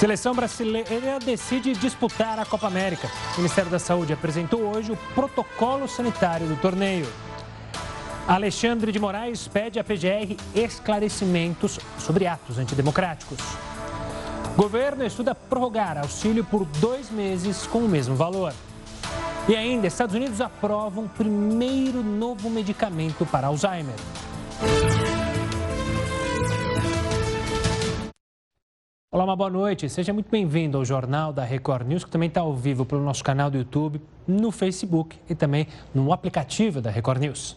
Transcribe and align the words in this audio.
Seleção 0.00 0.34
brasileira 0.34 1.18
decide 1.22 1.74
disputar 1.74 2.38
a 2.38 2.46
Copa 2.46 2.66
América. 2.66 3.06
O 3.34 3.36
Ministério 3.36 3.70
da 3.70 3.78
Saúde 3.78 4.14
apresentou 4.14 4.62
hoje 4.62 4.90
o 4.90 4.96
protocolo 5.14 5.86
sanitário 5.86 6.46
do 6.46 6.56
torneio. 6.56 7.06
Alexandre 8.26 8.92
de 8.92 8.98
Moraes 8.98 9.46
pede 9.46 9.78
à 9.78 9.84
PGR 9.84 10.38
esclarecimentos 10.54 11.78
sobre 11.98 12.26
atos 12.26 12.58
antidemocráticos. 12.58 13.36
Governo 14.56 15.04
estuda 15.04 15.34
prorrogar 15.34 15.98
auxílio 15.98 16.46
por 16.46 16.64
dois 16.64 17.10
meses 17.10 17.66
com 17.66 17.80
o 17.80 17.88
mesmo 17.88 18.16
valor. 18.16 18.54
E 19.46 19.54
ainda, 19.54 19.86
Estados 19.86 20.14
Unidos 20.14 20.40
aprovam 20.40 21.04
o 21.04 21.08
primeiro 21.10 22.02
novo 22.02 22.48
medicamento 22.48 23.26
para 23.26 23.48
Alzheimer. 23.48 23.96
Olá, 29.12 29.24
uma 29.24 29.34
boa 29.34 29.50
noite. 29.50 29.88
Seja 29.88 30.12
muito 30.12 30.30
bem-vindo 30.30 30.78
ao 30.78 30.84
Jornal 30.84 31.32
da 31.32 31.42
Record 31.42 31.84
News, 31.84 32.04
que 32.04 32.10
também 32.12 32.28
está 32.28 32.42
ao 32.42 32.54
vivo 32.54 32.84
pelo 32.84 33.02
nosso 33.02 33.24
canal 33.24 33.50
do 33.50 33.58
YouTube, 33.58 34.00
no 34.24 34.52
Facebook 34.52 35.18
e 35.28 35.34
também 35.34 35.66
no 35.92 36.12
aplicativo 36.12 36.80
da 36.80 36.90
Record 36.92 37.20
News. 37.20 37.56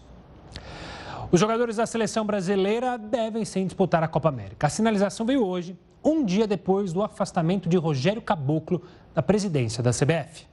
Os 1.32 1.40
jogadores 1.40 1.76
da 1.76 1.86
seleção 1.86 2.26
brasileira 2.26 2.98
devem 2.98 3.46
sim 3.46 3.68
disputar 3.68 4.02
a 4.02 4.08
Copa 4.08 4.30
América. 4.30 4.66
A 4.66 4.70
sinalização 4.72 5.28
veio 5.28 5.46
hoje, 5.46 5.78
um 6.04 6.26
dia 6.26 6.48
depois 6.48 6.92
do 6.92 7.04
afastamento 7.04 7.70
de 7.70 7.78
Rogério 7.78 8.24
Caboclo 8.24 8.82
da 9.14 9.22
presidência 9.22 9.84
da 9.84 9.92
CBF. 9.92 10.48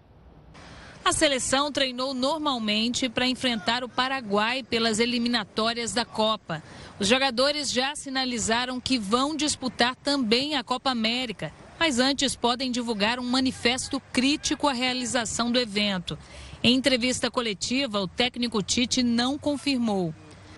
A 1.11 1.13
seleção 1.13 1.73
treinou 1.73 2.15
normalmente 2.15 3.09
para 3.09 3.27
enfrentar 3.27 3.83
o 3.83 3.89
Paraguai 3.89 4.63
pelas 4.63 5.01
eliminatórias 5.01 5.93
da 5.93 6.05
Copa. 6.05 6.63
Os 7.01 7.09
jogadores 7.09 7.73
já 7.73 7.97
sinalizaram 7.97 8.81
que 8.81 8.97
vão 8.97 9.35
disputar 9.35 9.97
também 9.97 10.55
a 10.55 10.63
Copa 10.63 10.89
América, 10.89 11.53
mas 11.81 11.99
antes 11.99 12.37
podem 12.37 12.71
divulgar 12.71 13.19
um 13.19 13.29
manifesto 13.29 14.01
crítico 14.13 14.69
à 14.69 14.73
realização 14.73 15.51
do 15.51 15.59
evento. 15.59 16.17
Em 16.63 16.77
entrevista 16.77 17.29
coletiva, 17.29 17.99
o 17.99 18.07
técnico 18.07 18.63
Tite 18.63 19.03
não 19.03 19.37
confirmou. 19.37 20.15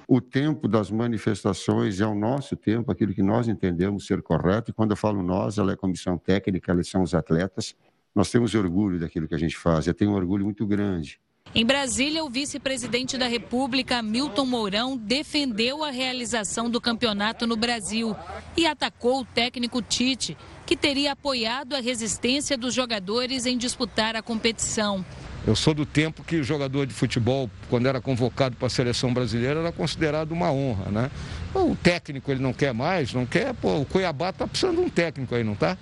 O 0.06 0.20
tempo 0.20 0.68
das 0.68 0.90
manifestações 0.90 1.98
é 1.98 2.06
o 2.06 2.14
nosso 2.14 2.56
tempo, 2.56 2.92
aquilo 2.92 3.14
que 3.14 3.22
nós 3.22 3.48
entendemos 3.48 4.04
ser 4.06 4.20
correto. 4.20 4.70
E 4.70 4.74
quando 4.74 4.90
eu 4.90 4.98
falo 4.98 5.22
nós, 5.22 5.56
ela 5.56 5.70
é 5.70 5.74
a 5.74 5.78
comissão 5.78 6.18
técnica, 6.18 6.72
eles 6.72 6.90
são 6.90 7.02
os 7.02 7.14
atletas. 7.14 7.74
Nós 8.14 8.30
temos 8.30 8.54
orgulho 8.54 9.00
daquilo 9.00 9.26
que 9.26 9.34
a 9.34 9.38
gente 9.38 9.56
faz. 9.56 9.86
Eu 9.86 9.94
tenho 9.94 10.10
um 10.10 10.14
orgulho 10.14 10.44
muito 10.44 10.66
grande. 10.66 11.18
Em 11.54 11.66
Brasília, 11.66 12.24
o 12.24 12.30
vice-presidente 12.30 13.18
da 13.18 13.26
República, 13.26 14.02
Milton 14.02 14.46
Mourão, 14.46 14.96
defendeu 14.96 15.84
a 15.84 15.90
realização 15.90 16.70
do 16.70 16.80
campeonato 16.80 17.46
no 17.46 17.56
Brasil 17.56 18.16
e 18.56 18.66
atacou 18.66 19.20
o 19.20 19.24
técnico 19.24 19.82
Tite, 19.82 20.36
que 20.64 20.74
teria 20.74 21.12
apoiado 21.12 21.74
a 21.74 21.80
resistência 21.80 22.56
dos 22.56 22.72
jogadores 22.72 23.44
em 23.44 23.58
disputar 23.58 24.16
a 24.16 24.22
competição. 24.22 25.04
Eu 25.46 25.56
sou 25.56 25.74
do 25.74 25.84
tempo 25.84 26.22
que 26.22 26.36
o 26.36 26.44
jogador 26.44 26.86
de 26.86 26.94
futebol, 26.94 27.50
quando 27.68 27.86
era 27.86 28.00
convocado 28.00 28.56
para 28.56 28.68
a 28.68 28.70
seleção 28.70 29.12
brasileira, 29.12 29.60
era 29.60 29.72
considerado 29.72 30.30
uma 30.32 30.52
honra, 30.52 30.90
né? 30.90 31.10
O 31.52 31.74
técnico 31.74 32.30
ele 32.30 32.40
não 32.40 32.52
quer 32.52 32.72
mais, 32.72 33.12
não 33.12 33.26
quer, 33.26 33.52
pô, 33.52 33.80
o 33.80 33.84
Cuiabá 33.84 34.30
está 34.30 34.46
precisando 34.46 34.76
de 34.76 34.82
um 34.82 34.88
técnico 34.88 35.34
aí, 35.34 35.42
não 35.42 35.54
está? 35.54 35.76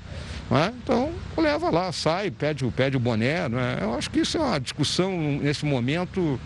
É? 0.51 0.73
Então, 0.83 1.13
leva 1.37 1.71
lá, 1.71 1.93
sai, 1.93 2.31
pede, 2.31 2.65
pede 2.73 2.97
o 2.97 3.01
boné. 3.01 3.47
É? 3.47 3.79
Eu 3.83 3.95
acho 3.95 4.11
que 4.11 4.21
isso 4.21 4.37
é 4.37 4.41
uma 4.41 4.59
discussão, 4.59 5.13
nesse 5.41 5.65
momento, 5.65 6.41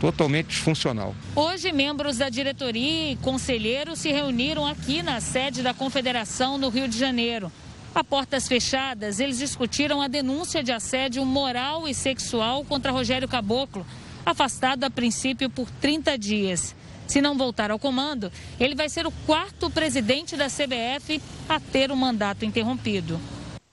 totalmente 0.00 0.48
disfuncional. 0.48 1.14
Hoje, 1.34 1.72
membros 1.72 2.18
da 2.18 2.28
diretoria 2.28 3.12
e 3.12 3.16
conselheiros 3.16 3.98
se 3.98 4.12
reuniram 4.12 4.64
aqui 4.64 5.02
na 5.02 5.20
sede 5.20 5.62
da 5.62 5.74
Confederação 5.74 6.56
no 6.56 6.68
Rio 6.68 6.86
de 6.86 6.96
Janeiro. 6.96 7.50
A 7.94 8.04
portas 8.04 8.46
fechadas, 8.46 9.18
eles 9.18 9.38
discutiram 9.38 10.00
a 10.00 10.06
denúncia 10.06 10.62
de 10.62 10.70
assédio 10.70 11.24
moral 11.24 11.88
e 11.88 11.94
sexual 11.94 12.64
contra 12.64 12.92
Rogério 12.92 13.26
Caboclo, 13.26 13.84
afastado 14.24 14.84
a 14.84 14.90
princípio 14.90 15.50
por 15.50 15.68
30 15.80 16.16
dias. 16.16 16.76
Se 17.08 17.20
não 17.22 17.36
voltar 17.36 17.70
ao 17.70 17.78
comando, 17.78 18.30
ele 18.60 18.74
vai 18.74 18.88
ser 18.88 19.06
o 19.06 19.10
quarto 19.26 19.70
presidente 19.70 20.36
da 20.36 20.46
CBF 20.46 21.20
a 21.48 21.58
ter 21.58 21.90
o 21.90 21.96
mandato 21.96 22.44
interrompido. 22.44 23.18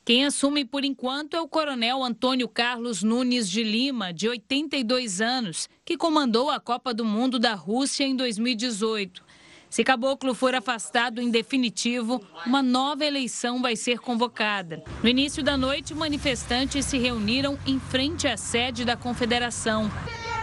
Quem 0.05 0.23
assume 0.23 0.63
por 0.63 0.85
enquanto 0.85 1.33
é 1.35 1.41
o 1.41 1.47
coronel 1.47 2.03
Antônio 2.03 2.47
Carlos 2.47 3.01
Nunes 3.01 3.49
de 3.49 3.63
Lima, 3.63 4.13
de 4.13 4.29
82 4.29 5.19
anos, 5.19 5.67
que 5.83 5.97
comandou 5.97 6.51
a 6.51 6.59
Copa 6.59 6.93
do 6.93 7.03
Mundo 7.03 7.39
da 7.39 7.55
Rússia 7.55 8.03
em 8.03 8.16
2018. 8.16 9.23
Se 9.67 9.83
Caboclo 9.83 10.35
for 10.35 10.53
afastado 10.53 11.19
em 11.19 11.31
definitivo, 11.31 12.23
uma 12.45 12.61
nova 12.61 13.03
eleição 13.03 13.63
vai 13.63 13.75
ser 13.75 13.97
convocada. 13.97 14.83
No 15.01 15.09
início 15.09 15.41
da 15.41 15.57
noite, 15.57 15.95
manifestantes 15.95 16.85
se 16.85 16.99
reuniram 16.99 17.57
em 17.66 17.79
frente 17.79 18.27
à 18.27 18.37
sede 18.37 18.85
da 18.85 18.95
Confederação. 18.95 19.91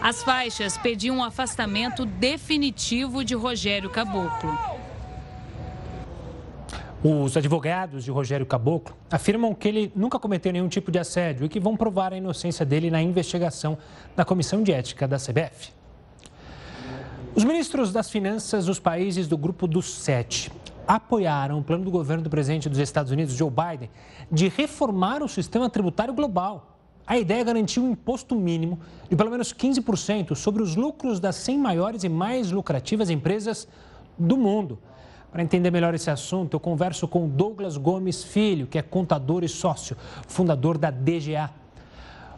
As 0.03 0.25
faixas 0.25 0.77
pediam 0.77 1.19
o 1.19 1.25
afastamento 1.25 2.05
definitivo 2.05 3.25
de 3.25 3.37
Rogério 3.37 3.89
Caboclo. 3.89 4.82
Os 7.05 7.37
advogados 7.37 8.05
de 8.05 8.13
Rogério 8.13 8.47
Caboclo 8.47 8.95
afirmam 9.11 9.53
que 9.53 9.67
ele 9.67 9.93
nunca 9.93 10.21
cometeu 10.21 10.53
nenhum 10.53 10.69
tipo 10.69 10.89
de 10.93 11.01
assédio 11.01 11.45
e 11.45 11.49
que 11.49 11.59
vão 11.59 11.77
provar 11.77 12.13
a 12.13 12.17
inocência 12.17 12.65
dele 12.65 12.93
na 12.93 13.03
investigação 13.03 13.77
da 14.15 14.25
Comissão 14.25 14.63
de 14.63 14.71
Ética 14.71 15.09
da 15.09 15.17
CBF. 15.17 15.73
Os 17.35 17.43
ministros 17.43 17.93
das 17.93 18.09
Finanças 18.09 18.67
dos 18.67 18.79
países 18.79 19.27
do 19.27 19.37
Grupo 19.37 19.67
dos 19.67 19.93
Sete 19.93 20.53
apoiaram 20.87 21.59
o 21.59 21.65
plano 21.65 21.85
do 21.85 21.91
governo 21.91 22.23
do 22.23 22.31
presidente 22.31 22.69
dos 22.69 22.79
Estados 22.79 23.11
Unidos, 23.11 23.35
Joe 23.35 23.51
Biden, 23.51 23.91
de 24.31 24.47
reformar 24.49 25.25
o 25.25 25.29
sistema 25.29 25.69
tributário 25.69 26.15
global. 26.15 26.79
A 27.05 27.19
ideia 27.19 27.41
é 27.41 27.45
garantir 27.45 27.81
um 27.81 27.91
imposto 27.91 28.37
mínimo 28.37 28.79
de 29.11 29.17
pelo 29.17 29.31
menos 29.31 29.53
15% 29.53 30.37
sobre 30.37 30.63
os 30.63 30.77
lucros 30.77 31.19
das 31.19 31.35
100 31.35 31.59
maiores 31.59 32.05
e 32.05 32.09
mais 32.09 32.53
lucrativas 32.53 33.11
empresas 33.11 33.67
do 34.17 34.37
mundo. 34.37 34.79
Para 35.33 35.43
entender 35.43 35.71
melhor 35.71 35.95
esse 35.95 36.11
assunto, 36.11 36.55
eu 36.55 36.61
converso 36.61 37.09
com 37.09 37.27
Douglas 37.27 37.79
Gomes 37.79 38.23
Filho, 38.23 38.67
que 38.67 38.77
é 38.77 38.83
contador 38.83 39.43
e 39.43 39.49
sócio, 39.49 39.97
fundador 40.29 40.77
da 40.77 40.91
DGA. 40.91 41.49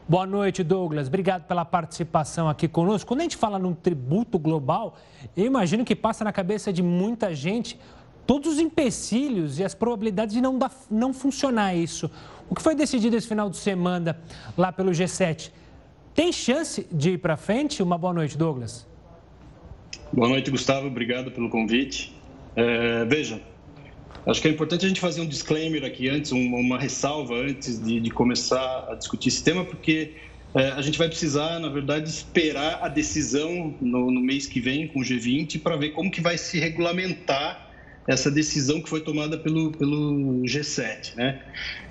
Boa 0.08 0.24
noite, 0.24 0.62
Douglas. 0.62 1.08
Obrigado 1.08 1.42
pela 1.42 1.64
participação 1.64 2.48
aqui 2.48 2.68
conosco. 2.68 3.08
Quando 3.08 3.20
a 3.20 3.22
gente 3.24 3.36
fala 3.36 3.58
num 3.58 3.74
tributo 3.74 4.38
global, 4.38 4.96
eu 5.36 5.44
imagino 5.44 5.84
que 5.84 5.96
passa 5.96 6.22
na 6.22 6.32
cabeça 6.32 6.72
de 6.72 6.84
muita 6.84 7.34
gente 7.34 7.80
todos 8.24 8.52
os 8.52 8.58
empecilhos 8.60 9.58
e 9.58 9.64
as 9.64 9.74
probabilidades 9.74 10.32
de 10.32 10.40
não, 10.40 10.56
dar, 10.56 10.70
não 10.88 11.12
funcionar 11.12 11.74
isso. 11.74 12.08
O 12.48 12.54
que 12.54 12.62
foi 12.62 12.76
decidido 12.76 13.16
esse 13.16 13.26
final 13.26 13.50
de 13.50 13.56
semana 13.56 14.20
lá 14.56 14.70
pelo 14.70 14.92
G7? 14.92 15.50
Tem 16.14 16.30
chance 16.30 16.86
de 16.92 17.12
ir 17.12 17.18
para 17.18 17.36
frente? 17.36 17.82
Uma 17.82 17.98
boa 17.98 18.14
noite, 18.14 18.38
Douglas. 18.38 18.86
Boa 20.12 20.28
noite, 20.28 20.48
Gustavo. 20.48 20.86
Obrigado 20.86 21.32
pelo 21.32 21.50
convite. 21.50 22.14
É, 22.56 23.04
veja, 23.04 23.40
acho 24.26 24.40
que 24.40 24.48
é 24.48 24.50
importante 24.50 24.84
a 24.84 24.88
gente 24.88 25.00
fazer 25.00 25.20
um 25.20 25.26
disclaimer 25.26 25.84
aqui 25.84 26.08
antes, 26.08 26.32
uma, 26.32 26.58
uma 26.58 26.78
ressalva 26.78 27.34
antes 27.34 27.82
de, 27.82 28.00
de, 28.00 28.10
começar 28.10 28.86
a 28.88 28.94
discutir 28.94 29.28
esse 29.28 29.42
tema, 29.42 29.64
porque 29.64 30.12
é, 30.54 30.68
a 30.68 30.80
gente 30.82 30.96
vai 30.98 31.08
precisar, 31.08 31.58
na 31.58 31.68
verdade, 31.68 32.08
esperar 32.08 32.78
a 32.82 32.88
decisão 32.88 33.74
no, 33.80 34.10
no 34.10 34.20
mês 34.20 34.46
que 34.46 34.60
vem 34.60 34.86
com 34.86 35.00
o 35.00 35.02
G20 35.02 35.60
para 35.60 35.76
ver 35.76 35.90
como 35.90 36.10
que 36.10 36.20
vai 36.20 36.38
se 36.38 36.58
regulamentar 36.58 37.64
essa 38.06 38.30
decisão 38.30 38.80
que 38.82 38.88
foi 38.88 39.00
tomada 39.00 39.38
pelo, 39.38 39.72
pelo 39.72 40.42
G7. 40.42 41.16
Né? 41.16 41.42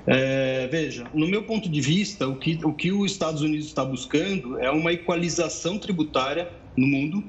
É, 0.05 0.67
veja, 0.71 1.05
no 1.13 1.27
meu 1.27 1.43
ponto 1.43 1.67
de 1.67 1.81
vista, 1.81 2.27
o 2.27 2.35
que, 2.35 2.59
o 2.63 2.73
que 2.73 2.91
os 2.91 3.11
Estados 3.11 3.41
Unidos 3.41 3.67
está 3.67 3.83
buscando 3.83 4.59
é 4.59 4.69
uma 4.69 4.93
equalização 4.93 5.77
tributária 5.77 6.49
no 6.77 6.87
mundo 6.87 7.23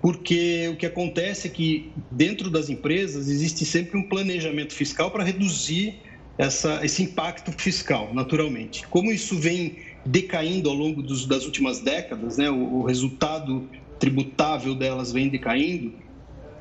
porque 0.00 0.68
o 0.68 0.76
que 0.76 0.86
acontece 0.86 1.48
é 1.48 1.50
que 1.50 1.90
dentro 2.10 2.50
das 2.50 2.68
empresas 2.68 3.28
existe 3.28 3.64
sempre 3.64 3.98
um 3.98 4.02
planejamento 4.02 4.72
fiscal 4.72 5.10
para 5.10 5.24
reduzir 5.24 5.94
essa, 6.38 6.84
esse 6.84 7.02
impacto 7.02 7.52
fiscal, 7.52 8.12
naturalmente. 8.12 8.86
Como 8.88 9.10
isso 9.10 9.38
vem 9.38 9.76
decaindo 10.04 10.68
ao 10.68 10.76
longo 10.76 11.02
dos, 11.02 11.26
das 11.26 11.44
últimas 11.44 11.80
décadas, 11.80 12.36
né, 12.36 12.48
o, 12.50 12.80
o, 12.80 12.82
resultado 12.84 13.68
tributável 13.98 14.74
delas 14.74 15.12
vem 15.12 15.28
decaindo, 15.28 15.92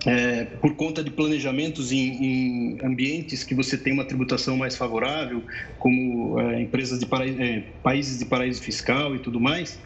é, 0.06 0.46
por 0.46 0.76
conta 0.76 1.04
de 1.04 1.10
planejamentos 1.10 1.92
em, 1.92 1.98
em, 1.98 2.78
ambientes 2.84 3.44
que 3.44 3.56
você 3.56 3.78
tem 3.78 3.92
uma 3.92 4.06
tributação 4.06 4.56
mais 4.56 4.76
favorável, 4.76 5.44
como 5.80 6.40
é, 6.40 6.62
empresas 6.62 7.00
de 7.00 7.06
paraíso, 7.06 7.42
é, 7.42 7.64
países 7.82 8.20
de 8.20 8.26
paraíso 8.26 8.62
fiscal 8.62 9.16
e 9.16 9.20
tudo 9.20 9.40
mais, 9.40 9.80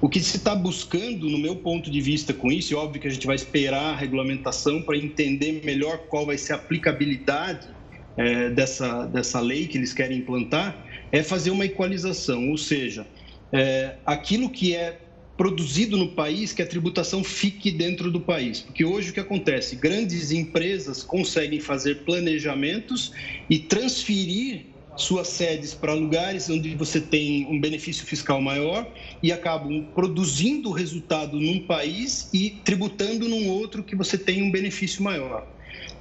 o 0.00 0.08
que 0.08 0.20
se 0.20 0.38
está 0.38 0.54
buscando, 0.54 1.28
no 1.28 1.38
meu 1.38 1.56
ponto 1.56 1.90
de 1.90 2.00
vista, 2.00 2.32
com 2.32 2.50
isso, 2.50 2.72
e 2.72 2.76
óbvio 2.76 3.02
que 3.02 3.08
a 3.08 3.10
gente 3.10 3.26
vai 3.26 3.36
esperar 3.36 3.92
a 3.92 3.96
regulamentação 3.96 4.80
para 4.80 4.96
entender 4.96 5.60
melhor 5.64 5.98
qual 6.08 6.24
vai 6.24 6.38
ser 6.38 6.54
a 6.54 6.56
aplicabilidade 6.56 7.68
é, 8.16 8.48
dessa, 8.50 9.06
dessa 9.06 9.40
lei 9.40 9.66
que 9.66 9.76
eles 9.76 9.92
querem 9.92 10.18
implantar, 10.18 10.76
é 11.12 11.22
fazer 11.22 11.50
uma 11.50 11.64
equalização, 11.64 12.50
ou 12.50 12.56
seja, 12.56 13.06
é, 13.52 13.96
aquilo 14.06 14.48
que 14.48 14.74
é 14.74 14.98
produzido 15.38 15.96
no 15.96 16.08
país, 16.08 16.52
que 16.52 16.60
a 16.60 16.66
tributação 16.66 17.22
fique 17.22 17.70
dentro 17.70 18.10
do 18.10 18.20
país. 18.20 18.60
Porque 18.60 18.84
hoje 18.84 19.10
o 19.10 19.12
que 19.14 19.20
acontece? 19.20 19.76
Grandes 19.76 20.32
empresas 20.32 21.04
conseguem 21.04 21.60
fazer 21.60 22.02
planejamentos 22.04 23.12
e 23.48 23.60
transferir 23.60 24.66
suas 24.96 25.28
sedes 25.28 25.72
para 25.72 25.94
lugares 25.94 26.50
onde 26.50 26.74
você 26.74 27.00
tem 27.00 27.46
um 27.46 27.60
benefício 27.60 28.04
fiscal 28.04 28.40
maior 28.40 28.84
e 29.22 29.30
acabam 29.30 29.86
produzindo 29.94 30.72
resultado 30.72 31.38
num 31.38 31.60
país 31.60 32.28
e 32.34 32.50
tributando 32.64 33.28
num 33.28 33.48
outro 33.48 33.84
que 33.84 33.94
você 33.94 34.18
tem 34.18 34.42
um 34.42 34.50
benefício 34.50 35.04
maior. 35.04 35.46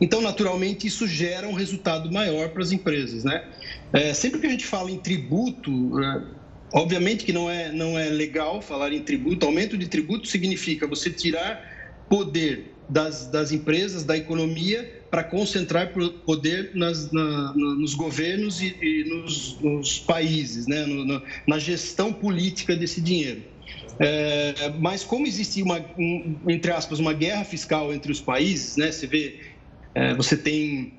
Então, 0.02 0.20
naturalmente, 0.20 0.88
isso 0.88 1.08
gera 1.08 1.48
um 1.48 1.54
resultado 1.54 2.12
maior 2.12 2.50
para 2.50 2.64
as 2.64 2.72
empresas. 2.72 3.24
Né? 3.24 3.48
É, 3.94 4.14
sempre 4.16 4.40
que 4.40 4.48
a 4.48 4.50
gente 4.50 4.66
fala 4.66 4.90
em 4.90 4.98
tributo, 4.98 6.00
é, 6.00 6.24
obviamente 6.74 7.26
que 7.26 7.34
não 7.34 7.50
é, 7.50 7.72
não 7.72 7.98
é 7.98 8.10
legal 8.10 8.62
falar 8.62 8.92
em 8.94 9.02
tributo. 9.02 9.46
Aumento 9.46 9.78
de 9.78 9.88
tributo 9.88 10.28
significa 10.28 10.88
você 10.88 11.10
tirar 11.10 12.06
poder 12.10 12.74
das, 12.90 13.28
das 13.28 13.52
empresas, 13.52 14.04
da 14.04 14.16
economia, 14.16 15.02
para 15.10 15.24
concentrar 15.24 15.92
poder 16.26 16.72
nas, 16.74 17.12
na, 17.12 17.54
nos 17.54 17.94
governos 17.94 18.62
e, 18.62 18.76
e 18.82 19.04
nos, 19.06 19.60
nos, 19.62 20.00
países, 20.00 20.68
né? 20.68 20.86
No, 20.86 21.06
na, 21.06 21.22
na, 21.46 21.60
gestão 21.60 22.12
política 22.14 22.76
desse 22.76 23.02
dinheiro. 23.02 23.42
É, 24.00 24.72
mas 24.80 25.04
como 25.04 25.26
existe 25.26 25.62
uma, 25.62 25.84
um, 25.98 26.38
entre 26.48 26.72
aspas, 26.72 27.00
uma 27.00 27.14
guerra 27.14 27.44
fiscal 27.44 27.94
entre 27.94 28.12
os 28.12 28.22
países, 28.22 28.78
né? 28.78 28.92
Você 28.92 29.08
vê, 29.08 29.40
é, 29.96 30.14
você 30.14 30.38
tem 30.38 30.94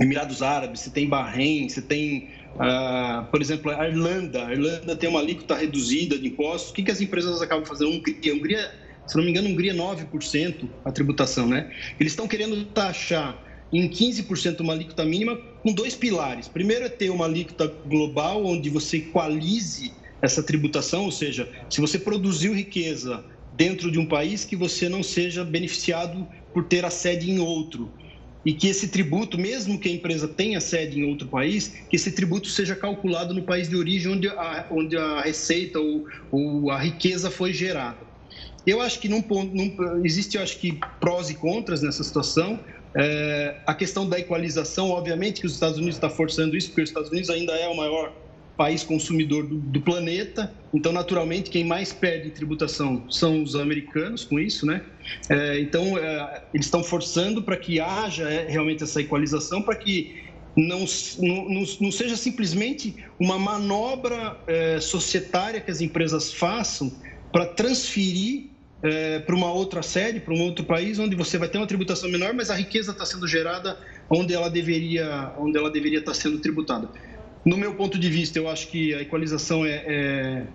Emirados 0.00 0.42
Árabes, 0.42 0.80
você 0.80 0.90
tem 0.90 1.08
Bahrein, 1.08 1.68
você 1.68 1.82
tem, 1.82 2.30
ah, 2.58 3.26
por 3.30 3.40
exemplo, 3.40 3.70
a 3.70 3.88
Irlanda. 3.88 4.46
A 4.46 4.52
Irlanda 4.52 4.96
tem 4.96 5.08
uma 5.08 5.20
alíquota 5.20 5.54
reduzida 5.54 6.18
de 6.18 6.28
impostos. 6.28 6.70
O 6.70 6.74
que, 6.74 6.82
que 6.82 6.90
as 6.90 7.00
empresas 7.00 7.40
acabam 7.42 7.64
fazendo? 7.64 7.90
A 7.92 8.34
Hungria 8.34 8.70
se 9.06 9.16
não 9.16 9.24
me 9.24 9.30
engano, 9.30 9.48
Hungria 9.48 9.74
9% 9.74 10.68
a 10.84 10.92
tributação, 10.92 11.46
né? 11.46 11.70
Eles 11.98 12.12
estão 12.12 12.28
querendo 12.28 12.64
taxar 12.66 13.36
em 13.72 13.88
15% 13.88 14.60
uma 14.60 14.74
alíquota 14.74 15.04
mínima 15.04 15.36
com 15.62 15.72
dois 15.72 15.94
pilares. 15.94 16.46
Primeiro 16.46 16.84
é 16.84 16.88
ter 16.88 17.10
uma 17.10 17.24
alíquota 17.24 17.66
global 17.86 18.44
onde 18.44 18.68
você 18.70 18.98
equalize 18.98 19.92
essa 20.20 20.42
tributação, 20.42 21.04
ou 21.04 21.12
seja, 21.12 21.48
se 21.68 21.80
você 21.80 21.98
produziu 21.98 22.54
riqueza 22.54 23.24
dentro 23.54 23.90
de 23.90 23.98
um 23.98 24.06
país 24.06 24.44
que 24.44 24.54
você 24.54 24.88
não 24.88 25.02
seja 25.02 25.44
beneficiado 25.44 26.26
por 26.54 26.64
ter 26.64 26.84
a 26.84 26.90
sede 26.90 27.30
em 27.30 27.38
outro 27.38 27.92
e 28.44 28.52
que 28.52 28.68
esse 28.68 28.88
tributo, 28.88 29.38
mesmo 29.38 29.78
que 29.78 29.88
a 29.88 29.92
empresa 29.92 30.26
tenha 30.26 30.60
sede 30.60 30.98
em 30.98 31.04
outro 31.04 31.28
país, 31.28 31.68
que 31.88 31.96
esse 31.96 32.12
tributo 32.12 32.48
seja 32.48 32.74
calculado 32.74 33.32
no 33.32 33.42
país 33.42 33.68
de 33.68 33.76
origem 33.76 34.12
onde 34.12 34.28
a, 34.28 34.66
onde 34.70 34.96
a 34.96 35.20
receita 35.20 35.78
ou, 35.78 36.04
ou 36.30 36.70
a 36.70 36.78
riqueza 36.78 37.30
foi 37.30 37.52
gerada. 37.52 38.12
Eu 38.66 38.80
acho 38.80 39.00
que 39.00 39.08
num 39.08 39.22
num, 39.28 40.04
existe, 40.04 40.36
eu 40.36 40.42
acho 40.42 40.58
que 40.58 40.78
prós 41.00 41.30
e 41.30 41.34
contras 41.34 41.82
nessa 41.82 42.02
situação. 42.02 42.58
É, 42.96 43.56
a 43.66 43.74
questão 43.74 44.08
da 44.08 44.18
equalização, 44.18 44.90
obviamente 44.90 45.40
que 45.40 45.46
os 45.46 45.54
Estados 45.54 45.78
Unidos 45.78 45.96
está 45.96 46.10
forçando 46.10 46.56
isso, 46.56 46.68
porque 46.68 46.82
os 46.82 46.90
Estados 46.90 47.10
Unidos 47.10 47.30
ainda 47.30 47.52
é 47.54 47.68
o 47.68 47.76
maior 47.76 48.12
país 48.62 48.84
consumidor 48.84 49.44
do, 49.44 49.56
do, 49.56 49.80
planeta, 49.80 50.54
então 50.72 50.92
naturalmente 50.92 51.50
quem 51.50 51.64
mais 51.64 51.92
perde 51.92 52.30
tributação 52.30 53.02
são 53.10 53.42
os 53.42 53.56
americanos 53.56 54.22
com 54.22 54.38
isso, 54.38 54.64
né? 54.64 54.82
É, 55.28 55.58
então 55.58 55.98
é, 55.98 56.44
eles 56.54 56.66
estão 56.66 56.80
forçando 56.84 57.42
para 57.42 57.56
que 57.56 57.80
haja 57.80 58.30
é, 58.30 58.46
realmente 58.48 58.84
essa 58.84 59.00
equalização, 59.00 59.62
para 59.62 59.74
que 59.74 60.22
não, 60.56 60.84
não, 61.18 61.64
não, 61.80 61.90
seja 61.90 62.16
simplesmente 62.16 62.94
uma 63.18 63.36
manobra 63.36 64.36
é, 64.46 64.78
societária 64.78 65.60
que 65.60 65.70
as 65.72 65.80
empresas 65.80 66.32
façam 66.32 66.92
para 67.32 67.46
transferir 67.46 68.52
é, 68.80 69.18
para 69.18 69.34
uma 69.34 69.52
outra 69.52 69.82
sede, 69.82 70.20
para 70.20 70.34
um 70.34 70.42
outro 70.42 70.64
país, 70.64 71.00
onde 71.00 71.16
você 71.16 71.36
vai 71.36 71.48
ter 71.48 71.58
uma 71.58 71.66
tributação 71.66 72.08
menor, 72.08 72.32
mas 72.32 72.48
a 72.48 72.54
riqueza 72.54 72.92
está 72.92 73.04
sendo 73.04 73.26
gerada 73.26 73.76
onde 74.08 74.32
ela 74.34 74.48
deveria, 74.48 75.32
onde 75.38 75.58
ela 75.58 75.70
deveria 75.70 75.98
estar 75.98 76.14
sendo 76.14 76.38
tributada. 76.38 76.88
No 77.44 77.56
meu 77.56 77.74
ponto 77.74 77.98
de 77.98 78.08
vista, 78.08 78.38
eu 78.38 78.48
acho 78.48 78.68
que 78.68 78.94
a 78.94 79.02
equalização 79.02 79.64
é, 79.66 79.84
é 79.86 80.46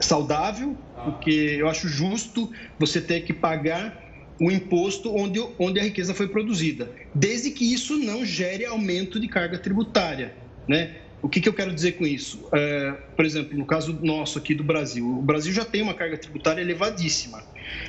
saudável, 0.00 0.76
porque 1.04 1.56
eu 1.58 1.68
acho 1.68 1.88
justo 1.88 2.50
você 2.78 3.00
ter 3.00 3.22
que 3.22 3.32
pagar 3.32 4.04
o 4.40 4.50
imposto 4.50 5.14
onde, 5.14 5.40
onde 5.58 5.80
a 5.80 5.82
riqueza 5.82 6.12
foi 6.12 6.28
produzida, 6.28 6.92
desde 7.14 7.50
que 7.50 7.72
isso 7.72 7.96
não 7.98 8.24
gere 8.24 8.66
aumento 8.66 9.18
de 9.18 9.28
carga 9.28 9.58
tributária, 9.58 10.34
né? 10.68 10.96
O 11.22 11.28
que, 11.28 11.40
que 11.40 11.48
eu 11.48 11.54
quero 11.54 11.74
dizer 11.74 11.92
com 11.92 12.06
isso? 12.06 12.46
É, 12.54 12.92
por 13.16 13.24
exemplo, 13.24 13.56
no 13.56 13.64
caso 13.64 13.98
nosso 14.02 14.38
aqui 14.38 14.54
do 14.54 14.62
Brasil, 14.62 15.08
o 15.08 15.22
Brasil 15.22 15.52
já 15.52 15.64
tem 15.64 15.82
uma 15.82 15.94
carga 15.94 16.18
tributária 16.18 16.60
elevadíssima. 16.60 17.42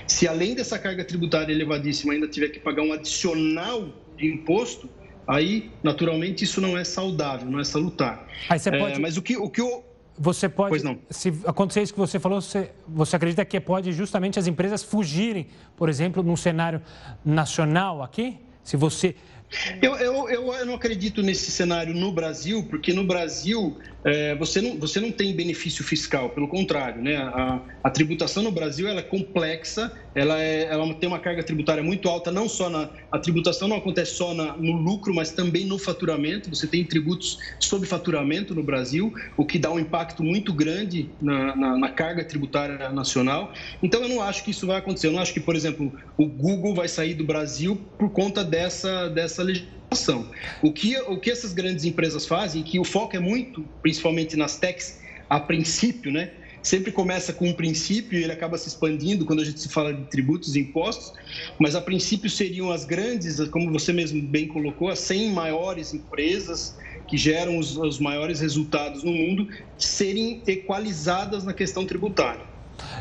Se 0.07 0.27
além 0.27 0.55
dessa 0.55 0.79
carga 0.79 1.03
tributária 1.03 1.51
elevadíssima 1.53 2.13
ainda 2.13 2.27
tiver 2.27 2.47
que 2.47 2.59
pagar 2.59 2.81
um 2.81 2.93
adicional 2.93 3.93
de 4.17 4.25
imposto, 4.25 4.89
aí 5.27 5.69
naturalmente 5.83 6.43
isso 6.43 6.61
não 6.61 6.77
é 6.77 6.83
saudável, 6.83 7.49
não 7.49 7.59
é 7.59 7.63
salutar. 7.63 8.25
Aí 8.49 8.57
você 8.57 8.71
pode... 8.71 8.93
É, 8.93 8.99
mas 8.99 9.17
o 9.17 9.21
que, 9.21 9.37
o 9.37 9.49
que 9.49 9.61
eu... 9.61 9.83
Você 10.19 10.49
pode, 10.49 10.69
pois 10.69 10.81
não. 10.81 10.97
se 11.11 11.31
acontecer 11.45 11.83
isso 11.83 11.93
que 11.93 11.99
você 11.99 12.19
falou, 12.19 12.41
você, 12.41 12.71
você 12.87 13.15
acredita 13.15 13.45
que 13.45 13.59
pode 13.59 13.91
justamente 13.91 14.39
as 14.39 14.47
empresas 14.47 14.81
fugirem, 14.81 15.45
por 15.75 15.89
exemplo, 15.89 16.23
num 16.23 16.35
cenário 16.35 16.81
nacional 17.23 18.01
aqui? 18.01 18.37
Se 18.63 18.75
você 18.75 19.15
eu, 19.81 19.95
eu, 19.95 20.29
eu, 20.29 20.65
não 20.65 20.75
acredito 20.75 21.23
nesse 21.23 21.51
cenário 21.51 21.93
no 21.93 22.11
Brasil, 22.11 22.63
porque 22.69 22.91
no 22.91 23.05
Brasil 23.05 23.77
é, 24.03 24.35
você, 24.35 24.61
não, 24.61 24.77
você 24.77 24.99
não 24.99 25.09
tem 25.09 25.33
benefício 25.33 25.85
fiscal, 25.85 26.29
pelo 26.31 26.49
contrário, 26.49 27.01
né? 27.01 27.15
A, 27.15 27.61
a 27.81 27.89
tributação 27.89 28.43
no 28.43 28.51
Brasil 28.51 28.87
ela 28.89 28.99
é 28.99 29.03
complexa, 29.03 29.91
ela, 30.17 30.41
é, 30.41 30.63
ela 30.63 30.91
tem 30.95 31.07
uma 31.07 31.19
carga 31.19 31.43
tributária 31.43 31.83
muito 31.83 32.09
alta, 32.09 32.31
não 32.31 32.49
só 32.49 32.71
na. 32.71 32.89
A 33.11 33.19
tributação 33.19 33.67
não 33.67 33.77
acontece 33.77 34.15
só 34.15 34.33
na, 34.33 34.57
no 34.57 34.71
lucro, 34.71 35.13
mas 35.13 35.29
também 35.29 35.63
no 35.63 35.77
faturamento. 35.77 36.49
Você 36.49 36.65
tem 36.65 36.83
tributos 36.83 37.37
sobre 37.59 37.87
faturamento 37.87 38.55
no 38.55 38.63
Brasil, 38.63 39.13
o 39.37 39.45
que 39.45 39.59
dá 39.59 39.71
um 39.71 39.77
impacto 39.77 40.23
muito 40.23 40.51
grande 40.51 41.11
na, 41.21 41.55
na, 41.55 41.77
na 41.77 41.89
carga 41.91 42.23
tributária 42.23 42.89
nacional. 42.89 43.53
Então 43.83 44.01
eu 44.01 44.09
não 44.09 44.19
acho 44.19 44.43
que 44.43 44.49
isso 44.49 44.65
vai 44.65 44.77
acontecer. 44.77 45.05
Eu 45.05 45.11
não 45.11 45.19
acho 45.19 45.31
que, 45.31 45.39
por 45.39 45.55
exemplo, 45.55 45.93
o 46.17 46.25
Google 46.25 46.73
vai 46.73 46.87
sair 46.87 47.13
do 47.13 47.23
Brasil 47.23 47.79
por 47.99 48.09
conta 48.09 48.43
dessa, 48.43 49.09
dessa 49.09 49.43
legislação. 49.43 50.31
O 50.63 50.73
que, 50.73 50.97
o 50.97 51.19
que 51.19 51.29
essas 51.29 51.53
grandes 51.53 51.85
empresas 51.85 52.25
fazem, 52.25 52.63
que 52.63 52.79
o 52.79 52.83
foco 52.83 53.15
é 53.15 53.19
muito, 53.19 53.63
principalmente 53.83 54.35
nas 54.35 54.57
techs, 54.57 54.99
a 55.29 55.39
princípio, 55.39 56.11
né? 56.11 56.31
Sempre 56.67 56.91
começa 56.91 57.31
com 57.31 57.47
um 57.47 57.53
princípio 57.53 58.19
e 58.19 58.23
ele 58.23 58.31
acaba 58.31 58.57
se 58.57 58.67
expandindo 58.67 59.25
quando 59.25 59.41
a 59.41 59.45
gente 59.45 59.59
se 59.59 59.69
fala 59.69 59.93
de 59.93 60.03
tributos 60.03 60.55
e 60.55 60.59
impostos, 60.59 61.13
mas 61.57 61.75
a 61.75 61.81
princípio 61.81 62.29
seriam 62.29 62.71
as 62.71 62.83
grandes, 62.83 63.39
como 63.49 63.71
você 63.71 63.93
mesmo 63.93 64.21
bem 64.21 64.47
colocou, 64.47 64.89
as 64.89 64.99
100 64.99 65.31
maiores 65.31 65.93
empresas 65.93 66.77
que 67.07 67.17
geram 67.17 67.57
os, 67.57 67.77
os 67.77 67.99
maiores 67.99 68.41
resultados 68.41 69.01
no 69.01 69.11
mundo 69.11 69.47
serem 69.77 70.43
equalizadas 70.45 71.45
na 71.45 71.53
questão 71.53 71.85
tributária. 71.85 72.45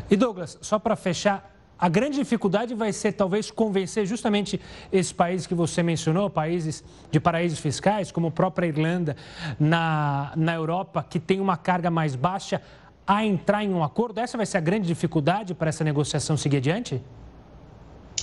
E 0.09 0.15
Douglas, 0.15 0.57
só 0.61 0.79
para 0.79 0.95
fechar, 0.95 1.53
a 1.77 1.89
grande 1.89 2.17
dificuldade 2.17 2.73
vai 2.73 2.91
ser 2.91 3.11
talvez 3.11 3.51
convencer 3.51 4.05
justamente 4.05 4.59
esses 4.91 5.11
países 5.11 5.45
que 5.45 5.53
você 5.53 5.83
mencionou, 5.83 6.29
países 6.29 6.83
de 7.11 7.19
paraísos 7.19 7.59
fiscais, 7.59 8.11
como 8.11 8.27
a 8.27 8.31
própria 8.31 8.65
Irlanda, 8.65 9.15
na, 9.59 10.31
na 10.35 10.55
Europa, 10.55 11.05
que 11.07 11.19
tem 11.19 11.39
uma 11.39 11.55
carga 11.55 11.91
mais 11.91 12.15
baixa, 12.15 12.61
a 13.07 13.25
entrar 13.25 13.63
em 13.63 13.69
um 13.69 13.83
acordo? 13.83 14.19
Essa 14.19 14.35
vai 14.35 14.45
ser 14.45 14.57
a 14.57 14.61
grande 14.61 14.87
dificuldade 14.87 15.55
para 15.55 15.69
essa 15.69 15.83
negociação 15.83 16.35
seguir 16.35 16.57
adiante? 16.57 17.01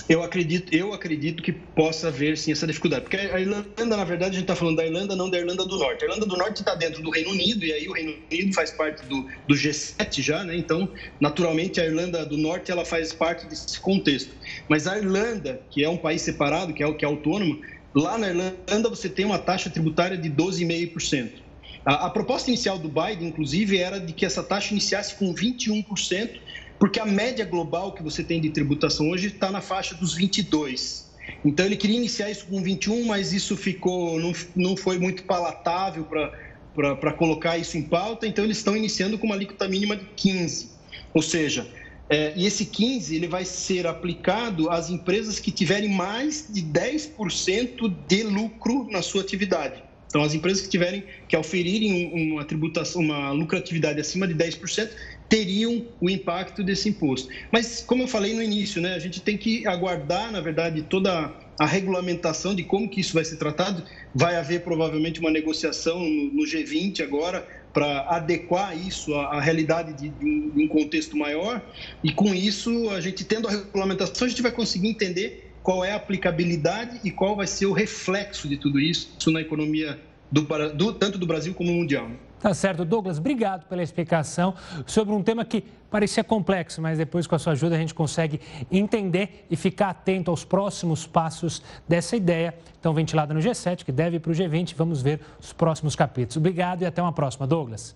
Eu 0.07 0.21
acredito, 0.21 0.71
eu 0.75 0.93
acredito 0.93 1.41
que 1.41 1.51
possa 1.51 2.09
haver 2.09 2.37
sim 2.37 2.51
essa 2.51 2.67
dificuldade. 2.67 3.03
Porque 3.03 3.17
a 3.17 3.39
Irlanda, 3.39 3.85
na 3.85 4.03
verdade, 4.03 4.31
a 4.31 4.33
gente 4.33 4.43
está 4.43 4.55
falando 4.55 4.77
da 4.77 4.85
Irlanda, 4.85 5.15
não 5.15 5.29
da 5.29 5.39
Irlanda 5.39 5.65
do 5.65 5.79
Norte. 5.79 6.03
A 6.03 6.07
Irlanda 6.07 6.27
do 6.27 6.37
Norte 6.37 6.59
está 6.59 6.75
dentro 6.75 7.01
do 7.01 7.09
Reino 7.09 7.31
Unido, 7.31 7.65
e 7.65 7.73
aí 7.73 7.87
o 7.87 7.93
Reino 7.93 8.13
Unido 8.31 8.53
faz 8.53 8.69
parte 8.69 9.03
do, 9.07 9.25
do 9.47 9.55
G7 9.55 10.21
já, 10.21 10.43
né? 10.43 10.55
Então, 10.55 10.87
naturalmente, 11.19 11.81
a 11.81 11.85
Irlanda 11.85 12.23
do 12.23 12.37
Norte 12.37 12.71
ela 12.71 12.85
faz 12.85 13.13
parte 13.13 13.47
desse 13.47 13.79
contexto. 13.79 14.31
Mas 14.69 14.85
a 14.85 14.95
Irlanda, 14.95 15.59
que 15.71 15.83
é 15.83 15.89
um 15.89 15.97
país 15.97 16.21
separado, 16.21 16.71
que 16.71 16.83
é, 16.83 16.93
que 16.93 17.03
é 17.03 17.07
autônomo, 17.07 17.59
lá 17.95 18.15
na 18.15 18.29
Irlanda 18.29 18.89
você 18.89 19.09
tem 19.09 19.25
uma 19.25 19.39
taxa 19.39 19.71
tributária 19.71 20.17
de 20.17 20.29
12,5%. 20.29 21.44
A, 21.85 22.07
a 22.07 22.09
proposta 22.09 22.49
inicial 22.49 22.79
do 22.79 22.89
Biden, 22.89 23.27
inclusive, 23.27 23.77
era 23.77 23.99
de 23.99 24.11
que 24.11 24.25
essa 24.25 24.41
taxa 24.41 24.73
iniciasse 24.73 25.15
com 25.15 25.33
21%, 25.33 26.39
porque 26.79 26.99
a 26.99 27.05
média 27.05 27.45
global 27.45 27.93
que 27.93 28.01
você 28.01 28.23
tem 28.23 28.41
de 28.41 28.49
tributação 28.49 29.09
hoje 29.09 29.27
está 29.27 29.51
na 29.51 29.61
faixa 29.61 29.93
dos 29.93 30.17
22%. 30.17 31.05
Então, 31.43 31.65
ele 31.65 31.75
queria 31.75 31.97
iniciar 31.97 32.29
isso 32.29 32.45
com 32.47 32.61
21%, 32.61 33.05
mas 33.05 33.31
isso 33.31 33.55
ficou, 33.55 34.19
não, 34.19 34.33
não 34.55 34.75
foi 34.75 34.97
muito 34.97 35.23
palatável 35.23 36.05
para 36.05 37.13
colocar 37.13 37.57
isso 37.57 37.77
em 37.77 37.83
pauta, 37.83 38.27
então 38.27 38.43
eles 38.43 38.57
estão 38.57 38.75
iniciando 38.75 39.17
com 39.17 39.27
uma 39.27 39.35
alíquota 39.35 39.67
mínima 39.67 39.95
de 39.95 40.05
15%. 40.05 40.69
Ou 41.13 41.21
seja, 41.21 41.65
é, 42.09 42.33
e 42.35 42.45
esse 42.45 42.65
15 42.65 43.15
ele 43.15 43.27
vai 43.27 43.45
ser 43.45 43.87
aplicado 43.87 44.69
às 44.69 44.89
empresas 44.89 45.39
que 45.39 45.51
tiverem 45.51 45.89
mais 45.89 46.47
de 46.49 46.61
10% 46.61 47.95
de 48.07 48.23
lucro 48.23 48.87
na 48.91 49.01
sua 49.01 49.21
atividade. 49.21 49.84
Então, 50.15 50.23
as 50.23 50.33
empresas 50.33 50.61
que 50.61 50.69
tiverem 50.69 51.03
que 51.27 51.35
oferirem 51.35 52.09
uma 52.31 52.45
tributação, 52.45 53.01
uma 53.01 53.31
lucratividade 53.33 53.99
acima 53.99 54.25
de 54.25 54.33
10%, 54.33 54.89
teriam 55.27 55.85
o 55.99 56.09
impacto 56.09 56.63
desse 56.63 56.87
imposto. 56.87 57.27
Mas, 57.51 57.83
como 57.85 58.03
eu 58.03 58.07
falei 58.07 58.33
no 58.33 58.41
início, 58.41 58.81
né, 58.81 58.95
a 58.95 58.99
gente 58.99 59.19
tem 59.19 59.37
que 59.37 59.67
aguardar, 59.67 60.31
na 60.31 60.39
verdade, 60.39 60.83
toda 60.83 61.33
a 61.59 61.65
regulamentação 61.65 62.55
de 62.55 62.63
como 62.63 62.87
que 62.87 63.01
isso 63.01 63.13
vai 63.13 63.25
ser 63.25 63.35
tratado. 63.35 63.83
Vai 64.13 64.37
haver 64.37 64.61
provavelmente 64.61 65.19
uma 65.19 65.29
negociação 65.29 65.99
no, 65.99 66.43
G20 66.43 67.01
agora 67.01 67.45
para 67.73 68.07
adequar 68.07 68.73
isso 68.87 69.13
à, 69.15 69.41
realidade 69.41 69.91
de, 70.01 70.07
de, 70.07 70.63
um, 70.63 70.65
contexto 70.69 71.17
maior. 71.17 71.61
E 72.01 72.13
com 72.13 72.33
isso, 72.33 72.89
a 72.89 73.01
gente 73.01 73.25
tendo 73.25 73.49
a 73.49 73.51
regulamentação, 73.51 74.25
a 74.25 74.29
gente 74.29 74.41
vai 74.41 74.53
conseguir 74.53 74.87
entender 74.87 75.51
qual 75.65 75.83
é 75.83 75.91
a 75.91 75.95
aplicabilidade 75.95 77.01
e 77.03 77.09
qual 77.09 77.35
vai 77.35 77.47
ser 77.47 77.65
o 77.65 77.73
reflexo 77.73 78.47
de 78.47 78.55
tudo 78.55 78.79
isso 78.79 79.09
na 79.31 79.41
economia 79.41 79.99
do, 80.31 80.41
do, 80.73 80.93
tanto 80.93 81.17
do 81.17 81.25
Brasil 81.25 81.53
como 81.53 81.71
mundial. 81.71 82.07
Tá 82.39 82.53
certo, 82.53 82.85
Douglas, 82.85 83.17
obrigado 83.17 83.65
pela 83.67 83.81
explicação 83.81 84.53
sobre 84.85 85.13
um 85.15 85.23
tema 85.23 85.43
que 85.43 85.63
parecia 85.89 86.23
complexo, 86.23 86.81
mas 86.81 86.97
depois 86.97 87.25
com 87.25 87.33
a 87.33 87.39
sua 87.39 87.53
ajuda 87.53 87.75
a 87.75 87.79
gente 87.79 87.93
consegue 87.93 88.39
entender 88.71 89.47
e 89.49 89.55
ficar 89.55 89.89
atento 89.89 90.29
aos 90.29 90.45
próximos 90.45 91.07
passos 91.07 91.63
dessa 91.87 92.15
ideia, 92.15 92.53
então 92.79 92.93
ventilada 92.93 93.33
no 93.33 93.39
G7, 93.39 93.83
que 93.83 93.91
deve 93.91 94.17
ir 94.17 94.19
para 94.19 94.31
o 94.31 94.35
G20. 94.35 94.75
Vamos 94.75 95.01
ver 95.01 95.21
os 95.39 95.53
próximos 95.53 95.95
capítulos. 95.95 96.37
Obrigado 96.37 96.83
e 96.83 96.85
até 96.85 97.01
uma 97.01 97.13
próxima, 97.13 97.47
Douglas. 97.47 97.95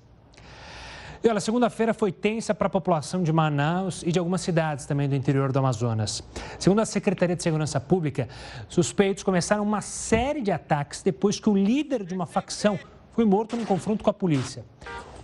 E 1.22 1.28
olha, 1.28 1.42
segunda-feira 1.42 1.94
foi 1.94 2.14
tensa 2.14 2.56
para 2.56 2.68
a 2.68 2.70
população 2.70 3.22
de 3.22 3.34
Manaus 3.34 4.04
e 4.04 4.12
de 4.12 4.18
algumas 4.18 4.40
cidades 4.40 4.86
também 4.86 5.10
do 5.10 5.16
interior 5.16 5.52
do 5.52 5.60
Amazonas. 5.60 6.24
Segundo 6.58 6.80
a 6.80 6.86
Secretaria 6.86 7.36
de 7.36 7.44
Segurança 7.44 7.78
Pública, 7.78 8.30
suspeitos 8.70 9.22
começaram 9.22 9.62
uma 9.64 9.82
série 9.82 10.42
de 10.42 10.50
ataques 10.50 11.04
depois 11.04 11.38
que 11.38 11.50
o 11.50 11.58
líder 11.58 12.06
de 12.06 12.14
uma 12.14 12.26
facção 12.26 12.80
foi 13.12 13.26
morto 13.26 13.58
num 13.58 13.66
confronto 13.66 14.02
com 14.02 14.10
a 14.10 14.14
polícia. 14.14 14.64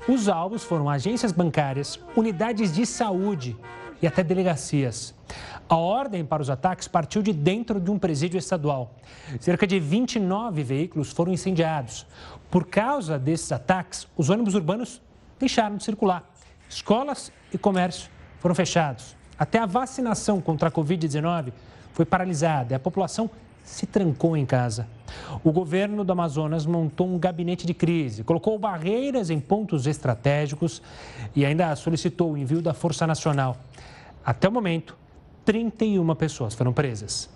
Os 0.06 0.28
alvos 0.28 0.66
foram 0.66 0.90
agências 0.90 1.32
bancárias, 1.32 1.98
unidades 2.14 2.74
de 2.74 2.86
saúde 2.86 3.56
e 4.02 4.06
até 4.06 4.22
delegacias. 4.22 5.16
A 5.70 5.78
ordem 5.78 6.26
para 6.26 6.42
os 6.42 6.50
ataques 6.50 6.90
partiu 6.90 7.22
de 7.22 7.32
dentro 7.32 7.80
de 7.80 7.90
um 7.90 7.98
presídio 7.98 8.38
estadual. 8.38 8.96
Cerca 9.40 9.66
de 9.66 9.80
29 9.80 10.62
veículos 10.62 11.14
foram 11.14 11.32
incendiados. 11.32 12.06
Por 12.52 12.68
causa 12.68 13.18
desses 13.18 13.50
ataques, 13.54 14.06
os 14.18 14.30
ônibus 14.30 14.56
urbanos 14.56 15.02
deixaram 15.40 15.78
de 15.78 15.84
circular. 15.84 16.24
Escolas 16.70 17.32
e 17.54 17.58
comércio 17.58 18.10
foram 18.40 18.56
fechados. 18.56 19.16
Até 19.38 19.60
a 19.60 19.66
vacinação 19.66 20.40
contra 20.40 20.70
a 20.70 20.72
Covid-19 20.72 21.52
foi 21.94 22.06
paralisada 22.06 22.74
e 22.74 22.76
a 22.76 22.80
população 22.80 23.30
se 23.64 23.86
trancou 23.86 24.38
em 24.38 24.46
casa. 24.46 24.88
O 25.44 25.52
governo 25.52 26.04
do 26.04 26.12
Amazonas 26.12 26.66
montou 26.66 27.08
um 27.08 27.18
gabinete 27.18 27.66
de 27.66 27.74
crise, 27.74 28.24
colocou 28.24 28.58
barreiras 28.60 29.30
em 29.30 29.40
pontos 29.40 29.88
estratégicos 29.88 30.82
e 31.36 31.46
ainda 31.46 31.76
solicitou 31.76 32.34
o 32.34 32.38
envio 32.38 32.62
da 32.62 32.74
Força 32.74 33.08
Nacional. 33.08 33.58
Até 34.24 34.48
o 34.48 34.52
momento, 34.52 34.96
31 35.44 36.16
pessoas 36.16 36.54
foram 36.54 36.72
presas. 36.72 37.30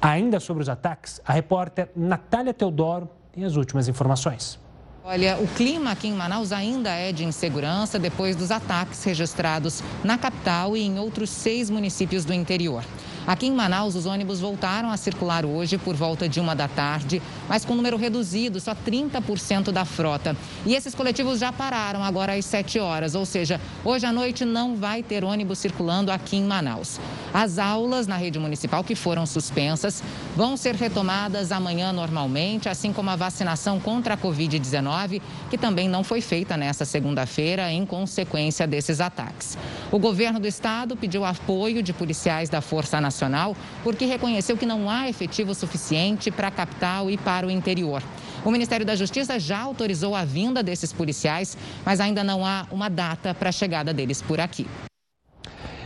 Ainda 0.00 0.38
sobre 0.38 0.62
os 0.62 0.68
ataques, 0.68 1.20
a 1.26 1.32
repórter 1.32 1.88
Natália 1.96 2.52
Teodoro 2.52 3.08
tem 3.32 3.44
as 3.44 3.56
últimas 3.56 3.88
informações. 3.88 4.58
Olha, 5.06 5.36
o 5.36 5.46
clima 5.46 5.90
aqui 5.90 6.08
em 6.08 6.14
Manaus 6.14 6.50
ainda 6.50 6.88
é 6.88 7.12
de 7.12 7.26
insegurança 7.26 7.98
depois 7.98 8.34
dos 8.34 8.50
ataques 8.50 9.04
registrados 9.04 9.82
na 10.02 10.16
capital 10.16 10.74
e 10.74 10.80
em 10.80 10.98
outros 10.98 11.28
seis 11.28 11.68
municípios 11.68 12.24
do 12.24 12.32
interior. 12.32 12.82
Aqui 13.26 13.46
em 13.46 13.52
Manaus, 13.52 13.94
os 13.94 14.04
ônibus 14.04 14.38
voltaram 14.38 14.90
a 14.90 14.98
circular 14.98 15.46
hoje 15.46 15.78
por 15.78 15.94
volta 15.94 16.28
de 16.28 16.40
uma 16.40 16.54
da 16.54 16.68
tarde, 16.68 17.22
mas 17.48 17.64
com 17.64 17.74
número 17.74 17.96
reduzido, 17.96 18.60
só 18.60 18.74
30% 18.74 19.72
da 19.72 19.86
frota. 19.86 20.36
E 20.66 20.74
esses 20.74 20.94
coletivos 20.94 21.38
já 21.38 21.50
pararam 21.50 22.04
agora 22.04 22.34
às 22.34 22.44
7 22.44 22.78
horas, 22.78 23.14
ou 23.14 23.24
seja, 23.24 23.58
hoje 23.82 24.04
à 24.04 24.12
noite 24.12 24.44
não 24.44 24.76
vai 24.76 25.02
ter 25.02 25.24
ônibus 25.24 25.58
circulando 25.58 26.12
aqui 26.12 26.36
em 26.36 26.44
Manaus. 26.44 27.00
As 27.32 27.58
aulas 27.58 28.06
na 28.06 28.16
rede 28.16 28.38
municipal 28.38 28.84
que 28.84 28.94
foram 28.94 29.24
suspensas 29.24 30.02
vão 30.36 30.54
ser 30.54 30.74
retomadas 30.74 31.50
amanhã 31.50 31.94
normalmente, 31.94 32.68
assim 32.68 32.92
como 32.92 33.08
a 33.08 33.16
vacinação 33.16 33.80
contra 33.80 34.14
a 34.14 34.18
Covid-19, 34.18 35.22
que 35.48 35.56
também 35.56 35.88
não 35.88 36.04
foi 36.04 36.20
feita 36.20 36.58
nesta 36.58 36.84
segunda-feira 36.84 37.72
em 37.72 37.86
consequência 37.86 38.66
desses 38.66 39.00
ataques. 39.00 39.56
O 39.90 39.98
governo 39.98 40.38
do 40.38 40.46
estado 40.46 40.94
pediu 40.94 41.24
apoio 41.24 41.82
de 41.82 41.94
policiais 41.94 42.50
da 42.50 42.60
Força 42.60 43.00
Nacional 43.00 43.13
Nacional, 43.14 43.56
porque 43.84 44.04
reconheceu 44.04 44.56
que 44.56 44.66
não 44.66 44.90
há 44.90 45.08
efetivo 45.08 45.54
suficiente 45.54 46.32
para 46.32 46.48
a 46.48 46.50
capital 46.50 47.08
e 47.08 47.16
para 47.16 47.46
o 47.46 47.50
interior. 47.50 48.02
O 48.44 48.50
Ministério 48.50 48.84
da 48.84 48.96
Justiça 48.96 49.38
já 49.38 49.60
autorizou 49.60 50.16
a 50.16 50.24
vinda 50.24 50.62
desses 50.62 50.92
policiais, 50.92 51.56
mas 51.84 52.00
ainda 52.00 52.24
não 52.24 52.44
há 52.44 52.66
uma 52.72 52.90
data 52.90 53.32
para 53.32 53.48
a 53.48 53.52
chegada 53.52 53.94
deles 53.94 54.20
por 54.20 54.40
aqui. 54.40 54.66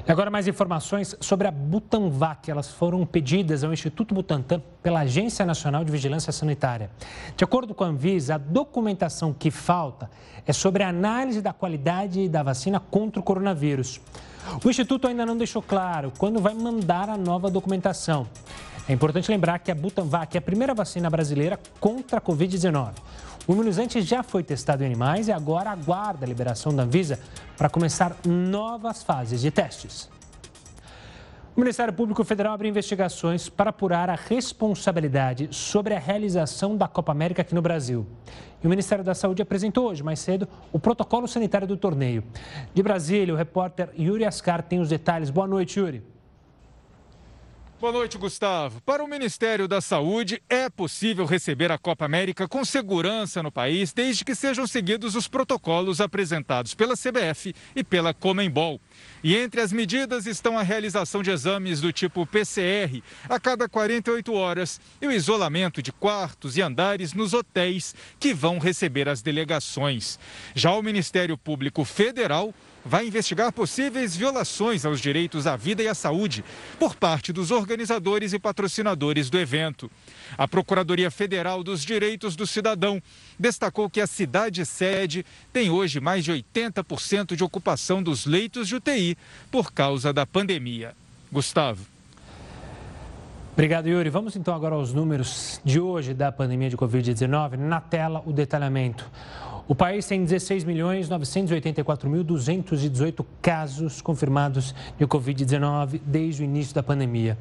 E 0.07 0.11
agora 0.11 0.31
mais 0.31 0.49
informações 0.49 1.15
sobre 1.21 1.47
a 1.47 1.51
Butanvac. 1.51 2.51
Elas 2.51 2.71
foram 2.71 3.05
pedidas 3.05 3.63
ao 3.63 3.75
Instituto 3.75 4.15
Butantan 4.15 4.63
pela 4.83 5.01
Agência 5.01 5.45
Nacional 5.45 5.85
de 5.85 5.93
Vigilância 5.93 6.33
Sanitária. 6.33 6.91
De 7.37 7.45
acordo 7.45 7.75
com 7.75 7.85
a 7.85 7.89
Anvisa, 7.89 8.37
a 8.37 8.39
documentação 8.39 9.35
que 9.35 9.51
falta 9.51 10.11
é 10.47 10.53
sobre 10.55 10.83
a 10.83 10.89
análise 10.89 11.43
da 11.43 11.53
qualidade 11.53 12.27
da 12.27 12.43
vacina 12.43 12.81
contra 12.81 13.21
o 13.21 13.23
coronavírus. 13.23 14.01
O 14.65 14.69
Instituto 14.69 15.07
ainda 15.07 15.25
não 15.27 15.37
deixou 15.37 15.63
claro 15.63 16.13
quando 16.17 16.41
vai 16.41 16.55
mandar 16.55 17.09
a 17.09 17.17
nova 17.17 17.51
documentação. 17.51 18.27
É 18.89 18.93
importante 18.93 19.31
lembrar 19.31 19.59
que 19.59 19.71
a 19.71 19.75
Butanvac 19.75 20.37
é 20.37 20.39
a 20.39 20.43
primeira 20.43 20.73
vacina 20.73 21.11
brasileira 21.11 21.61
contra 21.79 22.19
a 22.19 22.21
Covid-19. 22.21 22.93
O 23.47 23.53
imunizante 23.53 24.01
já 24.03 24.23
foi 24.23 24.43
testado 24.43 24.83
em 24.83 24.87
animais 24.87 25.29
e 25.29 25.33
agora 25.33 25.71
aguarda 25.71 26.25
a 26.25 26.29
liberação 26.29 26.75
da 26.75 26.83
Anvisa 26.83 27.19
para 27.57 27.69
começar 27.69 28.17
novas 28.27 29.03
fases 29.03 29.41
de 29.41 29.51
testes. 29.51 30.09
O 31.59 31.61
Ministério 31.61 31.93
Público 31.93 32.23
Federal 32.23 32.55
abre 32.55 32.69
investigações 32.69 33.49
para 33.49 33.71
apurar 33.71 34.09
a 34.09 34.15
responsabilidade 34.15 35.49
sobre 35.51 35.93
a 35.93 35.99
realização 35.99 36.77
da 36.77 36.87
Copa 36.87 37.11
América 37.11 37.43
aqui 37.43 37.53
no 37.53 37.61
Brasil. 37.61 38.07
E 38.63 38.67
o 38.69 38.71
Ministério 38.71 39.03
da 39.03 39.13
Saúde 39.13 39.43
apresentou 39.43 39.89
hoje, 39.89 40.01
mais 40.01 40.21
cedo, 40.21 40.47
o 40.73 40.79
protocolo 40.79 41.27
sanitário 41.27 41.67
do 41.67 41.77
torneio. 41.77 42.23
De 42.73 42.81
Brasília, 42.81 43.35
o 43.35 43.37
repórter 43.37 43.91
Yuri 43.99 44.25
Ascar 44.25 44.63
tem 44.63 44.79
os 44.79 44.89
detalhes. 44.89 45.31
Boa 45.31 45.49
noite, 45.49 45.81
Yuri. 45.81 46.01
Boa 47.81 47.93
noite, 47.93 48.19
Gustavo. 48.19 48.81
Para 48.81 49.05
o 49.05 49.07
Ministério 49.07 49.69
da 49.69 49.81
Saúde, 49.81 50.43
é 50.49 50.69
possível 50.69 51.25
receber 51.25 51.71
a 51.71 51.79
Copa 51.79 52.05
América 52.05 52.49
com 52.49 52.65
segurança 52.65 53.41
no 53.41 53.53
país, 53.53 53.93
desde 53.93 54.25
que 54.25 54.35
sejam 54.35 54.67
seguidos 54.67 55.15
os 55.15 55.29
protocolos 55.29 56.01
apresentados 56.01 56.75
pela 56.75 56.97
CBF 56.97 57.55
e 57.77 57.85
pela 57.85 58.13
Comembol. 58.13 58.81
E 59.23 59.37
entre 59.37 59.61
as 59.61 59.73
medidas 59.73 60.27
estão 60.27 60.59
a 60.59 60.63
realização 60.65 61.23
de 61.23 61.31
exames 61.31 61.81
do 61.81 61.93
tipo 61.93 62.27
PCR 62.27 63.01
a 63.29 63.39
cada 63.39 63.69
48 63.69 64.33
horas 64.35 64.81
e 65.01 65.07
o 65.07 65.13
isolamento 65.13 65.81
de 65.81 65.93
quartos 65.93 66.57
e 66.57 66.63
andares 66.63 67.13
nos 67.13 67.33
hotéis 67.33 67.95
que 68.19 68.35
vão 68.35 68.59
receber 68.59 69.09
as 69.09 69.23
delegações. 69.23 70.19
Já 70.53 70.73
o 70.73 70.83
Ministério 70.83 71.39
Público 71.39 71.85
Federal 71.85 72.53
vai 72.85 73.07
investigar 73.07 73.53
possíveis 73.53 74.17
violações 74.17 74.85
aos 74.85 75.01
direitos 75.01 75.47
à 75.47 75.57
vida 75.57 75.83
e 75.83 75.89
à 75.89 75.95
saúde 75.95 76.45
por 76.79 76.95
parte 76.95 77.33
dos 77.33 77.51
organizadores 77.51 78.33
e 78.33 78.39
patrocinadores 78.39 79.29
do 79.31 79.39
evento. 79.39 79.91
A 80.37 80.47
Procuradoria 80.47 81.11
Federal 81.11 81.63
dos 81.63 81.85
Direitos 81.85 82.37
do 82.37 82.47
Cidadão 82.47 83.03
destacou 83.39 83.91
que 83.91 84.01
a 84.01 84.07
cidade 84.07 84.65
sede 84.65 85.25
tem 85.53 85.71
hoje 85.71 86.01
mais 86.01 86.25
de 86.25 86.33
80% 86.33 87.37
de 87.37 87.45
ocupação 87.45 88.03
dos 88.03 88.27
leitos 88.27 88.69
de 88.69 88.77
UTI 88.77 89.17
por 89.51 89.73
causa 89.73 90.13
da 90.13 90.25
pandemia. 90.27 90.95
Gustavo. 91.31 91.99
Obrigado, 93.59 93.89
Yuri. 93.89 94.09
Vamos 94.09 94.37
então 94.37 94.55
agora 94.55 94.77
aos 94.77 94.95
números 94.95 95.61
de 95.65 95.81
hoje 95.81 96.15
da 96.15 96.31
pandemia 96.31 96.71
de 96.71 96.77
Covid-19. 96.77 97.57
Na 97.57 97.81
tela, 97.81 98.23
o 98.25 98.33
detalhamento. 98.33 99.05
O 99.69 99.75
país 99.75 100.07
tem 100.07 100.25
16 100.25 100.65
milhões 100.65 101.11
984.218 101.11 103.23
casos 103.43 104.01
confirmados 104.01 104.75
de 104.97 105.07
Covid-19 105.07 106.01
desde 106.07 106.41
o 106.41 106.45
início 106.45 106.75
da 106.75 106.83
pandemia, 106.83 107.37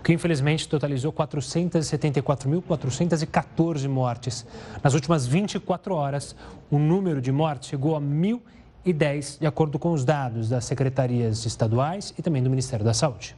o 0.00 0.02
que 0.02 0.12
infelizmente 0.12 0.68
totalizou 0.68 1.12
474.414 1.12 3.88
mortes. 3.88 4.44
Nas 4.82 4.94
últimas 4.94 5.28
24 5.28 5.94
horas, 5.94 6.34
o 6.68 6.76
número 6.76 7.22
de 7.22 7.30
mortes 7.30 7.68
chegou 7.68 7.94
a 7.94 8.00
1.010, 8.00 9.38
de 9.38 9.46
acordo 9.46 9.78
com 9.78 9.92
os 9.92 10.04
dados 10.04 10.48
das 10.48 10.64
secretarias 10.64 11.46
estaduais 11.46 12.12
e 12.18 12.22
também 12.22 12.42
do 12.42 12.50
Ministério 12.50 12.84
da 12.84 12.92
Saúde. 12.92 13.36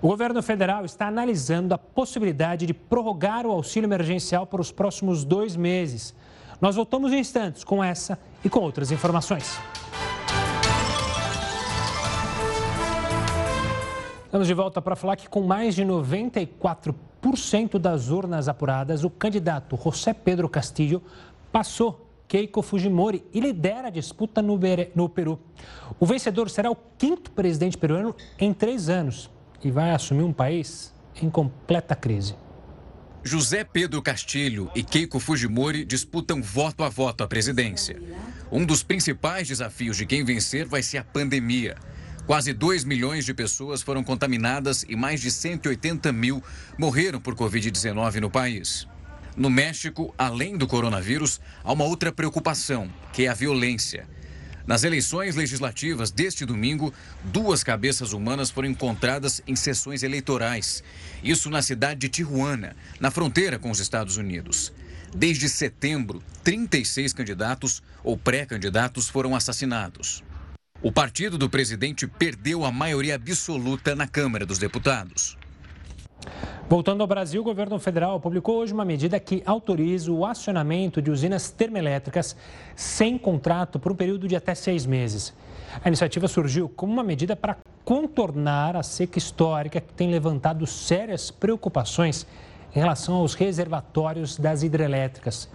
O 0.00 0.08
governo 0.08 0.42
federal 0.42 0.86
está 0.86 1.08
analisando 1.08 1.74
a 1.74 1.78
possibilidade 1.78 2.64
de 2.64 2.72
prorrogar 2.72 3.44
o 3.44 3.50
auxílio 3.50 3.86
emergencial 3.86 4.46
para 4.46 4.62
os 4.62 4.72
próximos 4.72 5.26
dois 5.26 5.56
meses. 5.56 6.14
Nós 6.60 6.76
voltamos 6.76 7.12
em 7.12 7.18
instantes 7.18 7.64
com 7.64 7.84
essa 7.84 8.18
e 8.44 8.48
com 8.48 8.60
outras 8.60 8.90
informações. 8.90 9.58
Estamos 14.24 14.46
de 14.46 14.54
volta 14.54 14.82
para 14.82 14.96
falar 14.96 15.16
que 15.16 15.28
com 15.28 15.42
mais 15.42 15.74
de 15.74 15.84
94% 15.84 17.78
das 17.78 18.10
urnas 18.10 18.48
apuradas, 18.48 19.04
o 19.04 19.10
candidato 19.10 19.78
José 19.82 20.12
Pedro 20.12 20.48
Castillo 20.48 21.02
passou 21.52 22.06
Keiko 22.28 22.60
Fujimori 22.60 23.24
e 23.32 23.40
lidera 23.40 23.88
a 23.88 23.90
disputa 23.90 24.42
no, 24.42 25.08
Peru. 25.08 25.38
O 25.98 26.06
vencedor 26.06 26.50
será 26.50 26.70
o 26.70 26.76
quinto 26.98 27.30
presidente 27.30 27.78
peruano 27.78 28.14
em 28.38 28.52
três 28.52 28.88
anos 28.88 29.30
e 29.62 29.70
vai 29.70 29.92
assumir 29.92 30.24
um 30.24 30.32
país 30.32 30.92
em 31.22 31.30
completa 31.30 31.94
crise. 31.94 32.34
José 33.26 33.64
Pedro 33.64 34.00
Castilho 34.00 34.70
e 34.72 34.84
Keiko 34.84 35.18
Fujimori 35.18 35.84
disputam 35.84 36.40
voto 36.40 36.84
a 36.84 36.88
voto 36.88 37.24
a 37.24 37.26
presidência. 37.26 38.00
Um 38.52 38.64
dos 38.64 38.84
principais 38.84 39.48
desafios 39.48 39.96
de 39.96 40.06
quem 40.06 40.24
vencer 40.24 40.64
vai 40.64 40.80
ser 40.80 40.98
a 40.98 41.04
pandemia. 41.04 41.76
Quase 42.24 42.52
2 42.52 42.84
milhões 42.84 43.24
de 43.24 43.34
pessoas 43.34 43.82
foram 43.82 44.04
contaminadas 44.04 44.84
e 44.88 44.94
mais 44.94 45.20
de 45.20 45.32
180 45.32 46.12
mil 46.12 46.40
morreram 46.78 47.20
por 47.20 47.34
Covid-19 47.34 48.20
no 48.20 48.30
país. 48.30 48.86
No 49.36 49.50
México, 49.50 50.14
além 50.16 50.56
do 50.56 50.68
coronavírus, 50.68 51.40
há 51.64 51.72
uma 51.72 51.84
outra 51.84 52.12
preocupação, 52.12 52.88
que 53.12 53.24
é 53.24 53.28
a 53.28 53.34
violência. 53.34 54.08
Nas 54.66 54.82
eleições 54.82 55.36
legislativas 55.36 56.10
deste 56.10 56.44
domingo, 56.44 56.92
duas 57.22 57.62
cabeças 57.62 58.12
humanas 58.12 58.50
foram 58.50 58.68
encontradas 58.68 59.40
em 59.46 59.54
sessões 59.54 60.02
eleitorais. 60.02 60.82
Isso 61.22 61.48
na 61.48 61.62
cidade 61.62 62.00
de 62.00 62.08
Tijuana, 62.08 62.74
na 62.98 63.12
fronteira 63.12 63.60
com 63.60 63.70
os 63.70 63.78
Estados 63.78 64.16
Unidos. 64.16 64.72
Desde 65.14 65.48
setembro, 65.48 66.20
36 66.42 67.12
candidatos 67.12 67.80
ou 68.02 68.18
pré-candidatos 68.18 69.08
foram 69.08 69.36
assassinados. 69.36 70.24
O 70.82 70.90
partido 70.90 71.38
do 71.38 71.48
presidente 71.48 72.06
perdeu 72.06 72.64
a 72.64 72.72
maioria 72.72 73.14
absoluta 73.14 73.94
na 73.94 74.06
Câmara 74.06 74.44
dos 74.44 74.58
Deputados. 74.58 75.38
Voltando 76.68 77.00
ao 77.00 77.06
Brasil, 77.06 77.42
o 77.42 77.44
governo 77.44 77.78
federal 77.78 78.18
publicou 78.18 78.56
hoje 78.56 78.72
uma 78.72 78.84
medida 78.84 79.20
que 79.20 79.40
autoriza 79.46 80.10
o 80.10 80.26
acionamento 80.26 81.00
de 81.00 81.12
usinas 81.12 81.48
termoelétricas 81.48 82.36
sem 82.74 83.16
contrato 83.16 83.78
por 83.78 83.92
um 83.92 83.94
período 83.94 84.26
de 84.26 84.34
até 84.34 84.52
seis 84.52 84.84
meses. 84.84 85.32
A 85.84 85.86
iniciativa 85.86 86.26
surgiu 86.26 86.68
como 86.68 86.92
uma 86.92 87.04
medida 87.04 87.36
para 87.36 87.56
contornar 87.84 88.74
a 88.74 88.82
seca 88.82 89.16
histórica 89.16 89.80
que 89.80 89.92
tem 89.92 90.10
levantado 90.10 90.66
sérias 90.66 91.30
preocupações 91.30 92.26
em 92.74 92.80
relação 92.80 93.14
aos 93.14 93.34
reservatórios 93.34 94.36
das 94.36 94.64
hidrelétricas. 94.64 95.48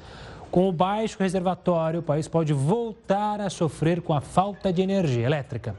Com 0.50 0.70
o 0.70 0.72
baixo 0.72 1.18
reservatório, 1.20 2.00
o 2.00 2.04
país 2.04 2.26
pode 2.30 2.54
voltar 2.54 3.42
a 3.42 3.50
sofrer 3.50 4.02
com 4.02 4.14
a 4.14 4.22
falta 4.22 4.72
de 4.72 4.82
energia 4.82 5.26
elétrica. 5.26 5.76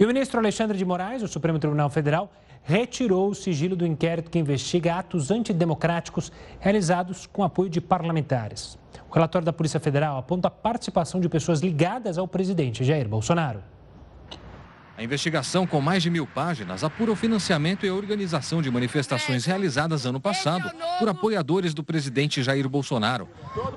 E 0.00 0.04
o 0.04 0.08
ministro 0.08 0.40
Alexandre 0.40 0.78
de 0.78 0.86
Moraes, 0.86 1.20
do 1.20 1.28
Supremo 1.28 1.58
Tribunal 1.58 1.90
Federal, 1.90 2.32
retirou 2.64 3.28
o 3.28 3.34
sigilo 3.34 3.76
do 3.76 3.86
inquérito 3.86 4.30
que 4.30 4.38
investiga 4.38 4.96
atos 4.96 5.30
antidemocráticos 5.30 6.32
realizados 6.58 7.26
com 7.26 7.44
apoio 7.44 7.68
de 7.68 7.80
parlamentares. 7.80 8.78
O 9.08 9.14
relatório 9.14 9.44
da 9.44 9.52
Polícia 9.52 9.78
Federal 9.78 10.16
aponta 10.16 10.48
a 10.48 10.50
participação 10.50 11.20
de 11.20 11.28
pessoas 11.28 11.60
ligadas 11.60 12.18
ao 12.18 12.26
presidente 12.26 12.82
Jair 12.82 13.08
Bolsonaro. 13.08 13.73
A 14.96 15.02
investigação, 15.02 15.66
com 15.66 15.80
mais 15.80 16.04
de 16.04 16.08
mil 16.08 16.24
páginas, 16.24 16.84
apura 16.84 17.10
o 17.10 17.16
financiamento 17.16 17.84
e 17.84 17.88
a 17.88 17.94
organização 17.94 18.62
de 18.62 18.70
manifestações 18.70 19.44
realizadas 19.44 20.06
ano 20.06 20.20
passado 20.20 20.70
por 21.00 21.08
apoiadores 21.08 21.74
do 21.74 21.82
presidente 21.82 22.44
Jair 22.44 22.68
Bolsonaro. 22.68 23.28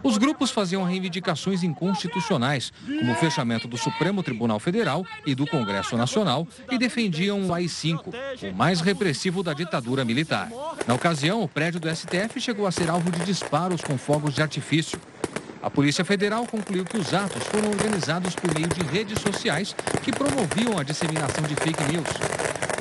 Os 0.04 0.18
grupos 0.20 0.52
faziam 0.52 0.84
reivindicações 0.84 1.64
inconstitucionais, 1.64 2.72
como 2.86 3.12
o 3.12 3.16
fechamento 3.16 3.68
do 3.68 3.78
Supremo 3.78 4.22
Tribunal 4.22 4.60
Federal 4.60 5.04
e 5.26 5.34
do 5.34 5.48
Congresso 5.48 5.98
Nacional, 5.98 6.48
e 6.72 6.78
defendiam 6.78 7.48
o 7.48 7.54
AI-5, 7.54 8.14
o 8.52 8.56
mais 8.56 8.80
repressivo 8.80 9.42
da 9.42 9.54
ditadura 9.54 10.06
militar. 10.06 10.52
Na 10.86 10.94
ocasião, 10.94 11.42
o 11.42 11.48
prédio 11.48 11.80
do 11.80 11.90
STF 11.90 12.40
chegou 12.40 12.68
a 12.68 12.72
ser 12.72 12.92
alvo 12.92 13.10
de 13.10 13.26
disparos 13.26 13.82
com 13.82 13.98
fogos 13.98 14.36
de 14.36 14.42
artifício. 14.44 15.00
A 15.62 15.70
Polícia 15.70 16.06
Federal 16.06 16.46
concluiu 16.46 16.86
que 16.86 16.98
os 16.98 17.14
atos 17.14 17.44
foram 17.48 17.70
organizados 17.70 18.36
por 18.36 18.54
meio 18.54 18.68
de 18.68 18.82
redes 18.84 19.20
sociais 19.20 19.76
que 20.04 20.12
promoviam 20.12 20.78
a 20.78 20.84
disseminação 20.84 21.44
de 21.46 21.56
fake 21.56 21.84
news. 21.92 22.08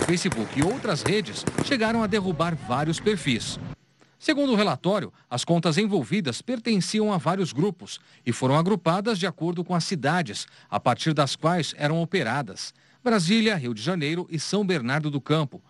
O 0.02 0.04
Facebook 0.04 0.58
e 0.58 0.62
outras 0.62 1.02
redes 1.02 1.44
chegaram 1.64 2.02
a 2.02 2.06
derrubar 2.06 2.54
vários 2.54 3.00
perfis. 3.00 3.58
Segundo 4.18 4.52
o 4.52 4.56
relatório, 4.56 5.12
as 5.28 5.44
contas 5.44 5.78
envolvidas 5.78 6.42
pertenciam 6.42 7.12
a 7.12 7.18
vários 7.18 7.52
grupos 7.52 7.98
e 8.24 8.32
foram 8.32 8.56
agrupadas 8.56 9.18
de 9.18 9.26
acordo 9.26 9.64
com 9.64 9.74
as 9.74 9.84
cidades, 9.84 10.46
a 10.70 10.78
partir 10.78 11.12
das 11.12 11.34
quais 11.34 11.74
eram 11.78 12.00
operadas: 12.02 12.74
Brasília, 13.02 13.56
Rio 13.56 13.74
de 13.74 13.82
Janeiro 13.82 14.26
e 14.30 14.38
São 14.38 14.66
Bernardo 14.66 15.10
do 15.10 15.20
Campo. 15.20 15.62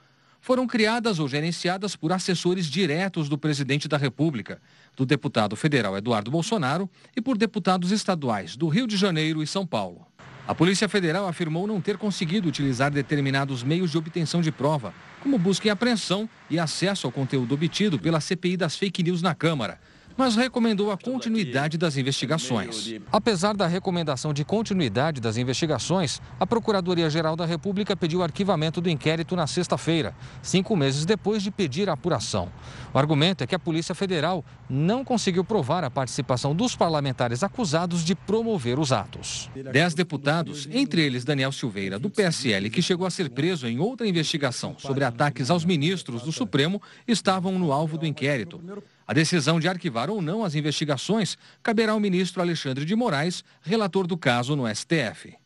Foram 0.47 0.65
criadas 0.65 1.19
ou 1.19 1.27
gerenciadas 1.27 1.97
por 1.97 2.13
assessores 2.13 2.67
diretos 2.67 3.29
do 3.29 3.37
presidente 3.37 3.89
da 3.89 3.97
República 3.97 4.63
do 4.97 5.05
deputado 5.05 5.57
federal 5.57 5.99
Eduardo 5.99 6.31
Bolsonaro 6.31 6.89
e 7.17 7.21
por 7.21 7.37
deputados 7.37 7.91
estaduais 7.91 8.55
do 8.55 8.69
Rio 8.69 8.87
de 8.87 8.97
Janeiro 8.97 9.43
e 9.43 9.47
São 9.49 9.67
Paulo. 9.67 10.07
A 10.47 10.55
Polícia 10.55 10.89
Federal 10.89 11.27
afirmou 11.27 11.67
não 11.67 11.81
ter 11.81 11.99
conseguido 11.99 12.49
utilizar 12.49 12.93
determinados 12.93 13.65
meios 13.65 13.91
de 13.91 13.99
obtenção 13.99 14.41
de 14.41 14.53
prova, 14.53 14.95
como 15.21 15.37
busca 15.37 15.67
e 15.67 15.71
apreensão 15.71 16.31
e 16.49 16.61
acesso 16.61 17.09
ao 17.09 17.13
conteúdo 17.13 17.53
obtido 17.53 17.99
pela 17.99 18.21
CPI 18.21 18.57
das 18.57 18.77
fake 18.77 19.03
news 19.03 19.23
na 19.23 19.35
Câmara, 19.35 19.81
mas 20.17 20.35
recomendou 20.35 20.91
a 20.91 20.97
continuidade 20.97 21.77
das 21.77 21.97
investigações. 21.97 22.95
Apesar 23.13 23.55
da 23.55 23.67
recomendação 23.67 24.33
de 24.33 24.45
continuidade 24.45 25.21
das 25.21 25.37
investigações, 25.37 26.21
a 26.41 26.47
Procuradoria-Geral 26.47 27.37
da 27.37 27.45
República 27.45 27.97
pediu 27.97 28.23
arquivamento 28.23 28.81
do 28.81 28.89
inquérito 28.89 29.37
na 29.37 29.47
sexta-feira, 29.47 30.15
cinco 30.43 30.77
meses 30.77 31.05
depois 31.05 31.43
de 31.43 31.51
pedir 31.51 31.89
a 31.89 31.93
apuração. 31.93 32.51
O 32.95 32.99
argumento 32.99 33.45
é 33.45 33.47
que 33.47 33.55
a 33.55 33.59
Polícia 33.59 33.95
Federal 33.95 34.45
não 34.69 35.05
conseguiu 35.05 35.45
provar 35.45 35.85
a 35.85 35.91
participação 35.91 36.55
dos 36.55 36.75
parlamentares 36.75 37.43
acusados 37.43 38.05
de 38.05 38.15
promover 38.15 38.79
os 38.79 38.93
atos. 38.93 39.51
Dez 39.73 39.95
deputados, 39.95 40.69
entre 40.73 41.03
eles 41.03 41.25
Daniel 41.25 41.53
Silveira, 41.53 41.99
do 41.99 42.11
PSL, 42.11 42.71
que 42.71 42.83
chegou 42.83 43.07
a 43.07 43.11
ser 43.11 43.31
preso 43.31 43.67
em 43.67 43.79
outra 43.79 44.07
investigação 44.07 44.77
sobre 44.79 45.05
ataques 45.05 45.51
aos 45.51 45.65
ministros 45.65 46.23
do 46.23 46.33
Supremo, 46.33 46.81
estavam 47.07 47.59
no 47.59 47.73
alvo 47.73 47.99
do 47.99 48.07
inquérito. 48.07 48.61
A 49.07 49.13
decisão 49.13 49.61
de 49.61 49.69
arquivar 49.69 50.11
ou 50.11 50.21
não 50.21 50.43
as 50.43 50.55
investigações 50.57 51.39
caberá 51.63 51.93
ao 51.93 52.01
ministro 52.01 52.43
Alexandre 52.43 52.85
de 52.85 52.97
Moraes, 52.97 53.45
relator 53.63 54.07
do 54.07 54.17
caso 54.17 54.57
no 54.57 54.67
STF. 54.67 55.37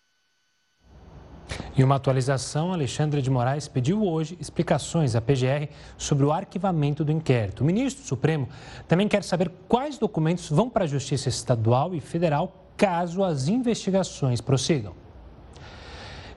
Em 1.76 1.82
uma 1.82 1.96
atualização, 1.96 2.72
Alexandre 2.72 3.20
de 3.20 3.28
Moraes 3.28 3.68
pediu 3.68 4.06
hoje 4.06 4.36
explicações 4.40 5.14
à 5.14 5.20
PGR 5.20 5.68
sobre 5.98 6.24
o 6.24 6.32
arquivamento 6.32 7.04
do 7.04 7.12
inquérito. 7.12 7.62
O 7.62 7.66
ministro 7.66 8.04
Supremo 8.04 8.48
também 8.88 9.08
quer 9.08 9.24
saber 9.24 9.50
quais 9.68 9.98
documentos 9.98 10.48
vão 10.48 10.70
para 10.70 10.84
a 10.84 10.88
Justiça 10.88 11.28
Estadual 11.28 11.94
e 11.94 12.00
Federal 12.00 12.72
caso 12.76 13.22
as 13.22 13.48
investigações 13.48 14.40
prossigam. 14.40 14.99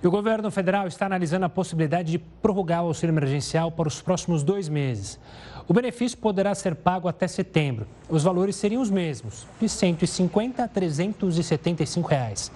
E 0.04 0.08
o 0.08 0.12
governo 0.12 0.52
federal 0.52 0.86
está 0.86 1.06
analisando 1.06 1.46
a 1.46 1.50
possibilidade 1.50 2.12
de 2.12 2.20
prorrogar 2.20 2.84
o 2.84 2.88
auxílio 2.88 3.14
emergencial 3.14 3.72
para 3.72 3.88
os 3.88 4.02
próximos 4.02 4.44
dois 4.44 4.68
meses. 4.68 5.18
O 5.66 5.74
benefício 5.74 6.18
poderá 6.18 6.54
ser 6.54 6.76
pago 6.76 7.08
até 7.08 7.26
setembro. 7.26 7.88
Os 8.10 8.22
valores 8.22 8.58
seriam 8.58 8.82
os 8.82 8.90
mesmos, 8.90 9.48
de 9.62 9.66
R$ 9.66 9.70
150 9.70 10.62
a 10.62 10.68
375 10.68 12.06
reais. 12.10 12.52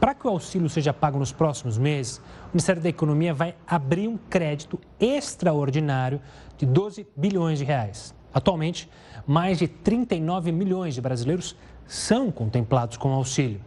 Para 0.00 0.14
que 0.14 0.26
o 0.26 0.30
auxílio 0.30 0.70
seja 0.70 0.94
pago 0.94 1.18
nos 1.18 1.32
próximos 1.32 1.76
meses, 1.76 2.16
o 2.16 2.54
Ministério 2.54 2.80
da 2.80 2.88
Economia 2.88 3.34
vai 3.34 3.54
abrir 3.66 4.08
um 4.08 4.16
crédito 4.16 4.80
extraordinário 4.98 6.18
de 6.56 6.64
12 6.64 7.06
bilhões 7.14 7.58
de 7.58 7.64
reais. 7.66 8.14
Atualmente, 8.32 8.88
mais 9.26 9.58
de 9.58 9.68
39 9.68 10.50
milhões 10.50 10.94
de 10.94 11.02
brasileiros 11.02 11.54
são 11.86 12.30
contemplados 12.30 12.96
com 12.96 13.12
auxílio. 13.12 13.60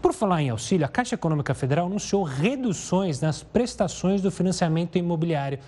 Por 0.00 0.14
falar 0.14 0.42
em 0.42 0.48
auxílio, 0.48 0.86
a 0.86 0.88
Caixa 0.88 1.14
Econômica 1.14 1.52
Federal 1.52 1.86
anunciou 1.86 2.22
reduções 2.22 3.20
nas 3.20 3.42
prestações 3.42 4.22
do 4.22 4.30
financiamento 4.30 4.96
imobiliário. 4.96 5.58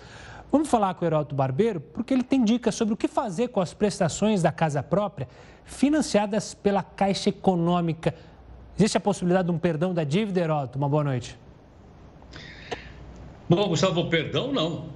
Vamos 0.51 0.69
falar 0.69 0.93
com 0.95 1.05
o 1.05 1.07
Heródoto 1.07 1.35
Barbeiro, 1.35 1.79
porque 1.79 2.13
ele 2.13 2.23
tem 2.23 2.43
dicas 2.43 2.73
sobre 2.73 2.93
o 2.93 2.97
que 2.97 3.07
fazer 3.07 3.49
com 3.49 3.61
as 3.61 3.73
prestações 3.73 4.41
da 4.41 4.51
casa 4.51 4.81
própria 4.81 5.27
financiadas 5.65 6.53
pela 6.53 6.81
Caixa 6.81 7.29
Econômica. 7.29 8.13
Existe 8.77 8.97
a 8.97 8.99
possibilidade 8.99 9.47
de 9.47 9.51
um 9.51 9.57
perdão 9.57 9.93
da 9.93 10.03
dívida, 10.03 10.41
Heródoto? 10.41 10.77
Uma 10.79 10.89
boa 10.89 11.03
noite. 11.03 11.37
Bom, 13.47 13.67
Gustavo, 13.67 14.09
perdão 14.09 14.51
não. 14.51 14.89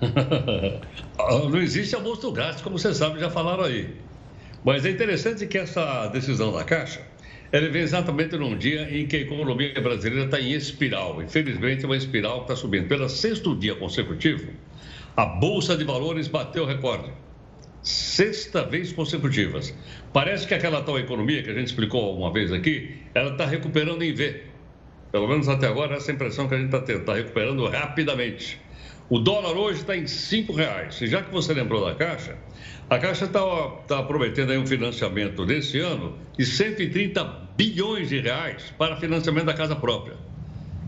não 1.50 1.58
existe 1.60 1.94
almoço 1.96 2.30
gasto, 2.30 2.62
como 2.62 2.78
você 2.78 2.94
sabe, 2.94 3.18
já 3.18 3.30
falaram 3.30 3.64
aí. 3.64 3.96
Mas 4.64 4.84
é 4.84 4.90
interessante 4.90 5.46
que 5.46 5.58
essa 5.58 6.06
decisão 6.08 6.52
da 6.52 6.62
Caixa 6.62 7.07
ela 7.50 7.68
vem 7.70 7.82
exatamente 7.82 8.36
num 8.36 8.56
dia 8.56 8.88
em 8.90 9.06
que 9.06 9.16
a 9.16 9.20
economia 9.20 9.80
brasileira 9.80 10.26
está 10.26 10.40
em 10.40 10.52
espiral. 10.52 11.22
Infelizmente, 11.22 11.86
uma 11.86 11.96
espiral 11.96 12.38
que 12.38 12.52
está 12.52 12.56
subindo. 12.56 12.88
Pelo 12.88 13.08
sexto 13.08 13.56
dia 13.56 13.74
consecutivo, 13.74 14.52
a 15.16 15.24
Bolsa 15.24 15.76
de 15.76 15.84
Valores 15.84 16.28
bateu 16.28 16.66
recorde. 16.66 17.10
Sexta 17.82 18.64
vez 18.64 18.92
consecutivas. 18.92 19.74
Parece 20.12 20.46
que 20.46 20.52
aquela 20.52 20.82
tal 20.82 20.98
economia 20.98 21.42
que 21.42 21.48
a 21.48 21.54
gente 21.54 21.68
explicou 21.68 22.16
uma 22.18 22.30
vez 22.30 22.52
aqui, 22.52 22.96
ela 23.14 23.32
está 23.32 23.46
recuperando 23.46 24.02
em 24.02 24.12
V. 24.12 24.42
Pelo 25.10 25.26
menos 25.26 25.48
até 25.48 25.66
agora, 25.66 25.96
essa 25.96 26.10
é 26.10 26.14
impressão 26.14 26.48
que 26.48 26.54
a 26.54 26.58
gente 26.58 26.66
está 26.66 26.80
tendo. 26.80 27.00
Está 27.00 27.14
recuperando 27.14 27.66
rapidamente. 27.66 28.60
O 29.08 29.18
dólar 29.18 29.56
hoje 29.56 29.80
está 29.80 29.96
em 29.96 30.04
R$ 30.04 30.54
reais. 30.54 31.00
E 31.00 31.06
já 31.06 31.22
que 31.22 31.32
você 31.32 31.54
lembrou 31.54 31.82
da 31.82 31.94
Caixa, 31.94 32.36
a 32.90 32.98
Caixa 32.98 33.26
está 33.26 33.40
tá 33.86 34.02
prometendo 34.02 34.50
aí 34.50 34.58
um 34.58 34.66
financiamento 34.66 35.44
desse 35.44 35.78
ano 35.78 36.16
de 36.36 36.46
130 36.46 37.22
bilhões 37.56 38.08
de 38.08 38.20
reais 38.20 38.72
para 38.78 38.96
financiamento 38.96 39.44
da 39.44 39.54
casa 39.54 39.76
própria. 39.76 40.16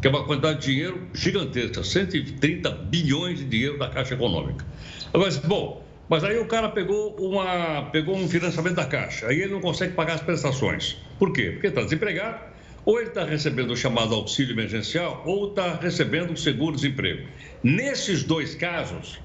que 0.00 0.08
é 0.08 0.10
uma 0.10 0.24
quantidade 0.24 0.60
de 0.60 0.66
dinheiro 0.72 1.06
gigantesca, 1.12 1.84
130 1.84 2.70
bilhões 2.70 3.38
de 3.38 3.44
dinheiro 3.44 3.78
da 3.78 3.88
Caixa 3.88 4.14
Econômica. 4.14 4.64
Agora, 5.12 5.30
bom, 5.44 5.84
mas 6.08 6.24
aí 6.24 6.38
o 6.38 6.46
cara 6.46 6.70
pegou, 6.70 7.14
uma, 7.16 7.82
pegou 7.92 8.16
um 8.16 8.26
financiamento 8.26 8.76
da 8.76 8.86
Caixa, 8.86 9.26
aí 9.26 9.42
ele 9.42 9.52
não 9.52 9.60
consegue 9.60 9.92
pagar 9.92 10.14
as 10.14 10.22
prestações. 10.22 10.96
Por 11.18 11.34
quê? 11.34 11.50
Porque 11.50 11.66
está 11.66 11.82
desempregado, 11.82 12.40
ou 12.86 12.98
ele 12.98 13.10
está 13.10 13.26
recebendo 13.26 13.72
o 13.72 13.76
chamado 13.76 14.14
auxílio 14.14 14.54
emergencial, 14.54 15.22
ou 15.26 15.50
está 15.50 15.74
recebendo 15.74 16.32
o 16.32 16.36
seguro-desemprego. 16.36 17.28
Nesses 17.62 18.24
dois 18.24 18.54
casos, 18.54 19.20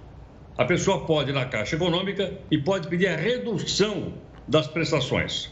a 0.58 0.66
pessoa 0.66 1.06
pode 1.06 1.32
ir 1.32 1.34
na 1.34 1.46
Caixa 1.46 1.76
Econômica 1.76 2.34
e 2.50 2.58
pode 2.58 2.88
pedir 2.88 3.08
a 3.08 3.16
redução 3.16 4.14
das 4.48 4.68
prestações. 4.68 5.52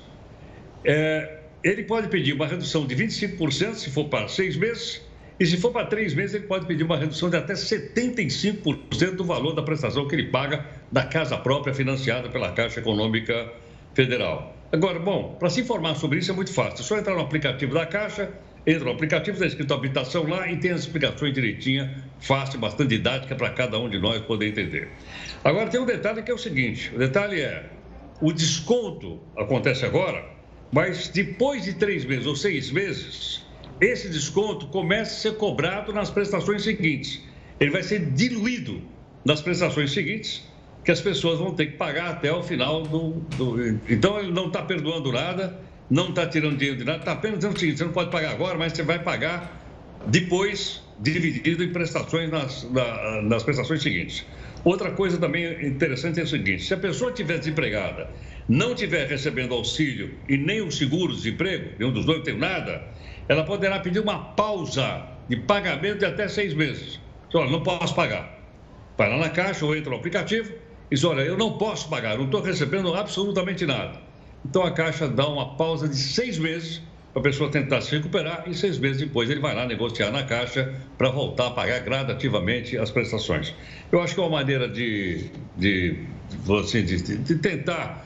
É, 0.86 1.40
ele 1.64 1.84
pode 1.84 2.08
pedir 2.08 2.34
uma 2.34 2.48
redução 2.48 2.86
de 2.86 2.96
25% 2.96 3.74
se 3.76 3.90
for 3.90 4.06
para 4.06 4.28
seis 4.28 4.56
meses, 4.56 5.02
e 5.40 5.46
se 5.46 5.58
for 5.58 5.72
para 5.72 5.88
três 5.88 6.14
meses, 6.14 6.36
ele 6.36 6.46
pode 6.46 6.66
pedir 6.66 6.84
uma 6.84 6.98
redução 6.98 7.30
de 7.30 7.36
até 7.36 7.54
75% 7.54 9.16
do 9.16 9.26
valor 9.26 9.54
da 9.54 9.64
prestação 9.64 10.08
que 10.08 10.16
ele 10.16 10.28
paga 10.28 10.66
da 10.92 11.04
casa 11.04 11.38
própria 11.38 11.74
financiada 11.74 12.30
pela 12.30 12.52
Caixa 12.52 12.80
Econômica 12.80 13.52
Federal. 13.94 14.56
Agora, 14.72 15.00
bom, 15.00 15.36
para 15.40 15.50
se 15.50 15.62
informar 15.62 15.96
sobre 15.96 16.20
isso 16.20 16.32
é 16.32 16.34
muito 16.34 16.54
fácil. 16.54 16.82
É 16.82 16.84
só 16.84 16.98
entrar 16.98 17.16
no 17.16 17.22
aplicativo 17.22 17.74
da 17.74 17.86
Caixa, 17.86 18.32
entra 18.66 18.86
no 18.86 18.92
aplicativo, 18.92 19.36
está 19.36 19.46
escrito 19.46 19.74
habitação 19.74 20.28
lá 20.28 20.50
e 20.50 20.58
tem 20.58 20.72
as 20.72 20.82
explicações 20.82 21.34
direitinha, 21.34 22.04
fácil, 22.20 22.60
bastante 22.60 22.90
didática 22.90 23.36
para 23.36 23.50
cada 23.50 23.78
um 23.80 23.90
de 23.90 24.00
nós 24.00 24.22
poder 24.22 24.48
entender. 24.48 24.90
Agora 25.44 25.70
tem 25.70 25.80
um 25.80 25.86
detalhe 25.86 26.22
que 26.24 26.32
é 26.32 26.34
o 26.34 26.38
seguinte: 26.38 26.92
o 26.96 26.98
detalhe 26.98 27.42
é 27.42 27.70
o 28.22 28.32
desconto 28.32 29.20
acontece 29.38 29.86
agora, 29.86 30.26
mas 30.72 31.10
depois 31.10 31.64
de 31.64 31.74
três 31.74 32.06
meses 32.06 32.26
ou 32.26 32.36
seis 32.36 32.72
meses, 32.72 33.46
esse 33.82 34.08
desconto 34.10 34.68
começa 34.68 35.12
a 35.12 35.32
ser 35.32 35.38
cobrado 35.38 35.92
nas 35.92 36.10
prestações 36.10 36.64
seguintes. 36.64 37.22
Ele 37.60 37.72
vai 37.72 37.84
ser 37.84 38.12
diluído 38.12 38.82
nas 39.26 39.42
prestações 39.42 39.92
seguintes, 39.92 40.44
que 40.84 40.92
as 40.92 41.02
pessoas 41.02 41.40
vão 41.40 41.54
ter 41.54 41.68
que 41.68 41.78
pagar 41.78 42.12
até 42.12 42.32
o 42.32 42.44
final 42.44 42.84
do. 42.84 43.12
do... 43.38 43.80
Então 43.90 44.20
ele 44.20 44.32
não 44.32 44.48
está 44.48 44.62
perdoando 44.62 45.12
nada, 45.12 45.60
não 45.90 46.10
está 46.10 46.26
tirando 46.28 46.58
dinheiro 46.58 46.78
de 46.80 46.86
nada, 46.86 47.00
está 47.00 47.12
apenas 47.12 47.40
dizendo 47.40 47.56
o 47.56 47.60
seguinte: 47.60 47.78
você 47.78 47.86
não 47.86 47.92
pode 47.92 48.12
pagar 48.12 48.32
agora, 48.32 48.58
mas 48.58 48.74
você 48.74 48.84
vai 48.84 49.00
pagar 49.00 49.62
depois, 50.08 50.82
dividido 51.00 51.64
em 51.64 51.72
prestações 51.72 52.30
nas, 52.30 52.70
na, 52.72 53.22
nas 53.22 53.44
prestações 53.44 53.82
seguintes. 53.82 54.26
Outra 54.64 54.92
coisa 54.92 55.18
também 55.18 55.66
interessante 55.66 56.20
é 56.20 56.24
o 56.24 56.28
seguinte: 56.28 56.64
se 56.64 56.74
a 56.74 56.78
pessoa 56.78 57.12
estiver 57.12 57.38
desempregada, 57.38 58.10
não 58.48 58.74
estiver 58.74 59.08
recebendo 59.08 59.54
auxílio 59.54 60.14
e 60.28 60.38
nem 60.38 60.62
o 60.62 60.72
seguro-desemprego, 60.72 61.72
nenhum 61.80 61.92
dos 61.92 62.06
dois 62.06 62.24
tem 62.24 62.38
nada, 62.38 62.84
ela 63.28 63.44
poderá 63.44 63.80
pedir 63.80 64.00
uma 64.00 64.20
pausa 64.20 65.06
de 65.28 65.38
pagamento 65.38 66.00
de 66.00 66.06
até 66.06 66.28
seis 66.28 66.54
meses. 66.54 67.00
Olha, 67.34 67.50
não 67.50 67.64
posso 67.64 67.96
pagar. 67.96 68.40
Vai 68.98 69.10
lá 69.10 69.18
na 69.18 69.30
caixa 69.30 69.66
ou 69.66 69.76
entra 69.76 69.90
no 69.90 69.98
aplicativo 69.98 70.54
e 70.92 70.96
diz: 70.96 71.04
olha, 71.04 71.22
eu 71.22 71.38
não 71.38 71.58
posso 71.58 71.90
pagar, 71.90 72.18
não 72.18 72.26
estou 72.26 72.42
recebendo 72.42 72.94
absolutamente 72.94 73.66
nada. 73.66 74.00
Então 74.46 74.64
a 74.64 74.72
caixa 74.72 75.08
dá 75.08 75.28
uma 75.28 75.56
pausa 75.56 75.88
de 75.88 75.96
seis 75.96 76.38
meses 76.38 76.82
para 77.14 77.22
a 77.22 77.24
pessoa 77.24 77.50
tentar 77.50 77.82
se 77.82 77.96
recuperar 77.96 78.44
e 78.48 78.56
seis 78.56 78.78
meses 78.80 79.02
depois 79.02 79.30
ele 79.30 79.40
vai 79.40 79.56
lá 79.56 79.66
negociar 79.66 80.12
na 80.12 80.24
caixa 80.24 80.74
para 80.98 81.10
voltar 81.10 81.48
a 81.48 81.52
pagar 81.52 81.80
gradativamente 81.80 82.78
as 82.78 82.90
prestações. 82.90 83.54
Eu 83.92 84.02
acho 84.02 84.16
que 84.16 84.20
é 84.20 84.24
uma 84.24 84.32
maneira 84.32 84.68
de, 84.68 85.30
de, 85.56 86.00
assim, 86.60 86.84
de, 86.84 87.18
de 87.18 87.36
tentar 87.36 88.06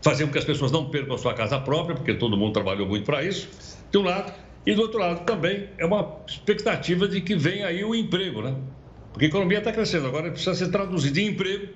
fazer 0.00 0.24
com 0.24 0.32
que 0.32 0.38
as 0.38 0.44
pessoas 0.44 0.72
não 0.72 0.88
percam 0.88 1.14
a 1.14 1.18
sua 1.18 1.34
casa 1.34 1.60
própria, 1.60 1.94
porque 1.94 2.14
todo 2.14 2.36
mundo 2.36 2.52
trabalhou 2.52 2.86
muito 2.86 3.04
para 3.04 3.22
isso, 3.22 3.48
de 3.90 3.98
um 3.98 4.02
lado, 4.02 4.32
e 4.64 4.74
do 4.74 4.82
outro 4.82 4.98
lado 4.98 5.24
também 5.24 5.68
é 5.78 5.84
uma 5.84 6.16
expectativa 6.26 7.06
de 7.06 7.20
que 7.20 7.36
venha 7.36 7.66
aí 7.66 7.84
o 7.84 7.94
emprego, 7.94 8.40
né? 8.40 8.54
Porque 9.12 9.26
a 9.26 9.28
economia 9.28 9.58
está 9.58 9.72
crescendo, 9.72 10.06
agora 10.06 10.30
precisa 10.30 10.54
ser 10.54 10.70
traduzido 10.70 11.18
em 11.18 11.28
emprego 11.28 11.68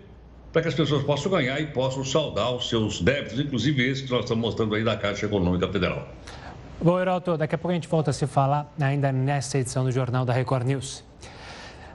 para 0.52 0.62
que 0.62 0.68
as 0.68 0.74
pessoas 0.74 1.02
possam 1.02 1.30
ganhar 1.30 1.60
e 1.60 1.66
possam 1.66 2.04
saldar 2.04 2.52
os 2.54 2.68
seus 2.68 3.00
débitos, 3.00 3.38
inclusive 3.38 3.88
esse 3.88 4.04
que 4.04 4.10
nós 4.10 4.24
estamos 4.24 4.42
mostrando 4.42 4.74
aí 4.74 4.82
da 4.82 4.96
Caixa 4.96 5.26
Econômica 5.26 5.68
Federal. 5.68 6.08
Bom, 6.82 6.98
Heraldo, 6.98 7.36
daqui 7.36 7.54
a 7.54 7.58
pouco 7.58 7.72
a 7.72 7.74
gente 7.74 7.86
volta 7.86 8.10
a 8.10 8.12
se 8.12 8.26
falar 8.26 8.72
ainda 8.80 9.12
nessa 9.12 9.58
edição 9.58 9.84
do 9.84 9.92
Jornal 9.92 10.24
da 10.24 10.32
Record 10.32 10.66
News. 10.66 11.04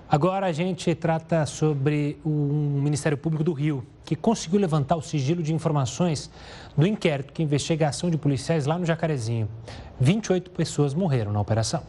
Agora 0.08 0.46
a 0.46 0.52
gente 0.52 0.94
trata 0.94 1.46
sobre 1.48 2.20
o 2.24 2.30
Ministério 2.30 3.18
Público 3.18 3.44
do 3.44 3.52
Rio, 3.52 3.84
que 4.06 4.16
conseguiu 4.16 4.60
levantar 4.60 4.96
o 4.96 5.02
sigilo 5.02 5.42
de 5.42 5.52
informações 5.52 6.30
do 6.78 6.86
inquérito 6.86 7.34
que 7.34 7.42
investiga 7.42 7.88
a 7.88 7.90
ação 7.90 8.12
de 8.12 8.18
policiais 8.18 8.68
lá 8.68 8.78
no 8.78 8.86
Jacarezinho. 8.86 9.50
28 10.00 10.52
pessoas 10.52 10.94
morreram 10.94 11.34
na 11.34 11.42
operação. 11.42 11.82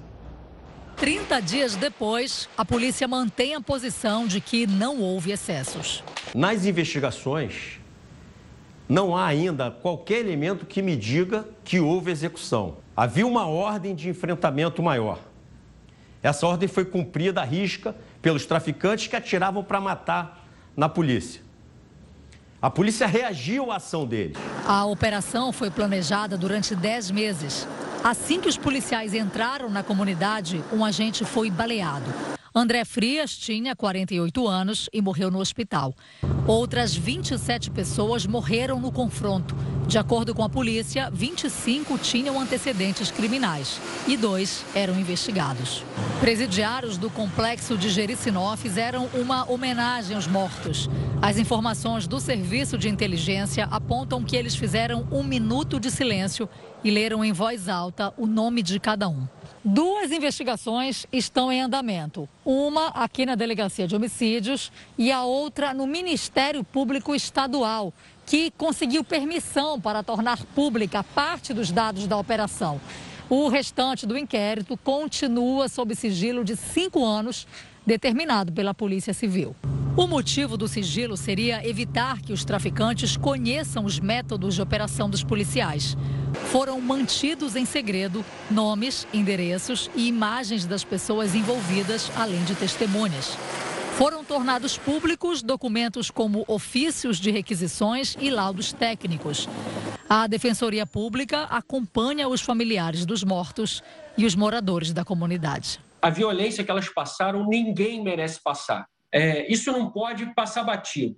30 0.97 1.41
dias 1.41 1.77
depois, 1.77 2.49
a 2.57 2.65
polícia 2.65 3.07
mantém 3.07 3.55
a 3.55 3.61
posição 3.61 4.27
de 4.27 4.41
que 4.41 4.67
não 4.67 4.99
houve 5.01 5.31
excessos. 5.31 6.03
Nas 6.35 6.65
investigações, 6.65 7.79
não 8.89 9.15
há 9.15 9.27
ainda 9.27 9.71
qualquer 9.71 10.21
elemento 10.21 10.65
que 10.65 10.81
me 10.81 10.97
diga 10.97 11.47
que 11.65 11.79
houve 11.79 12.11
execução. 12.11 12.79
Havia 12.97 13.27
uma 13.27 13.47
ordem 13.47 13.95
de 13.95 14.09
enfrentamento 14.09 14.83
maior. 14.83 15.21
Essa 16.23 16.47
ordem 16.47 16.67
foi 16.67 16.85
cumprida 16.87 17.43
à 17.43 17.45
risca 17.45 17.95
pelos 18.23 18.47
traficantes 18.47 19.07
que 19.07 19.17
atiravam 19.17 19.63
para 19.63 19.81
matar 19.81 20.47
na 20.75 20.89
polícia. 20.89 21.43
A 22.61 22.71
polícia 22.71 23.07
reagiu 23.07 23.71
à 23.71 23.77
ação 23.77 24.07
deles. 24.07 24.37
A 24.67 24.87
operação 24.87 25.53
foi 25.53 25.71
planejada 25.71 26.39
durante 26.39 26.75
10 26.75 27.11
meses. 27.11 27.69
Assim 28.07 28.41
que 28.41 28.49
os 28.49 28.57
policiais 28.57 29.15
entraram 29.15 29.69
na 29.69 29.83
comunidade, 29.83 30.63
um 30.73 30.85
agente 30.85 31.25
foi 31.25 31.51
baleado. 31.51 32.07
André 32.55 32.85
Frias 32.85 33.37
tinha 33.37 33.75
48 33.75 34.47
anos 34.47 34.89
e 34.93 35.03
morreu 35.03 35.29
no 35.29 35.41
hospital. 35.41 35.93
Outras 36.47 36.95
27 36.95 37.69
pessoas 37.69 38.25
morreram 38.25 38.79
no 38.79 38.93
confronto. 38.93 39.57
De 39.87 39.99
acordo 39.99 40.35
com 40.35 40.43
a 40.43 40.49
polícia, 40.49 41.09
25 41.13 41.97
tinham 41.99 42.41
antecedentes 42.41 43.13
criminais 43.13 43.81
e 44.09 44.17
dois 44.17 44.65
eram 44.75 44.99
investigados. 44.99 45.85
Presidiários 46.19 46.99
do 46.99 47.09
complexo 47.09 47.79
de 47.79 47.89
Jericinó 47.89 48.57
fizeram 48.57 49.09
uma 49.15 49.49
homenagem 49.49 50.17
aos 50.17 50.27
mortos. 50.27 50.91
As 51.23 51.39
informações 51.39 52.09
do 52.09 52.19
serviço 52.19 52.77
de 52.77 52.89
inteligência 52.89 53.69
apontam 53.71 54.25
que 54.25 54.35
eles 54.35 54.57
fizeram 54.57 55.07
um 55.13 55.23
minuto 55.23 55.79
de 55.79 55.89
silêncio 55.89 56.49
e 56.83 56.91
leram 56.91 57.25
em 57.25 57.33
voz 57.33 57.69
alta 57.69 58.13
o 58.17 58.27
nome 58.27 58.65
de 58.65 58.81
cada 58.81 59.09
um. 59.09 59.27
Duas 59.65 60.13
investigações 60.13 61.07
estão 61.13 61.51
em 61.51 61.61
andamento. 61.61 62.29
Uma 62.45 62.89
aqui 62.89 63.27
na 63.27 63.35
Delegacia 63.35 63.87
de 63.87 63.97
Homicídios 63.97 64.71
e 64.97 65.11
a 65.11 65.25
outra 65.25 65.75
no 65.75 65.87
Ministério 65.87 66.63
Público 66.63 67.15
Estadual, 67.15 67.93
que 68.27 68.51
conseguiu 68.51 69.05
permissão 69.05 69.81
para 69.81 70.03
tornar 70.03 70.45
pública 70.47 71.03
parte 71.03 71.55
dos 71.55 71.71
dados 71.71 72.07
da 72.07 72.17
operação. 72.17 72.81
O 73.31 73.49
restante 73.49 74.07
do 74.07 74.19
inquérito 74.19 74.77
continua 74.77 75.69
sob 75.69 75.95
sigilo 75.95 76.45
de 76.45 76.57
cinco 76.57 77.05
anos, 77.05 77.47
determinado 77.87 78.53
pela 78.53 78.75
Polícia 78.75 79.15
Civil. 79.15 79.55
O 79.97 80.07
motivo 80.07 80.57
do 80.57 80.69
sigilo 80.69 81.17
seria 81.17 81.67
evitar 81.67 82.21
que 82.21 82.33
os 82.33 82.45
traficantes 82.45 83.17
conheçam 83.17 83.85
os 83.85 83.99
métodos 83.99 84.55
de 84.55 84.61
operação 84.61 85.09
dos 85.09 85.25
policiais 85.25 85.97
foram 86.37 86.81
mantidos 86.81 87.57
em 87.57 87.65
segredo 87.65 88.25
nomes, 88.51 89.07
endereços 89.13 89.91
e 89.95 90.07
imagens 90.07 90.65
das 90.65 90.85
pessoas 90.85 91.35
envolvidas, 91.35 92.11
além 92.17 92.43
de 92.45 92.55
testemunhas. 92.55 93.37
Foram 93.97 94.23
tornados 94.23 94.77
públicos 94.77 95.43
documentos 95.43 96.11
como 96.11 96.45
ofícios 96.47 97.17
de 97.17 97.31
requisições 97.31 98.15
e 98.21 98.29
laudos 98.29 98.71
técnicos. 98.71 99.49
A 100.07 100.27
Defensoria 100.27 100.87
Pública 100.87 101.45
acompanha 101.45 102.29
os 102.29 102.43
familiares 102.43 103.07
dos 103.07 103.25
mortos 103.25 103.83
e 104.19 104.27
os 104.27 104.35
moradores 104.35 104.93
da 104.93 105.03
comunidade. 105.03 105.81
A 106.03 106.11
violência 106.11 106.63
que 106.63 106.71
elas 106.71 106.91
passaram, 106.91 107.49
ninguém 107.49 108.05
merece 108.05 108.39
passar. 108.45 108.87
É, 109.11 109.51
isso 109.51 109.73
não 109.73 109.91
pode 109.91 110.27
passar 110.35 110.63
batido. 110.63 111.17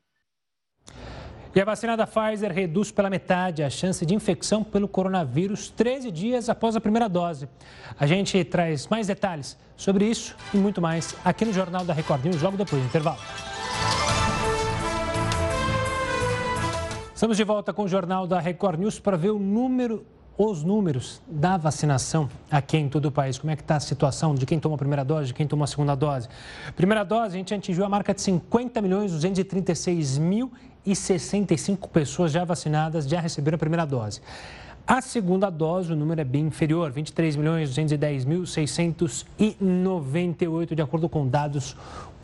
E 1.54 1.60
a 1.60 1.64
vacina 1.64 1.96
da 1.96 2.06
Pfizer 2.06 2.52
reduz 2.52 2.90
pela 2.90 3.08
metade 3.08 3.62
a 3.62 3.70
chance 3.70 4.04
de 4.04 4.14
infecção 4.14 4.62
pelo 4.62 4.86
coronavírus 4.86 5.70
13 5.70 6.10
dias 6.10 6.48
após 6.50 6.76
a 6.76 6.80
primeira 6.80 7.08
dose. 7.08 7.48
A 7.98 8.06
gente 8.06 8.44
traz 8.44 8.86
mais 8.86 9.06
detalhes 9.06 9.56
sobre 9.74 10.04
isso 10.04 10.36
e 10.52 10.58
muito 10.58 10.80
mais 10.80 11.16
aqui 11.24 11.46
no 11.46 11.52
Jornal 11.52 11.84
da 11.84 11.94
Record 11.94 12.24
News, 12.24 12.42
logo 12.42 12.56
depois 12.56 12.82
do 12.82 12.86
intervalo. 12.86 13.18
Estamos 17.14 17.36
de 17.36 17.44
volta 17.44 17.72
com 17.72 17.84
o 17.84 17.88
Jornal 17.88 18.26
da 18.26 18.38
Record 18.38 18.78
News 18.78 19.00
para 19.00 19.16
ver 19.16 19.30
o 19.30 19.38
número 19.38 20.04
os 20.38 20.62
números 20.62 21.20
da 21.26 21.56
vacinação 21.56 22.30
aqui 22.48 22.76
em 22.76 22.88
todo 22.88 23.06
o 23.06 23.10
país. 23.10 23.36
Como 23.36 23.50
é 23.50 23.56
que 23.56 23.62
está 23.62 23.74
a 23.74 23.80
situação 23.80 24.36
de 24.36 24.46
quem 24.46 24.60
toma 24.60 24.76
a 24.76 24.78
primeira 24.78 25.04
dose, 25.04 25.26
de 25.26 25.34
quem 25.34 25.48
toma 25.48 25.64
a 25.64 25.66
segunda 25.66 25.96
dose? 25.96 26.28
Primeira 26.76 27.04
dose, 27.04 27.34
a 27.34 27.38
gente 27.38 27.52
atingiu 27.52 27.84
a 27.84 27.88
marca 27.88 28.14
de 28.14 28.20
50 28.20 28.80
milhões 28.80 29.10
236 29.10 30.16
mil 30.18 30.52
e 30.90 30.96
65 30.96 31.90
pessoas 31.90 32.32
já 32.32 32.42
vacinadas 32.44 33.06
já 33.06 33.20
receberam 33.20 33.56
a 33.56 33.58
primeira 33.58 33.84
dose. 33.84 34.22
A 34.86 35.02
segunda 35.02 35.50
dose, 35.50 35.92
o 35.92 35.96
número 35.96 36.22
é 36.22 36.24
bem 36.24 36.46
inferior, 36.46 36.90
23 36.90 37.36
milhões 37.36 37.68
210 37.68 38.24
mil 38.24 38.46
698, 38.46 40.74
de 40.74 40.80
acordo 40.80 41.10
com 41.10 41.28
dados 41.28 41.76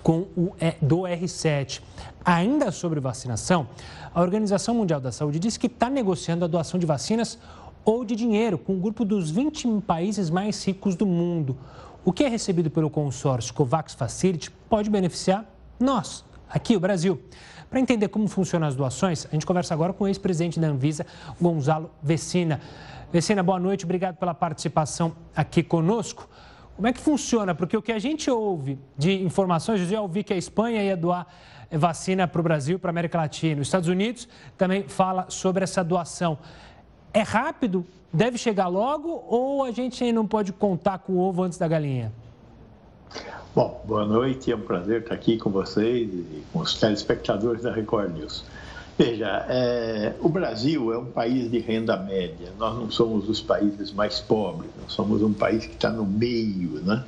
com 0.02 0.20
o, 0.34 0.54
do 0.80 1.00
R7. 1.00 1.82
Ainda 2.24 2.72
sobre 2.72 3.00
vacinação, 3.00 3.68
a 4.14 4.22
Organização 4.22 4.74
Mundial 4.74 4.98
da 4.98 5.12
Saúde 5.12 5.38
diz 5.38 5.58
que 5.58 5.66
está 5.66 5.90
negociando 5.90 6.46
a 6.46 6.48
doação 6.48 6.80
de 6.80 6.86
vacinas 6.86 7.38
ou 7.84 8.02
de 8.02 8.16
dinheiro 8.16 8.56
com 8.56 8.76
o 8.76 8.80
grupo 8.80 9.04
dos 9.04 9.30
20 9.30 9.82
países 9.82 10.30
mais 10.30 10.64
ricos 10.64 10.96
do 10.96 11.04
mundo. 11.04 11.54
O 12.02 12.14
que 12.14 12.24
é 12.24 12.28
recebido 12.28 12.70
pelo 12.70 12.88
consórcio 12.88 13.52
COVAX 13.52 13.92
Facility 13.92 14.50
pode 14.70 14.88
beneficiar 14.88 15.44
nós, 15.78 16.24
aqui 16.48 16.74
o 16.76 16.80
Brasil. 16.80 17.20
Para 17.74 17.80
entender 17.80 18.06
como 18.06 18.28
funcionam 18.28 18.68
as 18.68 18.76
doações, 18.76 19.26
a 19.26 19.30
gente 19.34 19.44
conversa 19.44 19.74
agora 19.74 19.92
com 19.92 20.04
o 20.04 20.06
ex-presidente 20.06 20.60
da 20.60 20.68
Anvisa, 20.68 21.04
Gonzalo 21.40 21.90
Vecina. 22.00 22.60
Vecina, 23.12 23.42
boa 23.42 23.58
noite, 23.58 23.84
obrigado 23.84 24.14
pela 24.14 24.32
participação 24.32 25.10
aqui 25.34 25.60
conosco. 25.60 26.28
Como 26.76 26.86
é 26.86 26.92
que 26.92 27.00
funciona? 27.00 27.52
Porque 27.52 27.76
o 27.76 27.82
que 27.82 27.90
a 27.90 27.98
gente 27.98 28.30
ouve 28.30 28.78
de 28.96 29.20
informações, 29.24 29.80
eu 29.80 29.88
já 29.88 30.00
ouvi 30.00 30.22
que 30.22 30.32
a 30.32 30.36
Espanha 30.36 30.84
ia 30.84 30.96
doar 30.96 31.26
vacina 31.72 32.28
para 32.28 32.40
o 32.40 32.44
Brasil, 32.44 32.78
para 32.78 32.90
a 32.90 32.92
América 32.92 33.18
Latina. 33.18 33.60
Os 33.60 33.66
Estados 33.66 33.88
Unidos 33.88 34.28
também 34.56 34.84
fala 34.84 35.26
sobre 35.28 35.64
essa 35.64 35.82
doação. 35.82 36.38
É 37.12 37.22
rápido? 37.22 37.84
Deve 38.12 38.38
chegar 38.38 38.68
logo 38.68 39.24
ou 39.26 39.64
a 39.64 39.72
gente 39.72 40.12
não 40.12 40.28
pode 40.28 40.52
contar 40.52 40.98
com 40.98 41.14
o 41.14 41.18
ovo 41.18 41.42
antes 41.42 41.58
da 41.58 41.66
galinha? 41.66 42.12
Bom, 43.54 43.80
boa 43.84 44.04
noite, 44.04 44.50
é 44.50 44.56
um 44.56 44.60
prazer 44.60 45.02
estar 45.02 45.14
aqui 45.14 45.38
com 45.38 45.48
vocês 45.48 46.08
e 46.12 46.42
com 46.52 46.58
os 46.58 46.74
telespectadores 46.74 47.62
da 47.62 47.72
Record 47.72 48.12
News. 48.16 48.44
Veja, 48.98 49.46
é, 49.48 50.12
o 50.20 50.28
Brasil 50.28 50.92
é 50.92 50.98
um 50.98 51.06
país 51.06 51.48
de 51.48 51.60
renda 51.60 51.96
média, 51.96 52.52
nós 52.58 52.74
não 52.76 52.90
somos 52.90 53.28
os 53.28 53.40
países 53.40 53.92
mais 53.92 54.18
pobres, 54.18 54.70
nós 54.82 54.92
somos 54.92 55.22
um 55.22 55.32
país 55.32 55.66
que 55.66 55.74
está 55.74 55.88
no 55.90 56.04
meio, 56.04 56.80
né? 56.82 57.04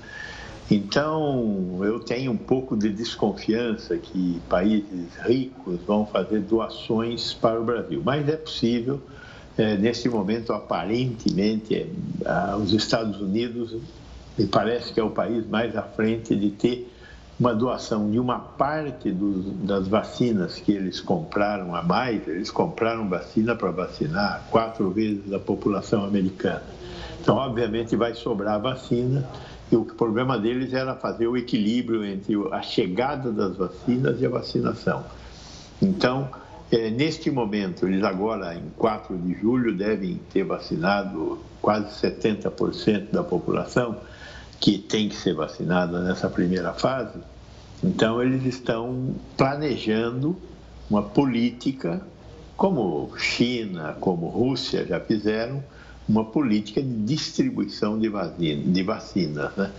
Então, 0.70 1.80
eu 1.82 1.98
tenho 1.98 2.30
um 2.30 2.36
pouco 2.36 2.76
de 2.76 2.90
desconfiança 2.90 3.96
que 3.96 4.40
países 4.48 5.16
ricos 5.24 5.80
vão 5.86 6.06
fazer 6.06 6.40
doações 6.40 7.32
para 7.32 7.60
o 7.60 7.64
Brasil, 7.64 8.02
mas 8.04 8.28
é 8.28 8.36
possível. 8.36 9.00
É, 9.58 9.76
neste 9.76 10.08
momento, 10.08 10.52
aparentemente, 10.52 11.74
é, 11.74 12.56
os 12.56 12.72
Estados 12.72 13.20
Unidos 13.20 13.76
me 14.38 14.46
parece 14.46 14.92
que 14.92 15.00
é 15.00 15.02
o 15.02 15.10
país 15.10 15.46
mais 15.46 15.76
à 15.76 15.82
frente 15.82 16.34
de 16.36 16.50
ter 16.50 16.92
uma 17.38 17.54
doação 17.54 18.10
de 18.10 18.18
uma 18.18 18.38
parte 18.38 19.10
dos, 19.10 19.44
das 19.66 19.86
vacinas 19.88 20.58
que 20.58 20.72
eles 20.72 21.00
compraram 21.00 21.74
a 21.74 21.82
mais, 21.82 22.26
eles 22.26 22.50
compraram 22.50 23.08
vacina 23.08 23.54
para 23.54 23.70
vacinar 23.70 24.46
quatro 24.50 24.90
vezes 24.90 25.32
a 25.32 25.38
população 25.38 26.04
americana. 26.04 26.62
Então, 27.20 27.36
obviamente, 27.36 27.94
vai 27.94 28.14
sobrar 28.14 28.60
vacina 28.60 29.28
e 29.70 29.76
o 29.76 29.84
problema 29.84 30.38
deles 30.38 30.72
era 30.72 30.94
fazer 30.94 31.26
o 31.26 31.36
equilíbrio 31.36 32.04
entre 32.04 32.36
a 32.52 32.62
chegada 32.62 33.30
das 33.30 33.56
vacinas 33.56 34.20
e 34.20 34.26
a 34.26 34.30
vacinação. 34.30 35.04
Então, 35.82 36.30
é, 36.70 36.88
neste 36.90 37.30
momento, 37.30 37.86
eles 37.86 38.02
agora, 38.02 38.54
em 38.54 38.62
4 38.78 39.16
de 39.18 39.34
julho, 39.34 39.76
devem 39.76 40.20
ter 40.32 40.44
vacinado 40.44 41.38
quase 41.60 41.88
70% 42.00 43.10
da 43.10 43.22
população 43.22 43.96
que 44.60 44.78
tem 44.78 45.08
que 45.08 45.16
ser 45.16 45.34
vacinada 45.34 46.02
nessa 46.02 46.28
primeira 46.28 46.72
fase. 46.72 47.18
Então, 47.82 48.22
eles 48.22 48.44
estão 48.44 49.14
planejando 49.36 50.36
uma 50.88 51.02
política, 51.02 52.00
como 52.56 53.12
China, 53.18 53.96
como 54.00 54.28
Rússia 54.28 54.86
já 54.86 54.98
fizeram, 54.98 55.62
uma 56.08 56.24
política 56.24 56.80
de 56.80 56.94
distribuição 57.02 57.98
de, 57.98 58.08
vacina, 58.08 58.62
de 58.62 58.82
vacinas. 58.82 59.54
Né? 59.56 59.70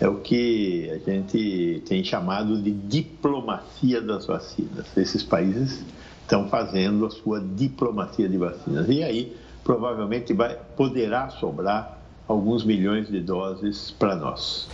É 0.00 0.08
o 0.08 0.16
que 0.16 0.90
a 0.90 1.10
gente 1.10 1.82
tem 1.86 2.02
chamado 2.02 2.60
de 2.60 2.72
diplomacia 2.72 4.00
das 4.00 4.26
vacinas. 4.26 4.86
Esses 4.96 5.22
países 5.22 5.84
estão 6.22 6.48
fazendo 6.48 7.06
a 7.06 7.10
sua 7.10 7.40
diplomacia 7.40 8.28
de 8.28 8.36
vacinas. 8.36 8.88
E 8.88 9.02
aí, 9.02 9.36
provavelmente, 9.62 10.32
vai, 10.32 10.58
poderá 10.76 11.30
sobrar 11.30 12.03
alguns 12.28 12.64
milhões 12.64 13.08
de 13.08 13.20
doses 13.20 13.90
para 13.90 14.14
nós. 14.14 14.68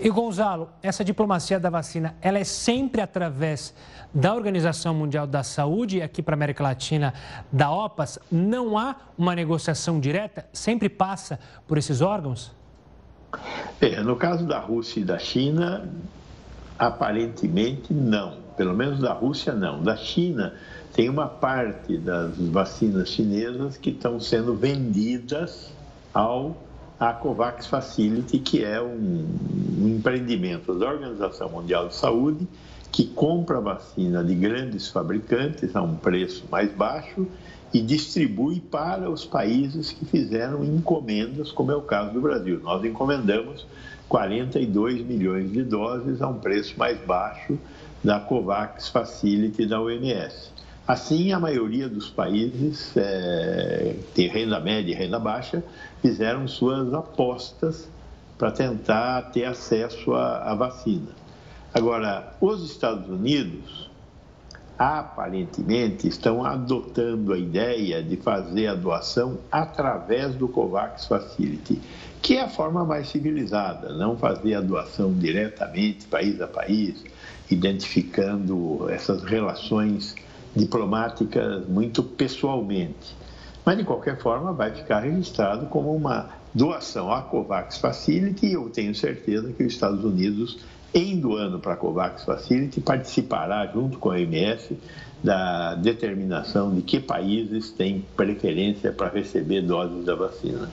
E 0.00 0.10
Gonzalo, 0.10 0.68
essa 0.82 1.04
diplomacia 1.04 1.60
da 1.60 1.70
vacina, 1.70 2.16
ela 2.20 2.38
é 2.38 2.44
sempre 2.44 3.00
através 3.00 3.74
da 4.12 4.34
Organização 4.34 4.92
Mundial 4.94 5.26
da 5.26 5.42
Saúde, 5.42 6.02
aqui 6.02 6.22
para 6.22 6.34
a 6.34 6.36
América 6.36 6.62
Latina, 6.62 7.14
da 7.52 7.70
OPAS, 7.70 8.18
não 8.30 8.76
há 8.76 8.96
uma 9.16 9.34
negociação 9.34 10.00
direta? 10.00 10.44
Sempre 10.52 10.88
passa 10.88 11.38
por 11.68 11.78
esses 11.78 12.00
órgãos? 12.00 12.52
É, 13.80 14.00
no 14.02 14.16
caso 14.16 14.46
da 14.46 14.58
Rússia 14.58 15.00
e 15.00 15.04
da 15.04 15.18
China, 15.18 15.88
aparentemente 16.78 17.94
não. 17.94 18.42
Pelo 18.56 18.74
menos 18.74 18.98
da 18.98 19.12
Rússia, 19.12 19.52
não. 19.52 19.82
Da 19.82 19.96
China, 19.96 20.54
tem 20.92 21.08
uma 21.08 21.26
parte 21.26 21.96
das 21.96 22.36
vacinas 22.36 23.08
chinesas 23.08 23.76
que 23.76 23.90
estão 23.90 24.20
sendo 24.20 24.54
vendidas 24.54 25.70
ao 26.12 26.56
a 27.02 27.12
COVAX 27.12 27.66
Facility, 27.66 28.38
que 28.38 28.64
é 28.64 28.80
um, 28.80 29.26
empreendimento 29.80 30.72
da 30.72 30.88
Organização 30.88 31.48
Mundial 31.48 31.88
de 31.88 31.96
Saúde 31.96 32.46
que 32.92 33.06
compra 33.08 33.60
vacina 33.60 34.22
de 34.22 34.36
grandes 34.36 34.86
fabricantes 34.86 35.74
a 35.74 35.82
um 35.82 35.96
preço 35.96 36.44
mais 36.48 36.70
baixo 36.72 37.26
e 37.74 37.80
distribui 37.80 38.60
para 38.60 39.10
os 39.10 39.24
países 39.24 39.90
que 39.90 40.04
fizeram 40.04 40.62
encomendas, 40.62 41.50
como 41.50 41.72
é 41.72 41.74
o 41.74 41.82
caso 41.82 42.12
do 42.12 42.20
Brasil. 42.20 42.60
Nós 42.62 42.84
encomendamos 42.84 43.66
42 44.08 45.04
milhões 45.04 45.50
de 45.50 45.64
doses 45.64 46.22
a 46.22 46.28
um 46.28 46.38
preço 46.38 46.78
mais 46.78 47.00
baixo 47.04 47.58
da 48.04 48.20
COVAX 48.20 48.90
Facility 48.90 49.66
da 49.66 49.80
OMS. 49.80 50.52
Assim, 50.86 51.32
a 51.32 51.40
maioria 51.40 51.88
dos 51.88 52.10
países 52.10 52.92
é, 52.96 53.94
de 54.14 54.26
renda 54.26 54.60
média 54.60 54.92
e 54.92 54.94
renda 54.94 55.18
baixa 55.18 55.64
fizeram 56.02 56.46
suas 56.46 56.92
apostas 56.92 57.88
para 58.36 58.50
tentar 58.50 59.30
ter 59.30 59.44
acesso 59.44 60.12
à, 60.12 60.50
à 60.50 60.54
vacina. 60.54 61.08
Agora, 61.72 62.34
os 62.40 62.68
Estados 62.68 63.08
Unidos 63.08 63.88
aparentemente 64.76 66.08
estão 66.08 66.44
adotando 66.44 67.32
a 67.32 67.38
ideia 67.38 68.02
de 68.02 68.16
fazer 68.16 68.66
a 68.66 68.74
doação 68.74 69.38
através 69.50 70.34
do 70.34 70.48
COVAX 70.48 71.06
Facility, 71.06 71.80
que 72.20 72.36
é 72.36 72.42
a 72.42 72.48
forma 72.48 72.84
mais 72.84 73.08
civilizada, 73.08 73.94
não 73.94 74.16
fazer 74.16 74.54
a 74.54 74.60
doação 74.60 75.12
diretamente, 75.12 76.06
país 76.06 76.40
a 76.40 76.48
país, 76.48 77.04
identificando 77.48 78.88
essas 78.90 79.22
relações 79.22 80.16
diplomáticas 80.54 81.66
muito 81.68 82.02
pessoalmente. 82.02 83.21
Mas, 83.64 83.78
de 83.78 83.84
qualquer 83.84 84.18
forma, 84.18 84.52
vai 84.52 84.72
ficar 84.72 85.00
registrado 85.00 85.66
como 85.66 85.94
uma 85.94 86.30
doação 86.52 87.12
à 87.12 87.22
COVAX 87.22 87.78
Facility 87.78 88.46
e 88.46 88.52
eu 88.54 88.68
tenho 88.68 88.94
certeza 88.94 89.52
que 89.52 89.62
os 89.62 89.72
Estados 89.72 90.04
Unidos, 90.04 90.58
em 90.92 91.18
doando 91.18 91.58
para 91.58 91.74
a 91.74 91.76
COVAX 91.76 92.24
Facility, 92.24 92.80
participará, 92.80 93.66
junto 93.66 93.98
com 93.98 94.10
a 94.10 94.14
OMS, 94.14 94.76
da 95.22 95.76
determinação 95.76 96.74
de 96.74 96.82
que 96.82 96.98
países 96.98 97.70
têm 97.70 98.04
preferência 98.16 98.92
para 98.92 99.08
receber 99.08 99.62
doses 99.62 100.04
da 100.04 100.16
vacina. 100.16 100.68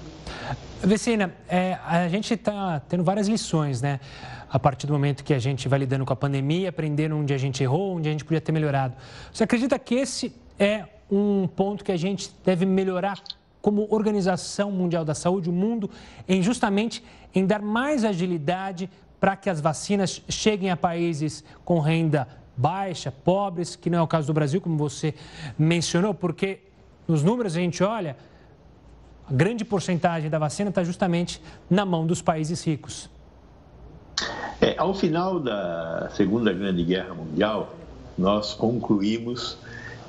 Vecina, 0.82 1.32
é, 1.48 1.78
a 1.86 2.08
gente 2.08 2.34
está 2.34 2.80
tendo 2.80 3.04
várias 3.04 3.28
lições, 3.28 3.82
né? 3.82 4.00
A 4.50 4.58
partir 4.58 4.88
do 4.88 4.94
momento 4.94 5.24
que 5.24 5.34
a 5.34 5.40
gente 5.40 5.68
vai 5.68 5.78
lidando 5.78 6.04
com 6.06 6.14
a 6.14 6.16
pandemia, 6.16 6.70
aprendendo 6.70 7.16
onde 7.16 7.34
a 7.34 7.38
gente 7.38 7.62
errou, 7.62 7.98
onde 7.98 8.10
a 8.10 8.12
gente 8.12 8.26
podia 8.26 8.42
ter 8.42 8.52
melhorado. 8.52 8.96
Você 9.32 9.44
acredita 9.44 9.78
que 9.78 9.96
esse 9.96 10.34
é 10.58 10.86
um 11.12 11.48
ponto 11.48 11.84
que 11.84 11.92
a 11.92 11.98
gente 11.98 12.32
deve 12.46 12.66
melhorar 12.66 13.22
como 13.62 13.88
Organização 13.90 14.72
Mundial 14.72 15.04
da 15.04 15.14
Saúde, 15.14 15.50
o 15.50 15.54
mundo, 15.54 15.90
em 16.28 16.42
justamente 16.42 17.04
em 17.34 17.46
dar 17.46 17.62
mais 17.62 18.04
agilidade 18.04 18.90
para 19.20 19.36
que 19.36 19.50
as 19.50 19.60
vacinas 19.60 20.22
cheguem 20.30 20.72
a 20.72 20.78
países 20.78 21.44
com 21.66 21.80
renda 21.80 22.28
baixa, 22.56 23.12
pobres, 23.12 23.76
que 23.76 23.90
não 23.90 24.00
é 24.00 24.02
o 24.02 24.08
caso 24.08 24.28
do 24.28 24.34
Brasil, 24.34 24.62
como 24.62 24.78
você 24.78 25.14
mencionou, 25.58 26.14
porque 26.14 26.60
nos 27.08 27.24
números 27.24 27.56
a 27.56 27.60
gente 27.60 27.84
olha, 27.84 28.16
a 29.30 29.34
grande 29.34 29.64
porcentagem 29.64 30.30
da 30.30 30.40
vacina 30.40 30.70
está 30.70 30.84
justamente 30.84 31.42
na 31.70 31.86
mão 31.86 32.06
dos 32.06 32.22
países 32.22 32.64
ricos. 32.66 33.10
É, 34.62 34.76
ao 34.78 34.94
final 34.94 35.40
da 35.40 36.10
Segunda 36.14 36.52
Grande 36.52 36.84
Guerra 36.84 37.14
Mundial, 37.14 37.74
nós 38.18 38.54
concluímos 38.54 39.58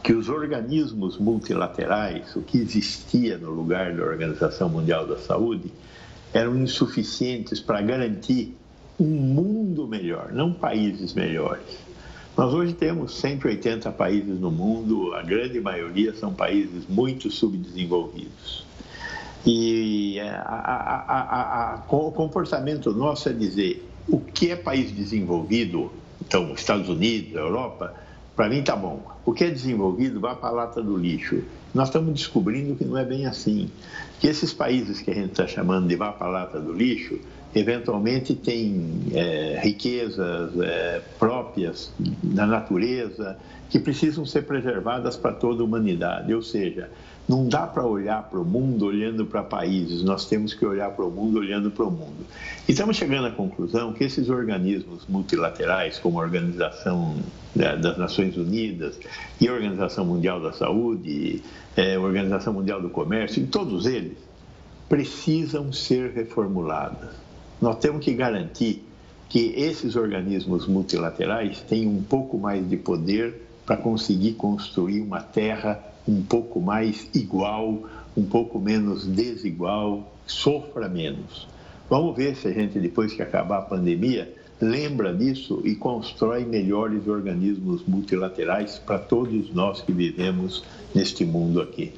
que 0.02 0.12
os 0.12 0.28
organismos 0.28 1.18
multilaterais, 1.18 2.34
o 2.34 2.42
que 2.42 2.58
existia 2.58 3.36
no 3.36 3.50
lugar 3.50 3.94
da 3.94 4.02
Organização 4.02 4.68
Mundial 4.68 5.06
da 5.06 5.18
Saúde, 5.18 5.70
eram 6.32 6.56
insuficientes 6.56 7.60
para 7.60 7.82
garantir 7.82 8.56
um 8.98 9.06
mundo 9.06 9.86
melhor, 9.86 10.32
não 10.32 10.52
países 10.52 11.14
melhores. 11.14 11.78
Nós 12.36 12.54
hoje 12.54 12.72
temos 12.72 13.18
180 13.18 13.90
países 13.92 14.38
no 14.38 14.50
mundo, 14.50 15.12
a 15.14 15.22
grande 15.22 15.60
maioria 15.60 16.14
são 16.14 16.32
países 16.32 16.86
muito 16.88 17.30
subdesenvolvidos. 17.30 18.64
E 19.44 20.18
é, 20.18 20.40
o 21.88 22.12
comportamento 22.12 22.92
nosso 22.92 23.28
é 23.28 23.32
dizer 23.32 23.86
o 24.08 24.20
que 24.20 24.50
é 24.50 24.56
país 24.56 24.92
desenvolvido, 24.92 25.90
então 26.20 26.52
Estados 26.54 26.88
Unidos, 26.88 27.34
Europa, 27.34 27.94
para 28.34 28.48
mim 28.48 28.62
tá 28.62 28.74
bom. 28.76 29.02
O 29.24 29.32
que 29.32 29.44
é 29.44 29.50
desenvolvido 29.50 30.20
vai 30.20 30.34
para 30.34 30.48
a 30.48 30.52
lata 30.52 30.82
do 30.82 30.96
lixo. 30.96 31.42
Nós 31.74 31.88
estamos 31.88 32.14
descobrindo 32.14 32.74
que 32.74 32.84
não 32.84 32.96
é 32.96 33.04
bem 33.04 33.26
assim. 33.26 33.70
Que 34.18 34.26
esses 34.26 34.52
países 34.52 35.00
que 35.00 35.10
a 35.10 35.14
gente 35.14 35.30
está 35.30 35.46
chamando 35.46 35.86
de 35.88 35.96
vá 35.96 36.12
para 36.12 36.26
a 36.26 36.30
lata 36.30 36.60
do 36.60 36.72
lixo, 36.72 37.18
eventualmente 37.54 38.34
têm 38.34 39.02
é, 39.12 39.60
riquezas 39.62 40.52
é, 40.60 41.02
próprias 41.18 41.92
da 41.98 42.46
natureza 42.46 43.36
que 43.68 43.78
precisam 43.78 44.26
ser 44.26 44.42
preservadas 44.42 45.16
para 45.16 45.32
toda 45.32 45.62
a 45.62 45.64
humanidade. 45.64 46.32
Ou 46.34 46.42
seja, 46.42 46.90
não 47.30 47.46
dá 47.46 47.64
para 47.64 47.86
olhar 47.86 48.24
para 48.24 48.40
o 48.40 48.44
mundo 48.44 48.86
olhando 48.86 49.24
para 49.24 49.40
países, 49.40 50.02
nós 50.02 50.24
temos 50.24 50.52
que 50.52 50.66
olhar 50.66 50.90
para 50.90 51.04
o 51.04 51.10
mundo 51.12 51.38
olhando 51.38 51.70
para 51.70 51.84
o 51.84 51.90
mundo. 51.90 52.26
E 52.68 52.72
estamos 52.72 52.96
chegando 52.96 53.28
à 53.28 53.30
conclusão 53.30 53.92
que 53.92 54.02
esses 54.02 54.28
organismos 54.28 55.06
multilaterais, 55.08 55.96
como 55.96 56.18
a 56.18 56.24
Organização 56.24 57.14
das 57.54 57.96
Nações 57.96 58.36
Unidas 58.36 58.98
e 59.40 59.46
a 59.46 59.52
Organização 59.52 60.04
Mundial 60.04 60.40
da 60.40 60.52
Saúde, 60.52 61.40
é, 61.76 61.94
a 61.94 62.00
Organização 62.00 62.52
Mundial 62.52 62.82
do 62.82 62.90
Comércio, 62.90 63.44
e 63.44 63.46
todos 63.46 63.86
eles 63.86 64.18
precisam 64.88 65.72
ser 65.72 66.10
reformulados. 66.10 67.10
Nós 67.62 67.78
temos 67.78 68.04
que 68.04 68.12
garantir 68.12 68.84
que 69.28 69.54
esses 69.56 69.94
organismos 69.94 70.66
multilaterais 70.66 71.60
tenham 71.60 71.92
um 71.92 72.02
pouco 72.02 72.36
mais 72.36 72.68
de 72.68 72.76
poder 72.76 73.46
para 73.64 73.76
conseguir 73.76 74.32
construir 74.32 75.00
uma 75.00 75.20
terra 75.20 75.89
um 76.10 76.22
pouco 76.22 76.60
mais 76.60 77.08
igual, 77.14 77.82
um 78.16 78.24
pouco 78.24 78.58
menos 78.58 79.06
desigual, 79.06 80.12
sofra 80.26 80.88
menos. 80.88 81.48
Vamos 81.88 82.16
ver 82.16 82.36
se 82.36 82.48
a 82.48 82.52
gente, 82.52 82.78
depois 82.78 83.12
que 83.12 83.22
acabar 83.22 83.58
a 83.58 83.62
pandemia, 83.62 84.32
lembra 84.60 85.14
disso 85.14 85.62
e 85.64 85.74
constrói 85.74 86.44
melhores 86.44 87.06
organismos 87.06 87.82
multilaterais 87.86 88.78
para 88.78 88.98
todos 88.98 89.52
nós 89.54 89.80
que 89.80 89.92
vivemos 89.92 90.64
neste 90.94 91.24
mundo 91.24 91.60
aqui. 91.60 91.92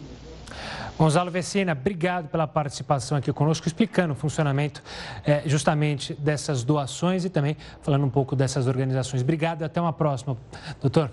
Gonzalo 0.96 1.30
Vecina, 1.30 1.72
obrigado 1.72 2.28
pela 2.28 2.46
participação 2.46 3.16
aqui 3.16 3.32
conosco, 3.32 3.66
explicando 3.66 4.12
o 4.12 4.16
funcionamento 4.16 4.82
é, 5.24 5.42
justamente 5.46 6.14
dessas 6.14 6.62
doações 6.62 7.24
e 7.24 7.30
também 7.30 7.56
falando 7.80 8.04
um 8.04 8.10
pouco 8.10 8.36
dessas 8.36 8.66
organizações. 8.66 9.22
Obrigado 9.22 9.62
e 9.62 9.64
até 9.64 9.80
uma 9.80 9.92
próxima, 9.92 10.36
doutor. 10.80 11.10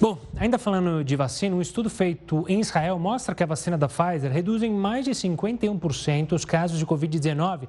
Bom, 0.00 0.18
ainda 0.36 0.58
falando 0.58 1.04
de 1.04 1.14
vacina, 1.14 1.54
um 1.54 1.60
estudo 1.60 1.88
feito 1.88 2.44
em 2.48 2.60
Israel 2.60 2.98
mostra 2.98 3.34
que 3.34 3.42
a 3.42 3.46
vacina 3.46 3.78
da 3.78 3.86
Pfizer 3.86 4.32
reduz 4.32 4.62
em 4.62 4.72
mais 4.72 5.04
de 5.04 5.12
51% 5.12 6.32
os 6.32 6.44
casos 6.44 6.78
de 6.78 6.84
Covid-19 6.84 7.68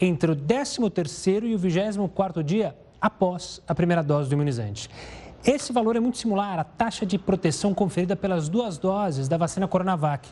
entre 0.00 0.30
o 0.30 0.36
13º 0.36 1.44
e 1.44 1.54
o 1.54 1.58
24º 1.58 2.42
dia 2.42 2.76
após 3.00 3.60
a 3.66 3.74
primeira 3.74 4.02
dose 4.02 4.28
do 4.28 4.34
imunizante. 4.34 4.88
Esse 5.44 5.72
valor 5.72 5.94
é 5.94 6.00
muito 6.00 6.16
similar 6.16 6.58
à 6.58 6.64
taxa 6.64 7.04
de 7.04 7.18
proteção 7.18 7.74
conferida 7.74 8.16
pelas 8.16 8.48
duas 8.48 8.78
doses 8.78 9.28
da 9.28 9.36
vacina 9.36 9.68
Coronavac. 9.68 10.28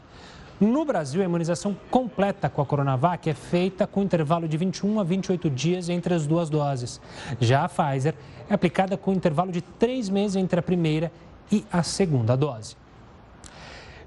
No 0.61 0.85
Brasil, 0.85 1.23
a 1.23 1.25
imunização 1.25 1.77
completa 1.91 2.49
com 2.49 2.62
a 2.62 2.67
Coronavac 2.67 3.29
é 3.29 3.35
feita 3.35 3.87
com 3.87 4.03
intervalo 4.03 4.47
de 4.47 4.57
21 4.57 5.01
a 5.01 5.05
28 5.05 5.51
dias 5.51 5.88
entre 5.88 6.15
as 6.15 6.27
duas 6.27 6.49
doses. 6.49 7.01
Já 7.41 7.65
a 7.65 7.69
Pfizer 7.69 8.15
é 8.49 8.55
aplicada 8.55 8.97
com 8.97 9.12
intervalo 9.12 9.51
de 9.51 9.61
três 9.61 10.09
meses 10.09 10.37
entre 10.37 10.61
a 10.61 10.62
primeira 10.62 11.11
e 11.51 11.65
a 11.73 11.83
segunda 11.83 12.37
dose. 12.37 12.77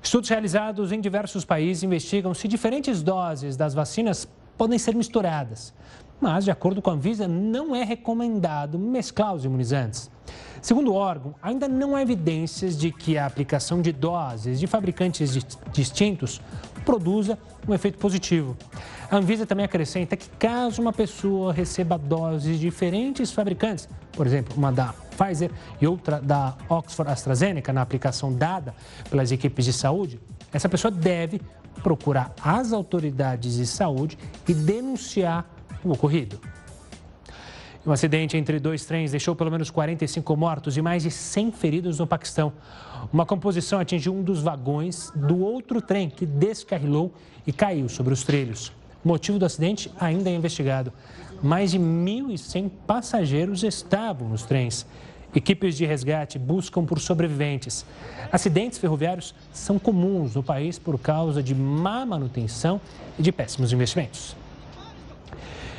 Estudos 0.02 0.30
realizados 0.30 0.92
em 0.92 1.02
diversos 1.02 1.44
países 1.44 1.84
investigam 1.84 2.34
se 2.34 2.48
diferentes 2.48 3.02
doses 3.02 3.58
das 3.58 3.74
vacinas 3.74 4.28
podem 4.58 4.78
ser 4.78 4.96
misturadas. 4.96 5.74
Mas, 6.22 6.46
de 6.46 6.52
acordo 6.52 6.82
com 6.82 6.90
a 6.90 6.94
Anvisa, 6.94 7.28
não 7.28 7.76
é 7.76 7.84
recomendado 7.84 8.80
mesclar 8.80 9.34
os 9.34 9.44
imunizantes. 9.44 10.10
Segundo 10.66 10.94
o 10.94 10.96
órgão, 10.96 11.36
ainda 11.44 11.68
não 11.68 11.96
há 11.96 12.02
evidências 12.02 12.76
de 12.76 12.92
que 12.92 13.20
a 13.20 13.28
aplicação 13.28 13.84
de 13.84 13.92
doses 13.92 14.60
de 14.60 14.66
fabricantes 14.66 15.38
distintos 15.72 16.42
produza 16.84 17.38
um 17.68 17.74
efeito 17.76 18.00
positivo. 18.00 18.58
A 19.12 19.18
Anvisa 19.18 19.46
também 19.46 19.64
acrescenta 19.64 20.18
que 20.18 20.28
caso 20.40 20.82
uma 20.82 20.92
pessoa 20.92 21.54
receba 21.54 22.00
doses 22.00 22.58
de 22.58 22.62
diferentes 22.62 23.32
fabricantes, 23.32 23.88
por 24.12 24.26
exemplo, 24.26 24.56
uma 24.58 24.72
da 24.72 24.92
Pfizer 25.16 25.52
e 25.80 25.86
outra 25.86 26.20
da 26.20 26.56
Oxford 26.68 27.12
AstraZeneca, 27.12 27.72
na 27.72 27.84
aplicação 27.84 28.34
dada 28.34 28.74
pelas 29.08 29.32
equipes 29.32 29.66
de 29.66 29.72
saúde, 29.72 30.20
essa 30.52 30.68
pessoa 30.68 30.90
deve 30.90 31.40
procurar 31.84 32.34
as 32.44 32.74
autoridades 32.74 33.54
de 33.58 33.68
saúde 33.68 34.18
e 34.48 34.54
denunciar 34.56 35.46
o 35.84 35.92
ocorrido. 35.92 36.40
Um 37.86 37.92
acidente 37.92 38.36
entre 38.36 38.60
dois 38.60 38.84
trens 38.84 39.12
deixou 39.12 39.36
pelo 39.36 39.52
menos 39.52 39.70
45 39.70 40.36
mortos 40.36 40.76
e 40.76 40.82
mais 40.82 41.04
de 41.04 41.12
100 41.12 41.52
feridos 41.52 42.00
no 42.00 42.08
Paquistão. 42.08 42.52
Uma 43.14 43.28
composição 43.28 43.80
atingiu 43.80 44.12
um 44.16 44.24
dos 44.24 44.42
vagões 44.42 45.12
do 45.16 45.40
outro 45.42 45.80
trem 45.80 46.10
que 46.10 46.26
descarrilou 46.26 47.14
e 47.46 47.54
caiu 47.54 47.88
sobre 47.88 48.12
os 48.12 48.24
trilhos. 48.24 48.72
O 49.04 49.08
motivo 49.08 49.38
do 49.38 49.46
acidente 49.46 49.92
ainda 50.00 50.32
é 50.32 50.34
investigado. 50.34 50.92
Mais 51.44 51.70
de 51.70 51.78
1.100 51.78 52.72
passageiros 52.88 53.62
estavam 53.62 54.30
nos 54.30 54.42
trens. 54.42 54.88
Equipes 55.36 55.78
de 55.78 55.86
resgate 55.86 56.40
buscam 56.40 56.84
por 56.84 57.00
sobreviventes. 57.00 57.86
Acidentes 58.32 58.80
ferroviários 58.80 59.36
são 59.54 59.78
comuns 59.78 60.34
no 60.34 60.42
país 60.42 60.80
por 60.80 60.98
causa 60.98 61.44
de 61.44 61.54
má 61.54 62.04
manutenção 62.04 62.82
e 63.20 63.22
de 63.22 63.32
péssimos 63.32 63.72
investimentos. 63.72 64.36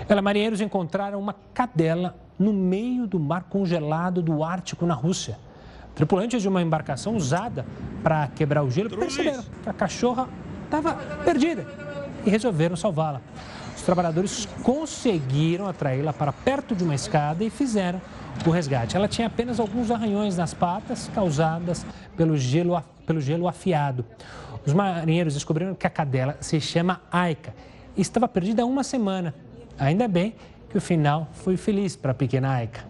Ela, 0.09 0.23
marinheiros 0.23 0.61
encontraram 0.61 1.19
uma 1.19 1.35
cadela 1.53 2.15
no 2.39 2.53
meio 2.53 3.07
do 3.07 3.19
mar 3.19 3.45
congelado 3.45 4.23
do 4.23 4.45
Ártico, 4.45 4.87
na 4.87 4.95
Rússia. 4.95 5.39
Tripulantes 5.95 6.43
de 6.43 6.49
uma 6.49 6.63
embarcação 6.63 7.17
usada 7.17 7.67
para 8.03 8.29
quebrar 8.29 8.63
o 8.63 8.71
gelo 8.71 8.91
perceberam 8.91 9.43
que 9.63 9.69
a 9.69 9.73
cachorra 9.73 10.29
estava 10.65 10.95
perdida 11.25 11.67
e 12.25 12.31
resolveram 12.31 12.77
salvá-la. 12.77 13.21
Os 13.75 13.83
trabalhadores 13.83 14.47
conseguiram 14.63 15.67
atraí-la 15.67 16.13
para 16.13 16.33
perto 16.33 16.75
de 16.75 16.85
uma 16.85 16.95
escada 16.95 17.43
e 17.43 17.51
fizeram 17.51 18.01
o 18.45 18.51
resgate. 18.51 18.97
Ela 18.97 19.09
tinha 19.09 19.27
apenas 19.27 19.59
alguns 19.59 19.91
arranhões 19.91 20.37
nas 20.37 20.53
patas 20.53 21.11
causadas 21.15 21.87
pelo 22.17 22.37
gelo, 22.37 22.83
pelo 23.07 23.21
gelo 23.21 23.49
afiado. 23.49 24.05
Os 24.67 24.73
marinheiros 24.73 25.35
descobriram 25.35 25.75
que 25.75 25.87
a 25.87 25.91
cadela 25.91 26.37
se 26.41 26.61
chama 26.61 27.01
Aika 27.11 27.55
e 27.97 28.03
estava 28.03 28.29
perdida 28.29 28.63
há 28.63 28.67
uma 28.67 28.85
semana. 28.85 29.35
Ainda 29.79 30.09
bem 30.09 30.35
que 30.71 30.79
o 30.79 30.81
final 30.81 31.29
foi 31.33 31.57
feliz 31.57 31.97
para 31.97 32.13
a 32.13 32.15
pequena 32.15 32.51
Aika. 32.51 32.85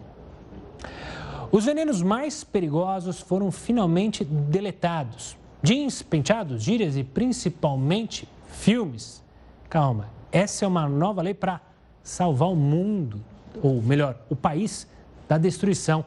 Os 1.51 1.65
venenos 1.65 2.01
mais 2.01 2.43
perigosos 2.43 3.21
foram 3.21 3.51
finalmente 3.51 4.23
deletados. 4.23 5.37
Jeans, 5.63 6.01
penteados, 6.01 6.61
gírias 6.61 6.97
e 6.97 7.03
principalmente 7.03 8.27
filmes. 8.49 9.23
Calma, 9.69 10.09
essa 10.31 10.65
é 10.65 10.67
uma 10.67 10.87
nova 10.87 11.21
lei 11.21 11.33
para 11.33 11.61
salvar 12.03 12.49
o 12.49 12.55
mundo, 12.55 13.21
ou 13.61 13.81
melhor, 13.81 14.17
o 14.29 14.35
país 14.35 14.87
da 15.27 15.37
destruição. 15.37 16.05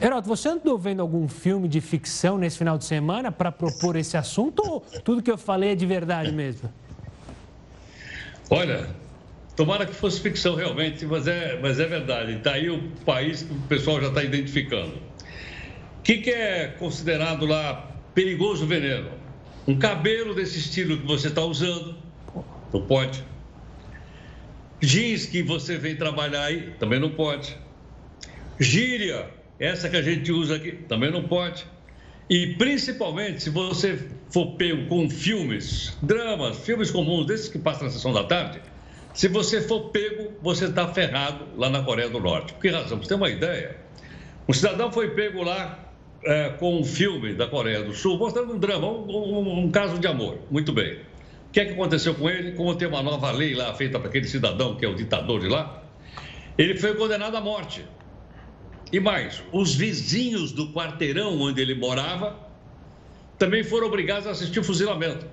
Heroto, 0.00 0.26
você 0.26 0.48
andou 0.48 0.78
vendo 0.78 1.00
algum 1.00 1.28
filme 1.28 1.68
de 1.68 1.80
ficção 1.80 2.38
nesse 2.38 2.56
final 2.56 2.78
de 2.78 2.84
semana 2.84 3.30
para 3.30 3.52
propor 3.52 3.96
esse 3.96 4.16
assunto 4.16 4.62
ou 4.66 4.80
tudo 5.04 5.22
que 5.22 5.30
eu 5.30 5.36
falei 5.36 5.72
é 5.72 5.74
de 5.74 5.84
verdade 5.84 6.32
mesmo? 6.32 6.70
Olha, 8.48 8.88
Tomara 9.60 9.84
que 9.84 9.92
fosse 9.92 10.18
ficção 10.22 10.54
realmente, 10.54 11.04
mas 11.04 11.28
é, 11.28 11.58
mas 11.60 11.78
é 11.78 11.84
verdade. 11.84 12.32
Está 12.32 12.54
aí 12.54 12.70
o 12.70 12.80
país 13.04 13.42
que 13.42 13.52
o 13.52 13.60
pessoal 13.68 14.00
já 14.00 14.08
está 14.08 14.24
identificando. 14.24 14.94
O 15.98 16.02
que, 16.02 16.16
que 16.16 16.30
é 16.30 16.68
considerado 16.78 17.44
lá 17.44 17.94
perigoso 18.14 18.64
veneno? 18.64 19.10
Um 19.68 19.78
cabelo 19.78 20.34
desse 20.34 20.58
estilo 20.58 20.96
que 20.96 21.06
você 21.06 21.28
está 21.28 21.42
usando, 21.44 21.94
não 22.72 22.86
pode. 22.86 23.22
Jeans 24.80 25.26
que 25.26 25.42
você 25.42 25.76
vem 25.76 25.94
trabalhar 25.94 26.44
aí, 26.44 26.72
também 26.78 26.98
não 26.98 27.10
pode. 27.10 27.54
Gíria, 28.58 29.28
essa 29.58 29.90
que 29.90 29.96
a 29.98 30.02
gente 30.02 30.32
usa 30.32 30.56
aqui, 30.56 30.72
também 30.88 31.10
não 31.10 31.24
pode. 31.24 31.66
E 32.30 32.54
principalmente 32.54 33.42
se 33.42 33.50
você 33.50 34.08
for 34.30 34.52
pego 34.52 34.86
com 34.86 35.10
filmes, 35.10 35.98
dramas, 36.00 36.60
filmes 36.60 36.90
comuns, 36.90 37.26
desses 37.26 37.48
que 37.48 37.58
passam 37.58 37.84
na 37.84 37.90
sessão 37.90 38.14
da 38.14 38.24
tarde, 38.24 38.69
se 39.12 39.28
você 39.28 39.60
for 39.60 39.90
pego, 39.90 40.32
você 40.40 40.66
está 40.66 40.88
ferrado 40.88 41.46
lá 41.56 41.68
na 41.68 41.82
Coreia 41.82 42.08
do 42.08 42.20
Norte. 42.20 42.52
Por 42.52 42.62
que 42.62 42.68
razão? 42.68 42.98
Você 42.98 43.08
tem 43.08 43.16
uma 43.16 43.28
ideia? 43.28 43.76
Um 44.48 44.52
cidadão 44.52 44.90
foi 44.92 45.10
pego 45.10 45.42
lá 45.42 45.90
é, 46.24 46.50
com 46.50 46.80
um 46.80 46.84
filme 46.84 47.34
da 47.34 47.46
Coreia 47.46 47.82
do 47.82 47.92
Sul, 47.92 48.18
mostrando 48.18 48.54
um 48.54 48.58
drama, 48.58 48.86
um, 48.86 49.10
um, 49.10 49.58
um 49.64 49.70
caso 49.70 49.98
de 49.98 50.06
amor. 50.06 50.38
Muito 50.50 50.72
bem. 50.72 50.98
O 51.48 51.52
que 51.52 51.60
é 51.60 51.64
que 51.64 51.72
aconteceu 51.72 52.14
com 52.14 52.30
ele? 52.30 52.52
Como 52.52 52.74
tem 52.76 52.86
uma 52.86 53.02
nova 53.02 53.30
lei 53.32 53.54
lá 53.54 53.74
feita 53.74 53.98
para 53.98 54.08
aquele 54.08 54.28
cidadão 54.28 54.76
que 54.76 54.84
é 54.84 54.88
o 54.88 54.94
ditador 54.94 55.40
de 55.40 55.48
lá, 55.48 55.82
ele 56.56 56.76
foi 56.76 56.94
condenado 56.94 57.36
à 57.36 57.40
morte. 57.40 57.84
E 58.92 59.00
mais, 59.00 59.42
os 59.52 59.74
vizinhos 59.74 60.52
do 60.52 60.72
quarteirão 60.72 61.40
onde 61.40 61.60
ele 61.60 61.74
morava 61.74 62.36
também 63.38 63.64
foram 63.64 63.86
obrigados 63.86 64.26
a 64.26 64.30
assistir 64.30 64.60
o 64.60 64.64
fuzilamento. 64.64 65.26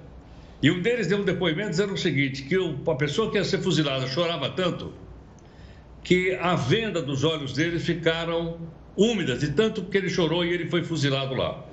E 0.61 0.71
um 0.71 0.81
deles 0.81 1.07
deu 1.07 1.19
um 1.19 1.23
depoimento 1.23 1.69
dizendo 1.69 1.93
o 1.93 1.97
seguinte, 1.97 2.43
que 2.43 2.55
a 2.55 2.95
pessoa 2.95 3.29
que 3.31 3.37
ia 3.37 3.43
ser 3.43 3.59
fuzilada 3.59 4.07
chorava 4.07 4.49
tanto 4.49 4.93
que 6.03 6.35
a 6.35 6.55
venda 6.55 7.01
dos 7.01 7.23
olhos 7.23 7.53
dele 7.53 7.79
ficaram 7.79 8.57
úmidas, 8.95 9.41
de 9.41 9.51
tanto 9.51 9.83
que 9.83 9.97
ele 9.97 10.09
chorou 10.09 10.43
e 10.43 10.53
ele 10.53 10.69
foi 10.69 10.83
fuzilado 10.83 11.35
lá. 11.35 11.65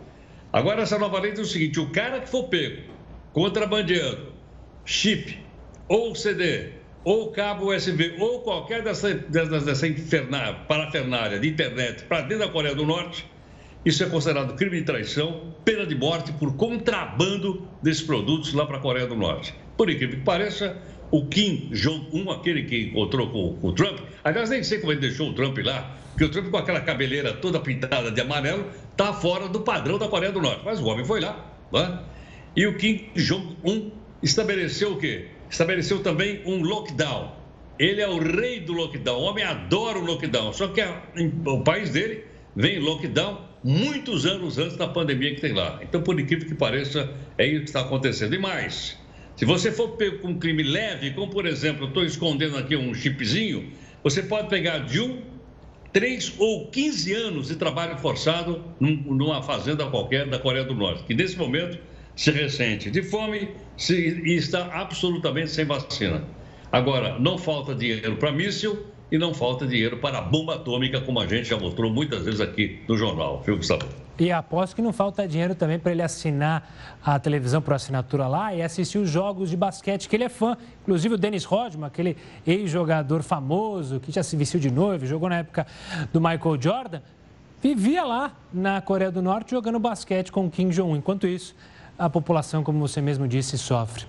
Agora, 0.52 0.82
essa 0.82 0.98
nova 0.98 1.20
lei 1.20 1.32
diz 1.32 1.40
o 1.40 1.52
seguinte: 1.52 1.80
o 1.80 1.90
cara 1.90 2.20
que 2.20 2.28
for 2.28 2.44
pego 2.48 2.82
contrabandeando 3.32 4.32
chip 4.84 5.38
ou 5.88 6.14
CD 6.14 6.70
ou 7.04 7.30
cabo 7.32 7.74
USB 7.74 8.16
ou 8.18 8.40
qualquer 8.40 8.82
dessa, 8.82 9.14
dessa, 9.14 9.60
dessa 9.60 9.86
parafernália 10.66 11.38
de 11.38 11.48
internet 11.48 12.04
para 12.04 12.22
dentro 12.22 12.46
da 12.46 12.48
Coreia 12.48 12.74
do 12.74 12.86
Norte, 12.86 13.26
isso 13.84 14.02
é 14.02 14.06
considerado 14.08 14.54
crime 14.54 14.78
de 14.78 14.84
traição, 14.84 15.54
pena 15.62 15.84
de 15.84 15.94
morte 15.94 16.32
por 16.32 16.56
contrabando 16.56 17.68
desses 17.82 18.02
produtos 18.02 18.54
lá 18.54 18.64
para 18.64 18.78
a 18.78 18.80
Coreia 18.80 19.06
do 19.06 19.14
Norte. 19.14 19.54
Por 19.76 19.90
incrível 19.90 20.18
que 20.18 20.24
pareça, 20.24 20.76
o 21.10 21.26
Kim 21.26 21.68
Jong-un, 21.70 22.30
aquele 22.30 22.62
que 22.62 22.84
encontrou 22.84 23.28
com, 23.28 23.56
com, 23.60 23.68
o 23.68 23.72
Trump, 23.74 24.00
aliás, 24.24 24.48
nem 24.48 24.62
sei 24.62 24.78
como 24.78 24.92
ele 24.92 25.00
deixou 25.00 25.28
o 25.28 25.34
Trump 25.34 25.58
lá, 25.58 25.96
porque 26.10 26.24
o 26.24 26.30
Trump 26.30 26.50
com 26.50 26.56
aquela 26.56 26.80
cabeleira 26.80 27.34
toda 27.34 27.60
pintada 27.60 28.10
de 28.10 28.20
amarelo, 28.20 28.66
está 28.90 29.12
fora 29.12 29.48
do 29.48 29.60
padrão 29.60 29.98
da 29.98 30.08
Coreia 30.08 30.32
do 30.32 30.40
Norte. 30.40 30.62
Mas 30.64 30.80
o 30.80 30.86
homem 30.86 31.04
foi 31.04 31.20
lá, 31.20 31.44
né? 31.70 32.00
E 32.56 32.66
o 32.66 32.78
Kim 32.78 33.10
Jong-un 33.14 33.90
estabeleceu 34.22 34.92
o 34.92 34.96
quê? 34.96 35.26
Estabeleceu 35.50 36.02
também 36.02 36.40
um 36.46 36.62
lockdown. 36.62 37.32
Ele 37.78 38.00
é 38.00 38.08
o 38.08 38.18
rei 38.18 38.60
do 38.60 38.72
lockdown. 38.72 39.18
O 39.18 39.22
homem 39.24 39.44
adora 39.44 39.98
o 39.98 40.04
lockdown. 40.04 40.52
Só 40.52 40.68
que 40.68 40.80
a, 40.80 41.02
o 41.46 41.62
país 41.62 41.90
dele 41.90 42.24
vem 42.56 42.76
em 42.76 42.80
lockdown 42.80 43.53
muitos 43.64 44.26
anos 44.26 44.58
antes 44.58 44.76
da 44.76 44.86
pandemia 44.86 45.34
que 45.34 45.40
tem 45.40 45.54
lá. 45.54 45.80
Então, 45.82 46.02
por 46.02 46.20
incrível 46.20 46.46
que 46.46 46.54
pareça, 46.54 47.10
é 47.38 47.46
isso 47.46 47.60
que 47.60 47.66
está 47.70 47.80
acontecendo. 47.80 48.34
E 48.34 48.38
mais, 48.38 48.98
se 49.34 49.46
você 49.46 49.72
for 49.72 49.96
pego 49.96 50.18
com 50.18 50.28
um 50.28 50.38
crime 50.38 50.62
leve, 50.62 51.12
como 51.12 51.32
por 51.32 51.46
exemplo, 51.46 51.84
eu 51.84 51.88
estou 51.88 52.04
escondendo 52.04 52.58
aqui 52.58 52.76
um 52.76 52.92
chipzinho, 52.92 53.72
você 54.02 54.22
pode 54.22 54.48
pegar 54.50 54.80
de 54.80 55.00
um, 55.00 55.22
três 55.92 56.34
ou 56.38 56.68
15 56.68 57.14
anos 57.14 57.48
de 57.48 57.56
trabalho 57.56 57.96
forçado 57.98 58.62
numa 58.78 59.42
fazenda 59.42 59.86
qualquer 59.86 60.28
da 60.28 60.38
Coreia 60.38 60.64
do 60.64 60.74
Norte, 60.74 61.02
que 61.04 61.14
nesse 61.14 61.38
momento 61.38 61.78
se 62.14 62.30
ressente 62.30 62.90
de 62.90 63.02
fome 63.02 63.48
e 63.88 64.34
está 64.34 64.66
absolutamente 64.74 65.50
sem 65.50 65.64
vacina. 65.64 66.22
Agora, 66.70 67.18
não 67.18 67.38
falta 67.38 67.74
dinheiro 67.74 68.16
para 68.16 68.30
míssil 68.30 68.86
e 69.10 69.18
não 69.18 69.34
falta 69.34 69.66
dinheiro 69.66 69.98
para 69.98 70.20
bomba 70.20 70.54
atômica, 70.54 71.00
como 71.00 71.20
a 71.20 71.26
gente 71.26 71.48
já 71.48 71.58
mostrou 71.58 71.90
muitas 71.90 72.24
vezes 72.24 72.40
aqui 72.40 72.82
no 72.88 72.96
jornal, 72.96 73.42
viu, 73.44 73.56
Gustavo? 73.56 73.86
E 74.18 74.30
aposto 74.30 74.76
que 74.76 74.82
não 74.82 74.92
falta 74.92 75.26
dinheiro 75.26 75.56
também 75.56 75.76
para 75.76 75.90
ele 75.90 76.02
assinar 76.02 76.72
a 77.04 77.18
televisão 77.18 77.60
por 77.60 77.74
assinatura 77.74 78.28
lá 78.28 78.54
e 78.54 78.62
assistir 78.62 78.98
os 78.98 79.10
jogos 79.10 79.50
de 79.50 79.56
basquete, 79.56 80.08
que 80.08 80.14
ele 80.14 80.24
é 80.24 80.28
fã. 80.28 80.56
Inclusive 80.82 81.14
o 81.14 81.18
Dennis 81.18 81.44
Rodman, 81.44 81.86
aquele 81.88 82.16
ex-jogador 82.46 83.22
famoso 83.24 83.98
que 83.98 84.12
já 84.12 84.22
se 84.22 84.36
vestiu 84.36 84.60
de 84.60 84.70
noivo, 84.70 85.04
jogou 85.04 85.28
na 85.28 85.38
época 85.38 85.66
do 86.12 86.20
Michael 86.20 86.60
Jordan, 86.60 87.00
vivia 87.60 88.04
lá 88.04 88.32
na 88.52 88.80
Coreia 88.80 89.10
do 89.10 89.20
Norte 89.20 89.50
jogando 89.50 89.80
basquete 89.80 90.30
com 90.30 90.48
Kim 90.48 90.68
Jong-un. 90.68 90.96
Enquanto 90.96 91.26
isso, 91.26 91.56
a 91.98 92.08
população, 92.08 92.62
como 92.62 92.78
você 92.78 93.00
mesmo 93.00 93.26
disse, 93.26 93.58
sofre. 93.58 94.04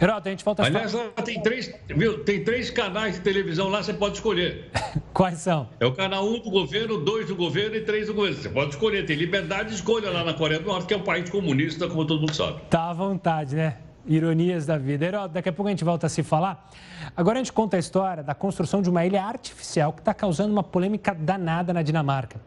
Heroto, 0.00 0.28
a 0.28 0.30
gente 0.30 0.44
volta 0.44 0.62
a 0.62 0.66
Aliás, 0.66 0.92
lá 0.92 1.10
tem 1.24 1.40
três, 1.40 1.72
viu, 1.88 2.24
tem 2.24 2.42
três 2.42 2.70
canais 2.70 3.16
de 3.16 3.20
televisão 3.20 3.68
lá, 3.68 3.82
você 3.82 3.92
pode 3.92 4.16
escolher. 4.16 4.70
Quais 5.12 5.38
são? 5.38 5.68
É 5.78 5.86
o 5.86 5.92
canal 5.92 6.26
1 6.26 6.34
um 6.34 6.38
do 6.40 6.50
governo, 6.50 6.98
2 6.98 7.28
do 7.28 7.36
governo 7.36 7.76
e 7.76 7.80
3 7.82 8.06
do 8.06 8.14
governo. 8.14 8.36
Você 8.36 8.48
pode 8.48 8.70
escolher, 8.70 9.04
tem 9.04 9.16
liberdade 9.16 9.70
de 9.70 9.74
escolha 9.76 10.10
lá 10.10 10.24
na 10.24 10.34
Coreia 10.34 10.60
do 10.60 10.66
Norte, 10.66 10.86
que 10.86 10.94
é 10.94 10.96
um 10.96 11.02
país 11.02 11.28
comunista, 11.28 11.88
como 11.88 12.04
todo 12.06 12.20
mundo 12.20 12.34
sabe. 12.34 12.60
Tá 12.70 12.90
à 12.90 12.92
vontade, 12.92 13.54
né? 13.54 13.76
Ironias 14.06 14.66
da 14.66 14.76
vida. 14.76 15.04
Heroto, 15.04 15.34
daqui 15.34 15.48
a 15.48 15.52
pouco 15.52 15.68
a 15.68 15.70
gente 15.70 15.84
volta 15.84 16.06
a 16.06 16.10
se 16.10 16.22
falar. 16.22 16.68
Agora 17.16 17.38
a 17.38 17.42
gente 17.42 17.52
conta 17.52 17.76
a 17.76 17.80
história 17.80 18.22
da 18.22 18.34
construção 18.34 18.82
de 18.82 18.90
uma 18.90 19.04
ilha 19.06 19.22
artificial 19.22 19.92
que 19.92 20.00
está 20.00 20.12
causando 20.12 20.52
uma 20.52 20.62
polêmica 20.62 21.14
danada 21.14 21.72
na 21.72 21.82
Dinamarca. 21.82 22.40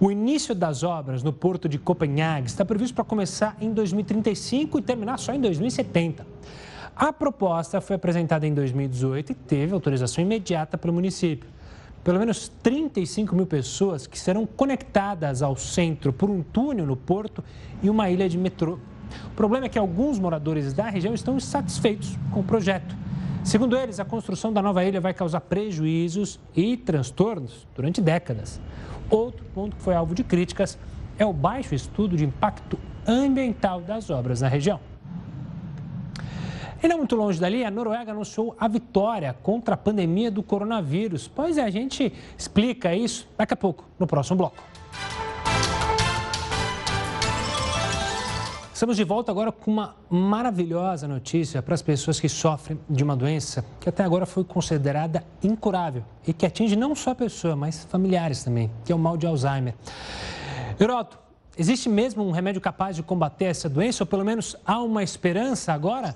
O 0.00 0.10
início 0.10 0.54
das 0.54 0.82
obras 0.82 1.22
no 1.22 1.32
porto 1.32 1.68
de 1.68 1.78
Copenhague 1.78 2.46
está 2.46 2.64
previsto 2.64 2.94
para 2.94 3.04
começar 3.04 3.56
em 3.60 3.72
2035 3.72 4.78
e 4.78 4.82
terminar 4.82 5.18
só 5.18 5.32
em 5.32 5.40
2070. 5.40 6.26
A 6.98 7.12
proposta 7.12 7.80
foi 7.80 7.94
apresentada 7.94 8.44
em 8.44 8.52
2018 8.52 9.30
e 9.30 9.34
teve 9.36 9.72
autorização 9.72 10.20
imediata 10.20 10.76
pelo 10.76 10.92
município. 10.92 11.48
Pelo 12.02 12.18
menos 12.18 12.48
35 12.60 13.36
mil 13.36 13.46
pessoas 13.46 14.04
que 14.04 14.18
serão 14.18 14.44
conectadas 14.44 15.40
ao 15.40 15.54
centro 15.54 16.12
por 16.12 16.28
um 16.28 16.42
túnel 16.42 16.84
no 16.84 16.96
porto 16.96 17.44
e 17.80 17.88
uma 17.88 18.10
ilha 18.10 18.28
de 18.28 18.36
metrô. 18.36 18.80
O 19.26 19.36
problema 19.36 19.66
é 19.66 19.68
que 19.68 19.78
alguns 19.78 20.18
moradores 20.18 20.72
da 20.72 20.90
região 20.90 21.14
estão 21.14 21.36
insatisfeitos 21.36 22.18
com 22.32 22.40
o 22.40 22.44
projeto. 22.44 22.96
Segundo 23.44 23.78
eles, 23.78 24.00
a 24.00 24.04
construção 24.04 24.52
da 24.52 24.60
nova 24.60 24.82
ilha 24.82 25.00
vai 25.00 25.14
causar 25.14 25.42
prejuízos 25.42 26.40
e 26.56 26.76
transtornos 26.76 27.64
durante 27.76 28.00
décadas. 28.00 28.60
Outro 29.08 29.46
ponto 29.54 29.76
que 29.76 29.82
foi 29.82 29.94
alvo 29.94 30.16
de 30.16 30.24
críticas 30.24 30.76
é 31.16 31.24
o 31.24 31.32
baixo 31.32 31.76
estudo 31.76 32.16
de 32.16 32.24
impacto 32.24 32.76
ambiental 33.06 33.80
das 33.80 34.10
obras 34.10 34.40
na 34.40 34.48
região. 34.48 34.80
E 36.82 36.86
não 36.86 36.98
muito 36.98 37.16
longe 37.16 37.40
dali, 37.40 37.64
a 37.64 37.70
Noruega 37.70 38.12
anunciou 38.12 38.56
a 38.58 38.68
vitória 38.68 39.34
contra 39.42 39.74
a 39.74 39.76
pandemia 39.76 40.30
do 40.30 40.42
coronavírus. 40.42 41.26
Pois 41.26 41.58
é, 41.58 41.62
a 41.62 41.70
gente 41.70 42.12
explica 42.36 42.94
isso 42.94 43.28
daqui 43.36 43.54
a 43.54 43.56
pouco, 43.56 43.84
no 43.98 44.06
próximo 44.06 44.36
bloco. 44.36 44.62
Estamos 48.72 48.96
de 48.96 49.02
volta 49.02 49.32
agora 49.32 49.50
com 49.50 49.72
uma 49.72 49.96
maravilhosa 50.08 51.08
notícia 51.08 51.60
para 51.60 51.74
as 51.74 51.82
pessoas 51.82 52.20
que 52.20 52.28
sofrem 52.28 52.78
de 52.88 53.02
uma 53.02 53.16
doença 53.16 53.64
que 53.80 53.88
até 53.88 54.04
agora 54.04 54.24
foi 54.24 54.44
considerada 54.44 55.24
incurável 55.42 56.04
e 56.24 56.32
que 56.32 56.46
atinge 56.46 56.76
não 56.76 56.94
só 56.94 57.10
a 57.10 57.14
pessoa, 57.16 57.56
mas 57.56 57.84
familiares 57.86 58.44
também, 58.44 58.70
que 58.84 58.92
é 58.92 58.94
o 58.94 58.98
mal 58.98 59.16
de 59.16 59.26
Alzheimer. 59.26 59.74
Heroto, 60.78 61.18
existe 61.58 61.88
mesmo 61.88 62.22
um 62.22 62.30
remédio 62.30 62.60
capaz 62.60 62.94
de 62.94 63.02
combater 63.02 63.46
essa 63.46 63.68
doença 63.68 64.04
ou 64.04 64.06
pelo 64.06 64.24
menos 64.24 64.54
há 64.64 64.80
uma 64.80 65.02
esperança 65.02 65.72
agora? 65.72 66.14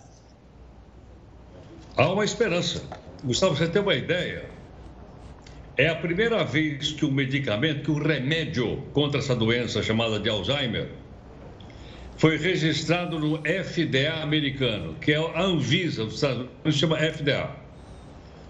Há 1.95 2.09
uma 2.09 2.25
esperança. 2.25 2.83
Gustavo, 3.23 3.55
você 3.55 3.69
tem 3.69 3.83
uma 3.83 3.95
ideia? 3.95 4.47
É 5.77 5.89
a 5.89 5.95
primeira 5.95 6.43
vez 6.43 6.93
que 6.93 7.05
o 7.05 7.13
medicamento, 7.13 7.83
que 7.83 7.91
o 7.91 8.03
remédio 8.03 8.79
contra 8.95 9.19
essa 9.19 9.37
doença 9.37 9.83
chamada 9.83 10.19
de 10.19 10.27
Alzheimer, 10.31 10.89
foi 12.17 12.39
registrado 12.39 13.19
no 13.19 13.39
FDA 13.39 14.23
americano, 14.23 14.95
que 15.03 15.13
é 15.13 15.17
a 15.17 15.43
Anvisa 15.43 16.05
dos 16.05 16.15
Estados 16.15 16.39
Unidos, 16.39 16.79
chama 16.79 16.97
FDA. 16.97 17.51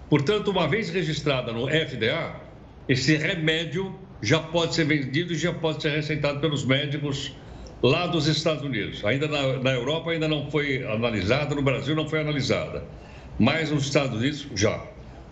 Portanto, 0.09 0.49
uma 0.49 0.65
vez 0.65 0.89
registrada 0.89 1.51
no 1.51 1.67
FDA, 1.67 2.39
esse 2.87 3.17
remédio 3.17 3.93
já 4.21 4.39
pode 4.39 4.73
ser 4.73 4.85
vendido 4.85 5.33
e 5.33 5.37
já 5.37 5.51
pode 5.51 5.81
ser 5.81 5.89
receitado 5.89 6.39
pelos 6.39 6.63
médicos 6.63 7.35
lá 7.81 8.07
dos 8.07 8.25
Estados 8.25 8.63
Unidos. 8.63 9.03
Ainda 9.03 9.27
na, 9.27 9.59
na 9.59 9.71
Europa 9.71 10.11
ainda 10.11 10.29
não 10.29 10.49
foi 10.49 10.81
analisada, 10.85 11.53
no 11.53 11.61
Brasil 11.61 11.93
não 11.93 12.07
foi 12.07 12.21
analisada 12.21 12.83
mas 13.39 13.71
nos 13.71 13.83
Estados 13.83 14.17
Unidos 14.17 14.47
já. 14.55 14.83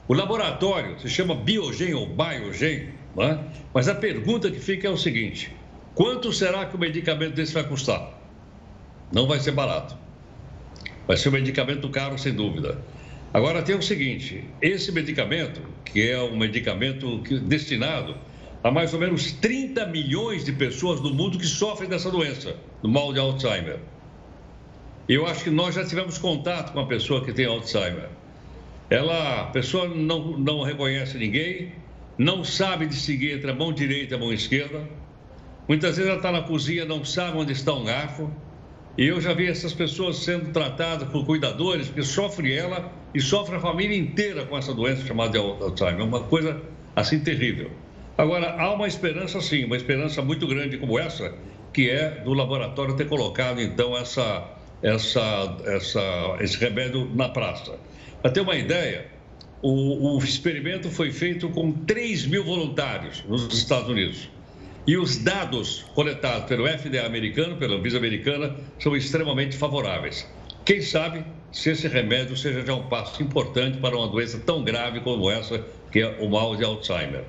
O 0.08 0.14
laboratório 0.14 1.00
se 1.00 1.10
chama 1.10 1.36
Biogen 1.36 1.94
ou 1.94 2.08
Biogen, 2.08 2.90
né? 3.16 3.40
mas 3.74 3.88
a 3.88 3.96
pergunta 3.96 4.50
que 4.50 4.60
fica 4.60 4.88
é 4.88 4.92
o 4.92 4.98
seguinte: 4.98 5.56
quanto 5.96 6.34
será 6.34 6.66
que 6.66 6.76
o 6.76 6.80
medicamento 6.80 7.34
desse 7.34 7.54
vai 7.54 7.64
custar? 7.64 8.20
Não 9.12 9.28
vai 9.28 9.40
ser 9.40 9.52
barato. 9.52 9.96
Vai 11.08 11.18
ser 11.18 11.30
um 11.30 11.34
medicamento 11.34 11.90
caro, 11.90 12.18
sem 12.18 12.34
dúvida. 12.34 12.78
Agora 13.34 13.62
tem 13.62 13.76
o 13.76 13.82
seguinte: 13.82 14.44
esse 14.62 14.92
medicamento, 14.92 15.62
que 15.86 16.10
é 16.10 16.22
um 16.22 16.38
medicamento 16.38 17.20
destinado 17.42 18.16
a 18.64 18.70
mais 18.70 18.94
ou 18.94 19.00
menos 19.00 19.32
30 19.34 19.88
milhões 19.88 20.46
de 20.46 20.52
pessoas 20.52 21.02
no 21.02 21.14
mundo 21.14 21.38
que 21.38 21.46
sofrem 21.46 21.90
dessa 21.90 22.12
doença, 22.12 22.56
do 22.82 22.90
mal 22.90 23.12
de 23.12 23.20
Alzheimer. 23.20 23.80
Eu 25.10 25.26
acho 25.26 25.44
que 25.44 25.50
nós 25.50 25.76
já 25.76 25.84
tivemos 25.84 26.18
contato 26.18 26.72
com 26.72 26.80
uma 26.80 26.88
pessoa 26.88 27.24
que 27.24 27.34
tem 27.34 27.46
Alzheimer. 27.46 28.10
Ela, 28.90 29.42
a 29.42 29.46
pessoa 29.46 29.88
não, 29.88 30.38
não 30.38 30.62
reconhece 30.62 31.18
ninguém, 31.18 31.74
não 32.18 32.44
sabe 32.44 32.86
distinguir 32.86 33.38
entre 33.38 33.50
a 33.50 33.54
mão 33.54 33.74
direita 33.74 34.14
e 34.14 34.18
a 34.18 34.20
mão 34.20 34.32
esquerda. 34.32 34.88
Muitas 35.68 35.96
vezes 35.96 36.10
ela 36.10 36.18
está 36.18 36.32
na 36.32 36.42
cozinha, 36.42 36.86
não 36.86 37.04
sabe 37.04 37.38
onde 37.38 37.54
está 37.54 37.74
um 37.74 37.86
garfo. 37.86 38.30
E 38.98 39.08
eu 39.08 39.22
já 39.22 39.34
vi 39.34 39.48
essas 39.48 39.74
pessoas 39.74 40.18
sendo 40.18 40.52
tratadas 40.52 41.08
por 41.08 41.26
cuidadores, 41.26 41.90
que 41.90 42.04
sofre 42.04 42.54
ela 42.54 42.92
e 43.14 43.22
sofre 43.22 43.56
a 43.56 43.60
família 43.60 43.98
inteira 43.98 44.46
com 44.46 44.58
essa 44.58 44.74
doença 44.74 45.06
chamada 45.06 45.32
de 45.32 45.38
Alzheimer. 45.38 46.02
É 46.02 46.04
uma 46.04 46.24
coisa 46.24 46.62
assim 46.96 47.20
terrível. 47.20 47.72
Agora, 48.18 48.56
há 48.60 48.74
uma 48.74 48.88
esperança 48.88 49.40
sim, 49.42 49.64
uma 49.64 49.78
esperança 49.78 50.22
muito 50.22 50.46
grande 50.46 50.78
como 50.78 51.00
essa, 51.00 51.34
que 51.74 51.90
é 51.90 52.22
do 52.24 52.34
laboratório 52.34 52.96
ter 52.96 53.08
colocado 53.08 53.62
então 53.62 53.98
essa 53.98 54.61
essa, 54.82 55.58
essa, 55.66 56.38
esse 56.40 56.58
remédio 56.58 57.10
na 57.14 57.30
praça. 57.30 57.78
Para 58.22 58.32
ter 58.32 58.42
uma 58.42 58.56
ideia, 58.56 59.08
o, 59.62 60.16
o, 60.16 60.20
experimento 60.20 60.90
foi 60.90 61.12
feito 61.12 61.50
com 61.50 61.72
3 61.72 62.26
mil 62.28 62.44
voluntários 62.44 63.24
nos 63.28 63.54
Estados 63.54 63.90
Unidos. 63.90 64.30
E 64.88 64.98
os 64.98 65.18
dados 65.18 65.86
coletados 65.94 66.48
pelo 66.48 66.68
FDA 66.68 67.06
americano, 67.06 67.56
pela 67.58 67.76
Anvisa 67.76 67.98
americana, 67.98 68.56
são 68.80 68.96
extremamente 68.96 69.56
favoráveis. 69.56 70.28
Quem 70.66 70.82
sabe 70.82 71.24
se 71.52 71.70
esse 71.70 71.88
remédio 71.88 72.36
seja 72.36 72.66
já 72.66 72.74
um 72.74 72.88
passo 72.88 73.22
importante 73.22 73.78
para 73.78 73.96
uma 73.96 74.08
doença 74.08 74.40
tão 74.40 74.64
grave 74.64 75.02
como 75.02 75.30
essa, 75.30 75.64
que 75.92 76.00
é 76.00 76.18
o 76.20 76.30
mal 76.30 76.56
de 76.56 76.64
Alzheimer. 76.64 77.24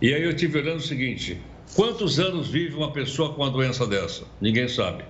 E 0.00 0.14
aí 0.14 0.22
eu 0.22 0.34
tive 0.34 0.58
olhando 0.58 0.78
o 0.78 0.82
seguinte: 0.82 1.38
quantos 1.74 2.18
anos 2.18 2.48
vive 2.48 2.74
uma 2.74 2.90
pessoa 2.92 3.32
com 3.34 3.42
uma 3.42 3.50
doença 3.50 3.86
dessa? 3.86 4.24
Ninguém 4.40 4.68
sabe. 4.68 5.04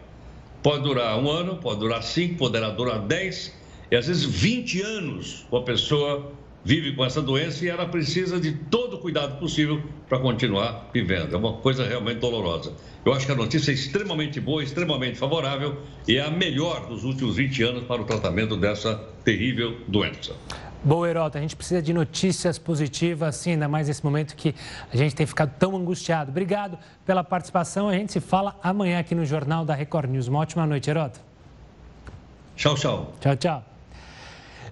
Pode 0.65 0.83
durar 0.83 1.23
um 1.23 1.31
ano, 1.31 1.57
pode 1.57 1.81
durar 1.81 2.03
cinco, 2.03 2.37
poderá 2.37 2.71
durar 2.71 2.99
dez, 3.01 3.55
e 3.91 3.97
às 3.97 4.07
vezes 4.07 4.25
20 4.25 4.81
anos 4.81 5.45
uma 5.53 5.63
pessoa 5.63 6.33
vive 6.65 6.97
com 6.97 7.05
essa 7.05 7.21
doença 7.21 7.67
e 7.67 7.69
ela 7.69 7.85
precisa 7.87 8.41
de 8.41 8.53
todo 8.53 8.97
o 8.97 8.99
cuidado 8.99 9.39
possível 9.39 9.83
para 10.09 10.19
continuar 10.19 10.89
vivendo. 10.91 11.35
É 11.35 11.37
uma 11.37 11.53
coisa 11.59 11.87
realmente 11.87 12.19
dolorosa. 12.19 12.73
Eu 13.05 13.13
acho 13.13 13.27
que 13.27 13.33
a 13.33 13.35
notícia 13.35 13.73
é 13.73 13.75
extremamente 13.75 14.41
boa, 14.41 14.63
extremamente 14.63 15.19
favorável 15.19 15.83
e 16.09 16.17
é 16.17 16.23
a 16.23 16.31
melhor 16.31 16.87
dos 16.87 17.05
últimos 17.05 17.37
20 17.37 17.63
anos 17.63 17.85
para 17.85 18.01
o 18.01 18.07
tratamento 18.07 18.57
dessa 18.57 18.95
terrível 19.23 19.77
doença. 19.87 20.35
Boa, 20.85 21.09
Herota, 21.09 21.39
a 21.39 21.41
gente 21.41 21.57
precisa 21.57 21.81
de 21.81 21.95
notícias 21.95 22.59
positivas, 22.59 23.37
sim, 23.37 23.53
ainda 23.53 23.67
mais 23.67 23.89
nesse 23.89 24.05
momento 24.05 24.37
que 24.37 24.55
a 24.93 24.97
gente 24.99 25.15
tem 25.15 25.25
ficado 25.25 25.51
tão 25.59 25.75
angustiado. 25.75 26.31
Obrigado 26.31 26.79
pela 27.07 27.25
participação. 27.25 27.89
A 27.89 27.95
gente 27.95 28.13
se 28.13 28.21
fala 28.21 28.55
amanhã 28.63 28.99
aqui 28.99 29.15
no 29.15 29.25
Jornal 29.25 29.65
da 29.65 29.75
Record 29.75 30.11
News. 30.11 30.29
Uma 30.29 30.41
ótima 30.41 30.67
noite, 30.67 30.91
Herota. 30.91 31.19
Tchau, 32.55 32.75
tchau. 32.75 33.13
Tchau, 33.19 33.35
tchau. 33.35 33.65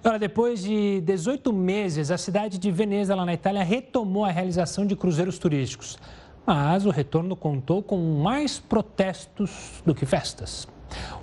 Olha, 0.03 0.19
depois 0.19 0.61
de 0.61 1.01
18 1.01 1.51
meses, 1.51 2.11
a 2.11 2.17
cidade 2.17 2.59
de 2.59 2.69
Veneza, 2.69 3.15
lá 3.15 3.25
na 3.25 3.33
Itália, 3.33 3.63
retomou 3.63 4.23
a 4.23 4.29
realização 4.29 4.85
de 4.85 4.95
cruzeiros 4.95 5.39
turísticos. 5.39 5.97
Mas 6.45 6.85
o 6.85 6.91
retorno 6.91 7.35
contou 7.35 7.81
com 7.81 8.21
mais 8.21 8.59
protestos 8.59 9.81
do 9.83 9.95
que 9.95 10.05
festas. 10.05 10.67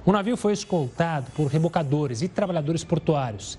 O 0.05 0.11
navio 0.11 0.37
foi 0.37 0.53
escoltado 0.53 1.31
por 1.37 1.47
rebocadores 1.47 2.23
e 2.23 2.29
trabalhadores 2.29 2.83
portuários. 2.83 3.57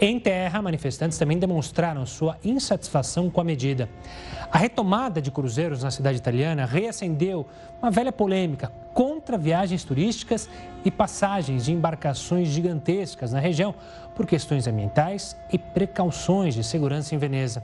Em 0.00 0.20
terra, 0.20 0.62
manifestantes 0.62 1.18
também 1.18 1.40
demonstraram 1.40 2.06
sua 2.06 2.36
insatisfação 2.44 3.28
com 3.28 3.40
a 3.40 3.44
medida. 3.44 3.88
A 4.48 4.56
retomada 4.56 5.20
de 5.20 5.28
cruzeiros 5.28 5.82
na 5.82 5.90
cidade 5.90 6.18
italiana 6.18 6.64
reacendeu 6.64 7.44
uma 7.82 7.90
velha 7.90 8.12
polêmica 8.12 8.70
contra 8.94 9.36
viagens 9.36 9.82
turísticas 9.82 10.48
e 10.84 10.90
passagens 10.90 11.64
de 11.64 11.72
embarcações 11.72 12.46
gigantescas 12.46 13.32
na 13.32 13.40
região 13.40 13.74
por 14.14 14.24
questões 14.24 14.68
ambientais 14.68 15.36
e 15.52 15.58
precauções 15.58 16.54
de 16.54 16.62
segurança 16.62 17.16
em 17.16 17.18
Veneza. 17.18 17.60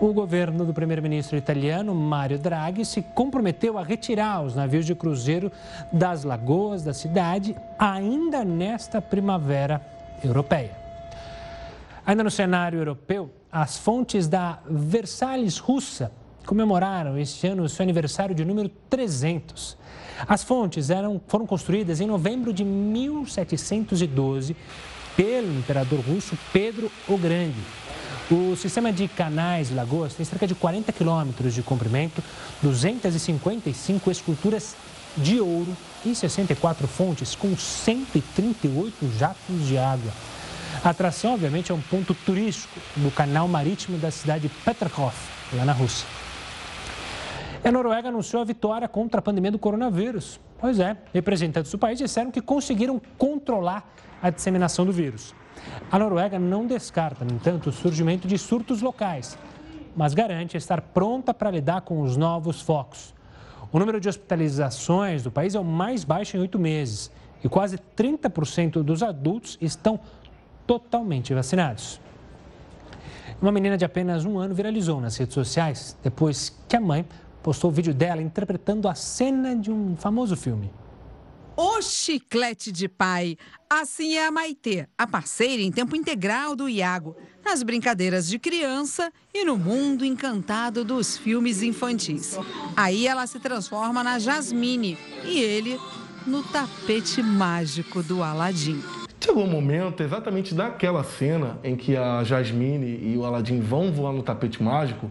O 0.00 0.12
governo 0.12 0.64
do 0.64 0.74
primeiro-ministro 0.74 1.36
italiano, 1.36 1.94
Mario 1.94 2.38
Draghi, 2.40 2.84
se 2.84 3.00
comprometeu 3.00 3.78
a 3.78 3.84
retirar 3.84 4.42
os 4.42 4.56
navios 4.56 4.84
de 4.84 4.96
cruzeiro 4.96 5.52
das 5.92 6.24
lagoas 6.24 6.82
da 6.82 6.92
cidade 6.92 7.54
ainda 7.78 8.44
nesta 8.44 9.00
primavera 9.00 9.80
europeia. 10.22 10.79
Ainda 12.06 12.24
no 12.24 12.30
cenário 12.30 12.78
europeu, 12.78 13.30
as 13.50 13.76
fontes 13.76 14.26
da 14.26 14.60
Versalhes 14.68 15.58
russa 15.58 16.12
comemoraram 16.46 17.18
este 17.18 17.46
ano 17.46 17.68
seu 17.68 17.82
aniversário 17.82 18.34
de 18.34 18.44
número 18.44 18.68
300. 18.88 19.76
As 20.26 20.42
fontes 20.42 20.90
eram, 20.90 21.20
foram 21.28 21.46
construídas 21.46 22.00
em 22.00 22.06
novembro 22.06 22.52
de 22.52 22.64
1712 22.64 24.56
pelo 25.16 25.52
imperador 25.58 26.00
russo 26.00 26.36
Pedro 26.52 26.90
o 27.08 27.16
Grande. 27.16 27.60
O 28.30 28.54
sistema 28.56 28.92
de 28.92 29.08
canais 29.08 29.70
e 29.70 29.74
lagoas 29.74 30.14
tem 30.14 30.24
cerca 30.24 30.46
de 30.46 30.54
40 30.54 30.92
quilômetros 30.92 31.52
de 31.52 31.62
comprimento, 31.62 32.22
255 32.62 34.10
esculturas 34.10 34.76
de 35.16 35.40
ouro 35.40 35.76
e 36.04 36.14
64 36.14 36.86
fontes 36.86 37.34
com 37.34 37.56
138 37.56 39.10
jatos 39.18 39.66
de 39.66 39.76
água. 39.76 40.12
A 40.82 40.90
atração, 40.90 41.34
obviamente, 41.34 41.70
é 41.70 41.74
um 41.74 41.80
ponto 41.80 42.14
turístico 42.14 42.80
no 42.96 43.10
canal 43.10 43.46
marítimo 43.46 43.98
da 43.98 44.10
cidade 44.10 44.48
de 44.48 44.54
Petrkov, 44.64 45.14
lá 45.52 45.62
na 45.62 45.74
Rússia. 45.74 46.08
A 47.62 47.70
Noruega 47.70 48.08
anunciou 48.08 48.40
a 48.40 48.46
vitória 48.46 48.88
contra 48.88 49.18
a 49.18 49.22
pandemia 49.22 49.50
do 49.50 49.58
coronavírus. 49.58 50.40
Pois 50.58 50.80
é, 50.80 50.96
representantes 51.12 51.70
do 51.70 51.76
país 51.76 51.98
disseram 51.98 52.30
que 52.30 52.40
conseguiram 52.40 53.00
controlar 53.18 53.92
a 54.22 54.30
disseminação 54.30 54.86
do 54.86 54.92
vírus. 54.92 55.34
A 55.92 55.98
Noruega 55.98 56.38
não 56.38 56.66
descarta, 56.66 57.26
no 57.26 57.34
entanto, 57.34 57.68
o 57.68 57.72
surgimento 57.72 58.26
de 58.26 58.38
surtos 58.38 58.80
locais, 58.80 59.36
mas 59.94 60.14
garante 60.14 60.56
estar 60.56 60.80
pronta 60.80 61.34
para 61.34 61.50
lidar 61.50 61.82
com 61.82 62.00
os 62.00 62.16
novos 62.16 62.62
focos. 62.62 63.14
O 63.70 63.78
número 63.78 64.00
de 64.00 64.08
hospitalizações 64.08 65.22
do 65.22 65.30
país 65.30 65.54
é 65.54 65.60
o 65.60 65.64
mais 65.64 66.04
baixo 66.04 66.38
em 66.38 66.40
oito 66.40 66.58
meses 66.58 67.10
e 67.44 67.48
quase 67.48 67.78
30% 67.96 68.82
dos 68.82 69.02
adultos 69.02 69.58
estão 69.60 70.00
totalmente 70.70 71.34
vacinados. 71.34 72.00
Uma 73.42 73.50
menina 73.50 73.76
de 73.76 73.84
apenas 73.84 74.24
um 74.24 74.38
ano 74.38 74.54
viralizou 74.54 75.00
nas 75.00 75.16
redes 75.16 75.34
sociais 75.34 75.96
depois 76.00 76.56
que 76.68 76.76
a 76.76 76.80
mãe 76.80 77.04
postou 77.42 77.72
o 77.72 77.74
vídeo 77.74 77.92
dela 77.92 78.22
interpretando 78.22 78.86
a 78.86 78.94
cena 78.94 79.56
de 79.56 79.68
um 79.68 79.96
famoso 79.96 80.36
filme. 80.36 80.70
O 81.56 81.82
chiclete 81.82 82.70
de 82.70 82.86
pai. 82.86 83.36
Assim 83.68 84.14
é 84.14 84.28
a 84.28 84.30
Maitê, 84.30 84.86
a 84.96 85.08
parceira 85.08 85.60
em 85.60 85.72
tempo 85.72 85.96
integral 85.96 86.54
do 86.54 86.68
Iago, 86.68 87.16
nas 87.44 87.64
brincadeiras 87.64 88.28
de 88.28 88.38
criança 88.38 89.12
e 89.34 89.44
no 89.44 89.56
mundo 89.56 90.04
encantado 90.04 90.84
dos 90.84 91.18
filmes 91.18 91.64
infantis. 91.64 92.38
Aí 92.76 93.08
ela 93.08 93.26
se 93.26 93.40
transforma 93.40 94.04
na 94.04 94.20
Jasmine 94.20 94.96
e 95.24 95.40
ele 95.40 95.80
no 96.24 96.44
tapete 96.44 97.20
mágico 97.24 98.04
do 98.04 98.22
Aladim. 98.22 98.80
Chegou 99.22 99.44
o 99.44 99.46
um 99.46 99.50
momento, 99.50 100.02
exatamente 100.02 100.54
daquela 100.54 101.04
cena 101.04 101.58
em 101.62 101.76
que 101.76 101.94
a 101.94 102.24
Jasmine 102.24 103.00
e 103.02 103.18
o 103.18 103.24
Aladim 103.26 103.60
vão 103.60 103.92
voar 103.92 104.14
no 104.14 104.22
tapete 104.22 104.62
mágico, 104.62 105.10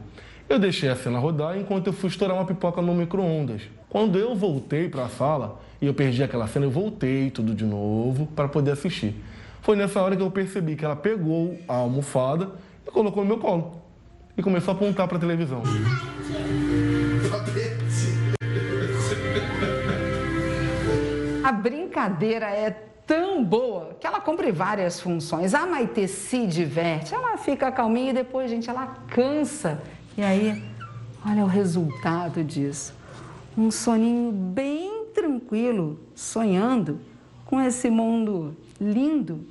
eu 0.49 0.57
deixei 0.57 0.89
a 0.89 0.95
cena 0.95 1.19
rodar 1.19 1.55
enquanto 1.55 1.87
eu 1.87 1.93
fui 1.93 2.09
estourar 2.09 2.35
uma 2.35 2.43
pipoca 2.43 2.81
no 2.81 2.95
micro-ondas. 2.95 3.61
Quando 3.87 4.17
eu 4.17 4.35
voltei 4.35 4.89
para 4.89 5.05
a 5.05 5.09
sala 5.09 5.61
e 5.79 5.85
eu 5.85 5.93
perdi 5.93 6.23
aquela 6.23 6.47
cena, 6.47 6.65
eu 6.65 6.71
voltei 6.71 7.29
tudo 7.29 7.53
de 7.53 7.63
novo 7.63 8.25
para 8.35 8.47
poder 8.47 8.71
assistir. 8.71 9.13
Foi 9.61 9.75
nessa 9.75 10.01
hora 10.01 10.15
que 10.15 10.23
eu 10.23 10.31
percebi 10.31 10.75
que 10.75 10.83
ela 10.83 10.95
pegou 10.95 11.59
a 11.67 11.75
almofada 11.75 12.49
e 12.87 12.89
colocou 12.89 13.23
no 13.23 13.29
meu 13.29 13.37
colo 13.37 13.79
e 14.35 14.41
começou 14.41 14.73
a 14.73 14.75
apontar 14.75 15.07
para 15.07 15.17
a 15.17 15.19
televisão. 15.19 15.61
A 21.43 21.51
brincadeira 21.51 22.47
é 22.49 22.88
tão 23.09 23.43
boa 23.43 23.97
que 23.99 24.05
ela 24.05 24.21
cumpre 24.21 24.51
várias 24.51 25.01
funções. 25.01 25.55
A 25.55 25.65
Maite 25.65 26.07
se 26.07 26.45
diverte, 26.45 27.15
ela 27.15 27.35
fica 27.37 27.71
calminha 27.71 28.11
e 28.11 28.13
depois, 28.13 28.51
gente, 28.51 28.69
ela 28.69 28.85
cansa. 29.07 29.81
E 30.15 30.21
aí, 30.21 30.63
olha 31.25 31.43
o 31.43 31.47
resultado 31.47 32.43
disso. 32.43 32.93
Um 33.57 33.71
soninho 33.71 34.31
bem 34.31 35.05
tranquilo, 35.05 35.99
sonhando 36.13 36.99
com 37.45 37.59
esse 37.59 37.89
mundo 37.89 38.55
lindo, 38.79 39.43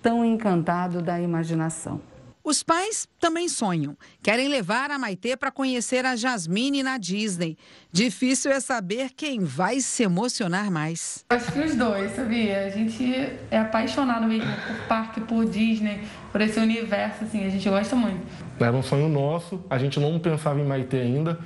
tão 0.00 0.24
encantado 0.24 1.02
da 1.02 1.20
imaginação. 1.20 2.00
Os 2.44 2.60
pais 2.60 3.06
também 3.20 3.48
sonham. 3.48 3.96
Querem 4.20 4.48
levar 4.48 4.90
a 4.90 4.98
Maitê 4.98 5.36
para 5.36 5.52
conhecer 5.52 6.04
a 6.04 6.16
Jasmine 6.16 6.82
na 6.82 6.98
Disney. 6.98 7.56
Difícil 7.92 8.50
é 8.50 8.58
saber 8.58 9.10
quem 9.16 9.44
vai 9.44 9.78
se 9.80 10.02
emocionar 10.02 10.68
mais. 10.68 11.24
Acho 11.30 11.52
que 11.52 11.60
os 11.60 11.76
dois, 11.76 12.16
sabia? 12.16 12.66
A 12.66 12.70
gente 12.70 13.14
é 13.48 13.58
apaixonado 13.58 14.26
mesmo 14.26 14.50
por 14.66 14.88
parque, 14.88 15.20
por 15.20 15.44
Disney, 15.44 16.00
por 16.32 16.40
esse 16.40 16.58
universo, 16.58 17.22
assim, 17.22 17.46
a 17.46 17.48
gente 17.48 17.68
gosta 17.68 17.94
muito. 17.94 18.26
Era 18.58 18.72
um 18.72 18.82
sonho 18.82 19.08
nosso, 19.08 19.64
a 19.70 19.78
gente 19.78 20.00
não 20.00 20.18
pensava 20.18 20.58
em 20.58 20.64
Maitê 20.64 20.98
ainda. 20.98 21.38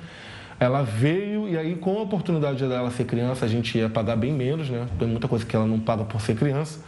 Ela 0.59 0.81
veio 0.81 1.47
e 1.47 1.55
aí, 1.55 1.75
com 1.75 1.95
a 1.99 2.01
oportunidade 2.01 2.67
dela 2.67 2.89
ser 2.89 3.05
criança, 3.05 3.45
a 3.45 3.47
gente 3.47 3.77
ia 3.77 3.87
pagar 3.87 4.15
bem 4.15 4.33
menos, 4.33 4.67
né? 4.67 4.87
Tem 4.97 5.07
muita 5.07 5.27
coisa 5.27 5.45
que 5.45 5.55
ela 5.55 5.67
não 5.67 5.79
paga 5.79 6.03
por 6.03 6.19
ser 6.19 6.35
criança 6.35 6.79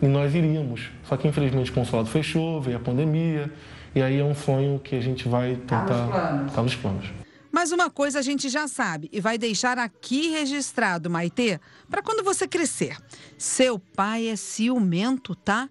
e 0.00 0.06
nós 0.06 0.34
iríamos. 0.34 0.90
Só 1.04 1.16
que 1.16 1.26
infelizmente 1.28 1.70
o 1.70 1.74
consulado 1.74 2.08
fechou, 2.08 2.60
veio 2.60 2.76
a 2.76 2.80
pandemia, 2.80 3.52
e 3.94 4.02
aí 4.02 4.18
é 4.18 4.24
um 4.24 4.34
sonho 4.34 4.78
que 4.78 4.96
a 4.96 5.00
gente 5.00 5.28
vai 5.28 5.56
tentar. 5.56 5.84
Está 5.84 5.92
nos 5.94 6.10
planos. 6.10 6.52
Tá 6.52 6.62
nos 6.62 6.74
planos. 6.74 7.26
Mas 7.50 7.72
uma 7.72 7.88
coisa 7.88 8.18
a 8.18 8.22
gente 8.22 8.50
já 8.50 8.68
sabe 8.68 9.08
e 9.10 9.18
vai 9.18 9.38
deixar 9.38 9.78
aqui 9.78 10.28
registrado, 10.28 11.08
Maitê, 11.08 11.58
para 11.88 12.02
quando 12.02 12.22
você 12.22 12.46
crescer. 12.46 12.98
Seu 13.38 13.78
pai 13.78 14.28
é 14.28 14.36
ciumento, 14.36 15.34
tá? 15.34 15.70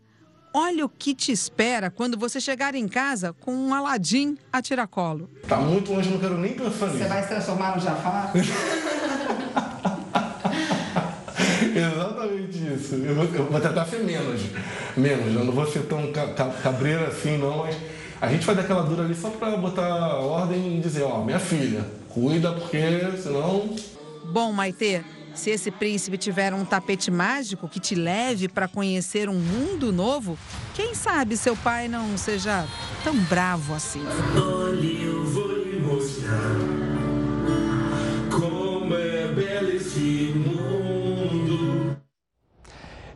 Olha 0.52 0.86
o 0.86 0.90
que 0.90 1.14
te 1.14 1.32
espera 1.32 1.92
quando 1.92 2.18
você 2.18 2.40
chegar 2.40 2.74
em 2.74 2.88
casa 2.88 3.34
com 3.34 3.54
um 3.54 3.74
Aladim 3.74 4.38
a 4.52 4.62
tiracolo. 4.62 5.30
Tá 5.48 5.58
muito 5.58 5.92
longe, 5.92 6.10
não 6.10 6.18
quero 6.18 6.38
nem 6.38 6.54
pensar 6.54 6.88
nisso. 6.88 6.98
Você 6.98 7.08
vai 7.08 7.22
se 7.22 7.28
transformar 7.30 7.76
no 7.76 7.82
Jafar? 7.82 8.32
Exatamente 11.76 12.58
isso. 12.74 12.96
Eu 12.96 13.16
vou, 13.16 13.26
eu 13.26 13.46
vou, 13.46 13.60
tentar 13.60 13.86
ser 13.86 14.00
menos. 14.00 14.42
Menos. 14.96 15.36
Eu 15.36 15.44
não 15.44 15.52
vou 15.52 15.68
ser 15.68 15.84
tão 15.84 16.12
cabreiro 16.64 17.06
assim, 17.06 17.38
não, 17.38 17.60
mas 17.60 17.76
a 18.22 18.30
gente 18.30 18.46
faz 18.46 18.58
aquela 18.58 18.84
dura 18.84 19.04
ali 19.04 19.14
só 19.14 19.30
para 19.30 19.58
botar 19.58 20.16
ordem 20.16 20.78
e 20.78 20.80
dizer, 20.80 21.04
ó, 21.04 21.24
minha 21.24 21.40
filha, 21.40 21.86
cuida 22.10 22.52
porque 22.54 22.80
senão. 23.22 23.76
Bom, 24.32 24.52
Maitê, 24.52 25.04
Se 25.34 25.50
esse 25.50 25.70
príncipe 25.70 26.18
tiver 26.18 26.54
um 26.54 26.64
tapete 26.64 27.12
mágico 27.12 27.68
que 27.68 27.80
te 27.80 27.94
leve 27.94 28.48
para 28.48 28.70
conhecer 28.70 29.28
um 29.28 29.38
mundo 29.38 29.92
novo, 29.92 30.38
quem 30.74 30.96
sabe 30.96 31.36
seu 31.36 31.58
pai 31.58 31.90
não 31.90 32.18
seja 32.18 32.66
tão 33.04 33.14
bravo 33.14 33.74
assim. 33.74 34.02
Olha, 34.34 35.04
eu 35.04 35.26
vou 35.26 35.52
lhe 35.52 35.80
mostrar 35.80 36.75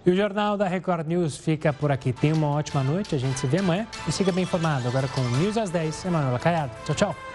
E 0.09 0.11
o 0.11 0.15
Jornal 0.15 0.57
da 0.57 0.67
Record 0.67 1.05
News 1.05 1.37
fica 1.37 1.71
por 1.71 1.91
aqui. 1.91 2.11
Tenha 2.11 2.33
uma 2.33 2.47
ótima 2.47 2.83
noite, 2.83 3.13
a 3.13 3.17
gente 3.19 3.39
se 3.39 3.45
vê 3.45 3.59
amanhã 3.59 3.85
e 4.07 4.11
siga 4.11 4.31
bem 4.31 4.43
informado. 4.43 4.87
Agora 4.87 5.07
com 5.07 5.21
News 5.37 5.55
às 5.55 5.69
10, 5.69 6.05
Emanuela 6.05 6.39
Caiado. 6.39 6.71
Tchau, 6.83 6.95
tchau. 6.95 7.28